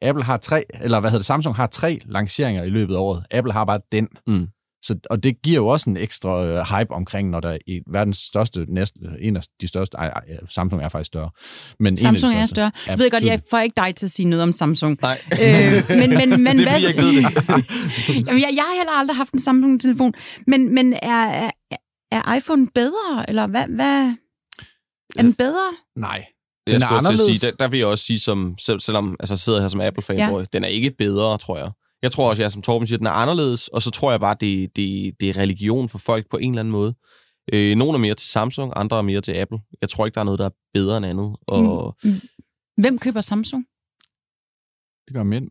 Apple 0.01 0.23
har 0.23 0.37
tre, 0.37 0.65
eller 0.73 0.99
hvad 0.99 1.09
hedder 1.09 1.19
det, 1.19 1.25
Samsung 1.25 1.55
har 1.55 1.67
tre 1.67 2.01
lanceringer 2.05 2.63
i 2.63 2.69
løbet 2.69 2.95
af 2.95 2.99
året. 2.99 3.25
Apple 3.31 3.53
har 3.53 3.65
bare 3.65 3.79
den. 3.91 4.07
Mm. 4.27 4.47
Så, 4.85 4.95
og 5.09 5.23
det 5.23 5.41
giver 5.41 5.55
jo 5.55 5.67
også 5.67 5.89
en 5.89 5.97
ekstra 5.97 6.45
øh, 6.45 6.77
hype 6.77 6.91
omkring, 6.93 7.29
når 7.29 7.39
der 7.39 7.49
er 7.49 7.57
i 7.67 7.79
verdens 7.91 8.17
største, 8.17 8.65
næste, 8.67 8.99
en 9.21 9.35
af 9.37 9.43
de 9.61 9.67
største, 9.67 9.97
ej, 9.97 10.07
ej, 10.07 10.21
Samsung 10.49 10.81
er 10.83 10.89
faktisk 10.89 11.07
større. 11.07 11.29
Men 11.79 11.97
Samsung 11.97 12.33
en 12.33 12.37
af 12.37 12.41
er 12.41 12.45
større. 12.45 12.71
største. 12.75 12.91
Jeg 12.91 12.99
ved 12.99 13.11
godt, 13.11 13.23
jeg 13.23 13.41
får 13.49 13.59
ikke 13.59 13.73
dig 13.77 13.95
til 13.95 14.05
at 14.05 14.11
sige 14.11 14.29
noget 14.29 14.43
om 14.43 14.51
Samsung. 14.51 14.97
Nej. 15.01 15.21
Øh, 15.41 15.83
men, 15.89 16.09
men, 16.09 16.29
men 16.45 16.57
Det 16.57 16.67
er, 16.67 16.71
fordi 16.71 16.85
jeg 16.85 16.89
ikke 16.89 17.01
ved 17.01 17.15
det. 17.15 18.27
Jamen, 18.27 18.41
jeg, 18.41 18.51
jeg 18.55 18.63
har 18.63 18.77
heller 18.77 18.91
aldrig 18.99 19.17
haft 19.17 19.31
en 19.33 19.39
Samsung-telefon. 19.39 20.13
Men, 20.47 20.73
men 20.75 20.93
er, 20.93 21.49
er, 21.71 21.77
er 22.11 22.35
iPhone 22.37 22.67
bedre? 22.75 23.25
Eller 23.27 23.47
hvad, 23.47 23.65
hvad? 23.67 24.13
Er 25.17 25.21
den 25.21 25.33
bedre? 25.33 25.73
Nej. 25.95 26.25
Det 26.67 26.73
Den 26.73 26.81
jeg 26.81 26.85
er 26.85 26.89
til 26.89 26.95
at 26.95 26.97
anderledes. 26.97 27.39
sige, 27.39 27.51
der, 27.51 27.55
der 27.57 27.67
vil 27.67 27.77
jeg 27.77 27.87
også 27.87 28.05
sige, 28.05 28.19
som, 28.19 28.55
selv, 28.59 28.79
selvom 28.79 29.15
altså, 29.19 29.33
jeg 29.33 29.39
sidder 29.39 29.61
her 29.61 29.67
som 29.67 29.81
Apple-fanboy, 29.81 30.39
ja. 30.39 30.45
den 30.53 30.63
er 30.63 30.67
ikke 30.67 30.91
bedre, 30.97 31.37
tror 31.37 31.57
jeg. 31.57 31.71
Jeg 32.01 32.11
tror 32.11 32.29
også, 32.29 32.41
jeg 32.41 32.51
som 32.51 32.61
Torben 32.61 32.87
siger, 32.87 32.97
den 32.97 33.07
er 33.07 33.11
anderledes, 33.11 33.67
og 33.67 33.81
så 33.81 33.91
tror 33.91 34.11
jeg 34.11 34.19
bare, 34.19 34.35
det, 34.39 34.75
det, 34.75 35.13
det 35.19 35.29
er 35.29 35.37
religion 35.37 35.89
for 35.89 35.97
folk 35.97 36.29
på 36.29 36.37
en 36.37 36.49
eller 36.53 36.59
anden 36.59 36.71
måde. 36.71 36.95
Øh, 37.53 37.75
nogle 37.77 37.93
er 37.93 37.99
mere 37.99 38.13
til 38.15 38.29
Samsung, 38.29 38.73
andre 38.75 38.97
er 38.97 39.01
mere 39.01 39.21
til 39.21 39.31
Apple. 39.31 39.59
Jeg 39.81 39.89
tror 39.89 40.05
ikke, 40.05 40.15
der 40.15 40.21
er 40.21 40.25
noget, 40.25 40.39
der 40.39 40.45
er 40.45 40.55
bedre 40.73 40.97
end 40.97 41.05
andet. 41.05 41.35
Og 41.47 41.97
Hvem 42.77 42.97
køber 42.99 43.21
Samsung? 43.21 43.65
Det 45.07 45.13
gør 45.15 45.23
mænd. 45.23 45.49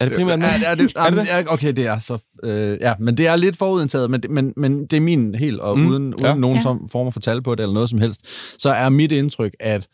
er 0.00 0.08
det 0.08 0.16
primært 0.16 0.40
Ja, 0.40 0.62
er 0.70 0.74
det, 0.74 0.92
Er 0.96 1.10
det 1.10 1.18
det? 1.18 1.26
ja, 1.26 1.52
okay, 1.52 1.72
det 1.72 1.86
er 1.86 1.98
så... 1.98 2.18
Øh, 2.44 2.78
ja, 2.80 2.94
men 2.98 3.16
det 3.16 3.26
er 3.26 3.36
lidt 3.36 3.56
forudindtaget, 3.56 4.10
men, 4.10 4.22
det- 4.22 4.30
men, 4.30 4.52
men 4.56 4.86
det 4.86 4.96
er 4.96 5.00
min 5.00 5.34
helt, 5.34 5.60
og 5.60 5.78
Mm, 5.78 5.84
mm, 5.84 5.90
uden, 5.90 6.14
uden 6.14 6.24
ja. 6.26 6.34
nogen 6.34 6.56
Ja. 6.56 6.62
som 6.62 6.88
former 6.88 7.10
for 7.10 7.20
tal 7.20 7.42
på 7.42 7.54
det, 7.54 7.62
eller 7.62 7.74
noget 7.74 7.90
som 7.90 7.98
helst, 8.00 8.26
så 8.62 8.70
er 8.70 8.88
mit 8.88 9.12
indtryk, 9.12 9.54
at, 9.60 9.88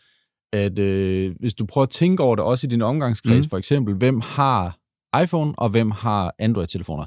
at 0.52 0.78
øh, 0.78 1.34
hvis 1.40 1.54
du 1.54 1.66
prøver 1.66 1.82
at 1.82 1.90
tænke 1.90 2.22
over 2.22 2.36
det, 2.36 2.44
også 2.44 2.66
i 2.66 2.70
din 2.70 2.82
omgangskreds, 2.82 3.34
Mm. 3.34 3.38
mm. 3.38 3.48
for 3.50 3.58
eksempel, 3.58 3.94
hvem 3.94 4.20
har 4.20 4.76
iPhone, 5.22 5.54
og 5.58 5.68
hvem 5.68 5.90
har 5.90 6.34
Android-telefoner? 6.38 7.06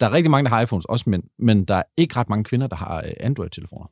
Der 0.00 0.06
er 0.06 0.12
rigtig 0.12 0.30
mange, 0.30 0.44
der 0.44 0.50
har 0.54 0.60
iPhones, 0.60 0.84
også 0.84 1.10
mænd, 1.10 1.22
men 1.38 1.64
der 1.64 1.74
er 1.74 1.82
ikke 1.96 2.16
ret 2.16 2.28
mange 2.28 2.44
kvinder, 2.44 2.66
der 2.66 2.76
har 2.76 2.96
øh, 2.96 3.10
Android-telefoner. 3.20 3.86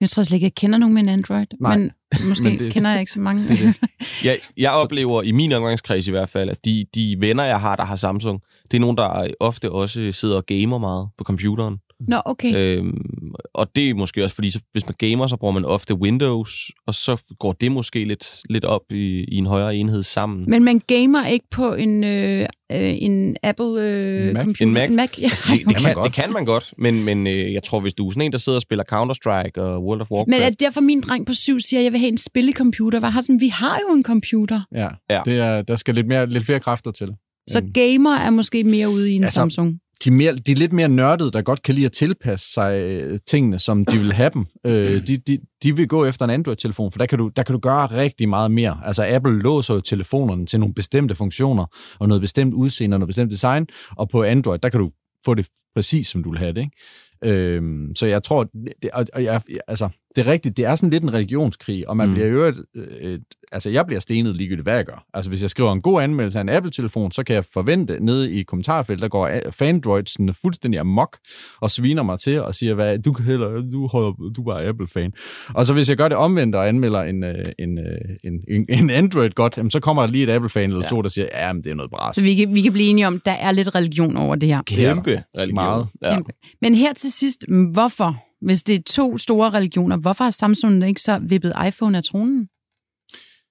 Jeg 0.00 0.10
tror 0.10 0.22
slet 0.22 0.34
ikke, 0.34 0.44
jeg 0.44 0.54
kender 0.54 0.78
nogen 0.78 0.94
med 0.94 1.02
en 1.02 1.08
Android. 1.08 1.46
Nej. 1.60 1.76
Men 1.76 1.90
måske 2.28 2.42
Men 2.42 2.52
det, 2.52 2.58
det- 2.60 2.72
kender 2.72 2.90
jeg 2.90 3.00
ikke 3.00 3.12
så 3.12 3.20
mange. 3.20 3.48
det 3.48 3.62
er 3.64 3.72
Jeg, 4.24 4.38
jeg 4.56 4.72
oplever 4.72 5.22
i 5.22 5.32
min 5.32 5.52
omgangskreds 5.52 6.08
i 6.08 6.10
hvert 6.10 6.28
fald, 6.28 6.50
at 6.50 6.64
de, 6.64 6.84
de 6.94 7.16
venner, 7.20 7.44
jeg 7.44 7.60
har, 7.60 7.76
der 7.76 7.84
har 7.84 7.96
Samsung, 7.96 8.40
det 8.70 8.76
er 8.76 8.80
nogen, 8.80 8.96
der 8.96 9.26
ofte 9.40 9.72
også 9.72 10.12
sidder 10.12 10.36
og 10.36 10.46
gamer 10.46 10.78
meget 10.78 11.08
på 11.18 11.24
computeren. 11.24 11.78
Nå, 12.00 12.22
okay. 12.24 12.78
Øhm, 12.78 13.34
og 13.54 13.76
det 13.76 13.90
er 13.90 13.94
måske 13.94 14.24
også, 14.24 14.34
fordi 14.34 14.50
så, 14.50 14.60
hvis 14.72 14.86
man 14.86 14.94
gamer, 14.98 15.26
så 15.26 15.36
bruger 15.36 15.52
man 15.54 15.64
ofte 15.64 15.94
Windows, 15.94 16.70
og 16.86 16.94
så 16.94 17.34
går 17.38 17.52
det 17.52 17.72
måske 17.72 18.04
lidt, 18.04 18.26
lidt 18.50 18.64
op 18.64 18.82
i, 18.90 19.24
i 19.24 19.36
en 19.36 19.46
højere 19.46 19.76
enhed 19.76 20.02
sammen. 20.02 20.50
Men 20.50 20.64
man 20.64 20.80
gamer 20.86 21.26
ikke 21.26 21.46
på 21.50 21.74
en, 21.74 22.04
øh, 22.04 22.40
øh, 22.40 23.02
en 23.02 23.36
Apple 23.42 23.82
øh, 23.82 24.28
En 24.28 24.34
Mac? 24.34 24.44
computer? 24.44 24.66
En 24.66 24.72
Mac? 24.72 24.88
En 24.88 24.96
Mac, 24.96 25.18
ja. 25.18 25.24
Altså, 25.24 25.52
det, 25.52 25.68
det, 25.68 25.76
kan 25.76 25.82
man 25.82 25.82
kan, 25.82 25.94
godt. 25.94 26.04
det 26.04 26.12
kan 26.12 26.32
man 26.32 26.44
godt, 26.44 26.74
men, 26.78 27.04
men 27.04 27.26
øh, 27.26 27.52
jeg 27.52 27.62
tror, 27.62 27.80
hvis 27.80 27.94
du 27.94 28.06
er 28.08 28.10
sådan 28.10 28.22
en, 28.22 28.32
der 28.32 28.38
sidder 28.38 28.56
og 28.56 28.62
spiller 28.62 28.84
Counter-Strike 28.92 29.60
og 29.62 29.84
World 29.84 30.00
of 30.00 30.10
Warcraft... 30.10 30.28
Men 30.28 30.42
er 30.42 30.50
derfor 30.50 30.80
min 30.80 31.00
dreng 31.00 31.26
på 31.26 31.32
syv 31.32 31.60
siger, 31.60 31.80
at 31.80 31.84
jeg 31.84 31.92
vil 31.92 32.00
have 32.00 32.08
en 32.08 32.18
spillecomputer? 32.18 33.00
Var 33.00 33.08
har 33.08 33.22
sådan, 33.22 33.40
vi 33.40 33.48
har 33.48 33.78
jo 33.88 33.94
en 33.94 34.04
computer. 34.04 34.60
Ja, 34.74 34.88
Ja. 35.10 35.22
Det 35.24 35.38
er, 35.38 35.62
der 35.62 35.76
skal 35.76 35.94
lidt, 35.94 36.06
mere, 36.06 36.26
lidt 36.26 36.44
flere 36.44 36.60
kræfter 36.60 36.90
til. 36.90 37.08
Så 37.48 37.62
gamer 37.74 38.16
er 38.16 38.30
måske 38.30 38.64
mere 38.64 38.88
ude 38.88 39.12
i 39.12 39.14
en 39.14 39.22
Altså, 39.22 39.34
Samsung 39.34 39.80
de, 40.04 40.10
mere, 40.10 40.36
de 40.36 40.54
lidt 40.54 40.72
mere 40.72 40.88
nørdede, 40.88 41.32
der 41.32 41.42
godt 41.42 41.62
kan 41.62 41.74
lide 41.74 41.86
at 41.86 41.92
tilpasse 41.92 42.52
sig 42.52 42.80
øh, 42.80 43.18
tingene, 43.26 43.58
som 43.58 43.84
de 43.84 43.98
vil 43.98 44.12
have 44.12 44.30
dem. 44.34 44.46
Øh, 44.66 45.06
de, 45.06 45.16
de, 45.16 45.38
de 45.62 45.76
vil 45.76 45.88
gå 45.88 46.04
efter 46.04 46.24
en 46.24 46.30
Android-telefon, 46.30 46.92
for 46.92 46.98
der 46.98 47.06
kan, 47.06 47.18
du, 47.18 47.30
der 47.36 47.42
kan 47.42 47.52
du 47.52 47.58
gøre 47.58 47.86
rigtig 47.86 48.28
meget 48.28 48.50
mere. 48.50 48.80
Altså 48.84 49.06
Apple 49.06 49.38
låser 49.38 49.74
jo 49.74 49.80
telefonerne 49.80 50.46
til 50.46 50.60
nogle 50.60 50.74
bestemte 50.74 51.14
funktioner, 51.14 51.66
og 51.98 52.08
noget 52.08 52.20
bestemt 52.20 52.54
udseende 52.54 52.94
og 52.94 52.98
noget 52.98 53.08
bestemt 53.08 53.30
design, 53.30 53.66
og 53.90 54.08
på 54.08 54.22
Android, 54.22 54.58
der 54.58 54.68
kan 54.68 54.80
du 54.80 54.90
få 55.24 55.34
det 55.34 55.46
præcis, 55.78 56.06
som 56.08 56.22
du 56.22 56.30
vil 56.30 56.38
have 56.38 56.52
det. 56.52 56.60
Ikke? 56.60 56.76
Øhm, 57.24 57.92
så 57.96 58.06
jeg 58.06 58.22
tror, 58.22 58.46
det, 58.82 58.90
og, 58.92 59.06
og 59.14 59.24
jeg, 59.24 59.40
altså, 59.68 59.88
det 60.16 60.26
er 60.26 60.32
rigtigt, 60.32 60.56
det 60.56 60.64
er 60.64 60.74
sådan 60.74 60.90
lidt 60.90 61.02
en 61.02 61.14
religionskrig, 61.14 61.88
og 61.88 61.96
man 61.96 62.08
Mm. 62.08 62.14
bliver 62.14 62.28
jo 62.28 62.42
et, 62.44 62.64
et, 63.00 63.20
altså 63.52 63.70
jeg 63.70 63.86
bliver 63.86 64.00
stenet 64.00 64.36
ligegyldigt, 64.36 64.64
hvad 64.64 64.74
jeg 64.74 64.84
gør. 64.84 65.04
Altså 65.14 65.28
hvis 65.30 65.42
jeg 65.42 65.50
skriver 65.50 65.72
en 65.72 65.80
god 65.82 66.02
anmeldelse 66.02 66.38
af 66.38 66.42
en 66.42 66.48
Apple-telefon, 66.48 67.12
så 67.12 67.22
kan 67.24 67.34
jeg 67.34 67.44
forvente 67.52 68.04
nede 68.04 68.32
i 68.32 68.42
kommentarfeltet, 68.42 69.02
der 69.02 69.08
går 69.08 69.30
fandroidsene 69.50 70.34
fuldstændig 70.42 70.80
amok 70.80 71.16
og 71.60 71.70
sviner 71.70 72.02
mig 72.02 72.18
til 72.20 72.40
og 72.42 72.54
siger, 72.54 72.74
hvad, 72.74 72.98
du 72.98 73.14
heller, 73.22 73.48
du, 73.48 73.88
du 74.36 74.40
er 74.40 74.44
bare 74.46 74.64
Apple-fan. 74.64 75.12
Og 75.54 75.66
så 75.66 75.72
hvis 75.72 75.88
jeg 75.88 75.96
gør 75.96 76.08
det 76.08 76.16
omvendt 76.16 76.54
og 76.54 76.68
anmelder 76.68 77.02
en, 77.02 77.24
øh, 77.24 77.44
en, 77.58 77.78
øh, 77.78 77.84
en, 78.24 78.32
en, 78.48 78.66
en 78.68 78.90
Android 78.90 79.30
godt, 79.30 79.56
jamen, 79.56 79.70
så 79.70 79.80
kommer 79.80 80.02
der 80.02 80.10
lige 80.12 80.24
et 80.24 80.30
Apple-fan 80.30 80.70
eller 80.70 80.82
Ja. 80.82 80.88
to, 80.88 81.02
der 81.02 81.08
siger, 81.08 81.26
ja, 81.34 81.52
men 81.52 81.64
det 81.64 81.70
er 81.70 81.74
noget 81.74 81.90
bras. 81.90 82.14
Så 82.14 82.22
vi 82.22 82.34
kan, 82.34 82.54
vi 82.54 82.60
kan 82.62 82.72
blive 82.72 82.88
enige 82.88 83.06
om, 83.06 83.20
der 83.24 83.32
er 83.32 83.50
lidt 83.52 83.74
religion 83.74 84.16
over 84.16 84.34
det 84.34 84.48
her. 84.48 84.62
Kæmpe 84.66 85.22
religion. 85.36 85.54
Meget. 85.68 85.88
Ja. 86.02 86.18
Men 86.62 86.74
her 86.74 86.92
til 86.92 87.12
sidst, 87.12 87.44
hvorfor, 87.72 88.16
hvis 88.46 88.62
det 88.62 88.74
er 88.74 88.82
to 88.86 89.18
store 89.18 89.50
religioner, 89.50 89.96
hvorfor 89.96 90.24
har 90.24 90.30
Samsung 90.30 90.84
ikke 90.88 91.02
så 91.02 91.18
vippet 91.18 91.52
iPhone 91.68 91.98
af 91.98 92.04
tronen? 92.04 92.48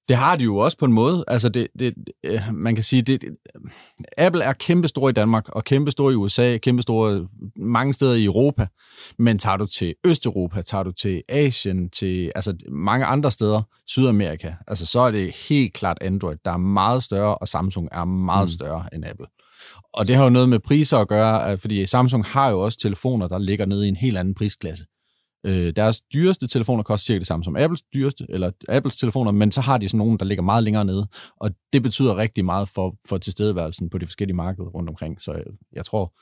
Det 0.09 0.15
har 0.17 0.35
de 0.35 0.43
jo 0.43 0.57
også 0.57 0.77
på 0.77 0.85
en 0.85 0.93
måde. 0.93 1.23
Altså, 1.27 1.49
det, 1.49 1.67
det, 1.79 1.93
øh, 2.23 2.41
man 2.53 2.75
kan 2.75 2.83
sige, 2.83 3.01
det, 3.01 3.21
det, 3.21 3.29
Apple 4.17 4.43
er 4.43 4.53
kæmpestor 4.53 5.09
i 5.09 5.11
Danmark, 5.11 5.49
og 5.49 5.63
kæmpestor 5.63 6.11
i 6.11 6.15
USA, 6.15 6.57
kæmpestor 6.57 7.27
mange 7.55 7.93
steder 7.93 8.13
i 8.15 8.25
Europa. 8.25 8.67
Men 9.19 9.39
tager 9.39 9.57
du 9.57 9.65
til 9.65 9.93
Østeuropa, 10.05 10.61
tager 10.61 10.83
du 10.83 10.91
til 10.91 11.21
Asien, 11.29 11.89
til 11.89 12.31
altså, 12.35 12.55
mange 12.71 13.05
andre 13.05 13.31
steder, 13.31 13.61
Sydamerika, 13.87 14.53
altså, 14.67 14.85
så 14.85 14.99
er 14.99 15.11
det 15.11 15.35
helt 15.49 15.73
klart 15.73 15.97
Android, 16.01 16.37
der 16.45 16.51
er 16.51 16.57
meget 16.57 17.03
større, 17.03 17.37
og 17.37 17.47
Samsung 17.47 17.89
er 17.91 18.05
meget 18.05 18.45
Mm. 18.45 18.49
større 18.49 18.85
end 18.93 19.05
Apple. 19.05 19.25
Og 19.93 20.07
det 20.07 20.15
har 20.15 20.23
jo 20.23 20.29
noget 20.29 20.49
med 20.49 20.59
priser 20.59 20.97
at 20.97 21.07
gøre, 21.07 21.57
fordi 21.57 21.85
Samsung 21.85 22.25
har 22.25 22.49
jo 22.49 22.59
også 22.59 22.79
telefoner, 22.79 23.27
der 23.27 23.37
ligger 23.37 23.65
nede 23.65 23.85
i 23.85 23.89
en 23.89 23.95
helt 23.95 24.17
anden 24.17 24.35
prisklasse. 24.35 24.85
Øh, 25.45 25.73
deres 25.75 26.01
dyreste 26.01 26.47
telefoner 26.47 26.83
koster 26.83 27.05
cirka 27.05 27.19
det 27.19 27.27
samme 27.27 27.43
som 27.43 27.55
Apples 27.55 27.81
dyreste, 27.93 28.25
eller 28.29 28.51
Apples 28.69 28.97
telefoner, 28.97 29.31
men 29.31 29.51
så 29.51 29.61
har 29.61 29.77
de 29.77 29.89
sådan 29.89 29.97
nogle, 29.97 30.17
der 30.17 30.25
ligger 30.25 30.41
meget 30.41 30.63
længere 30.63 30.85
nede, 30.85 31.07
og 31.37 31.51
det 31.73 31.83
betyder 31.83 32.17
rigtig 32.17 32.45
meget 32.45 32.69
for, 32.69 32.95
for 33.09 33.17
tilstedeværelsen 33.17 33.89
på 33.89 33.97
de 33.97 34.05
forskellige 34.05 34.35
markeder 34.35 34.67
rundt 34.67 34.89
omkring. 34.89 35.21
Så 35.21 35.31
jeg, 35.31 35.43
jeg 35.73 35.85
tror, 35.85 36.13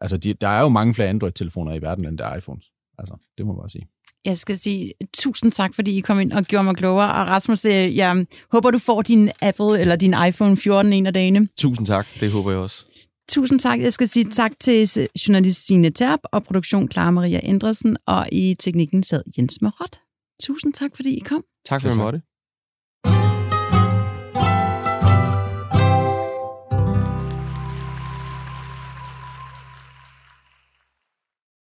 altså 0.00 0.16
de, 0.16 0.34
der 0.34 0.48
er 0.48 0.60
jo 0.60 0.68
mange 0.68 0.94
flere 0.94 1.08
Android-telefoner 1.08 1.72
i 1.74 1.82
verden, 1.82 2.06
end 2.06 2.18
der 2.18 2.26
er 2.26 2.36
iPhones. 2.36 2.70
Altså, 2.98 3.14
det 3.38 3.46
må 3.46 3.52
man 3.52 3.60
bare 3.60 3.70
sige. 3.70 3.88
Jeg 4.24 4.38
skal 4.38 4.56
sige 4.56 4.92
tusind 5.14 5.52
tak, 5.52 5.74
fordi 5.74 5.98
I 5.98 6.00
kom 6.00 6.20
ind 6.20 6.32
og 6.32 6.44
gjorde 6.44 6.64
mig 6.64 6.76
klogere. 6.76 7.12
Og 7.12 7.26
Rasmus, 7.26 7.64
øh, 7.64 7.96
jeg 7.96 8.26
håber, 8.52 8.70
du 8.70 8.78
får 8.78 9.02
din 9.02 9.30
Apple 9.42 9.80
eller 9.80 9.96
din 9.96 10.14
iPhone 10.28 10.56
14 10.56 10.92
en 10.92 11.06
af 11.06 11.12
dagene. 11.14 11.48
Tusind 11.58 11.86
tak, 11.86 12.06
det 12.20 12.32
håber 12.32 12.50
jeg 12.50 12.60
også. 12.60 12.84
Tusind 13.28 13.60
tak. 13.60 13.80
Jeg 13.80 13.92
skal 13.92 14.08
sige 14.08 14.30
tak 14.30 14.52
til 14.60 14.88
journalist 15.28 15.66
Signe 15.66 15.90
Terp 15.90 16.20
og 16.24 16.44
produktion 16.44 16.90
Clara 16.90 17.10
Maria 17.10 17.40
Endresen, 17.42 17.96
og 18.06 18.28
i 18.32 18.56
teknikken 18.58 19.02
sad 19.02 19.22
Jens 19.38 19.58
Marot. 19.62 20.00
Tusind 20.42 20.72
tak, 20.72 20.90
fordi 20.96 21.16
I 21.16 21.20
kom. 21.20 21.44
Tak 21.66 21.80
for, 21.82 21.90
at 21.90 21.96
måtte. 21.96 22.22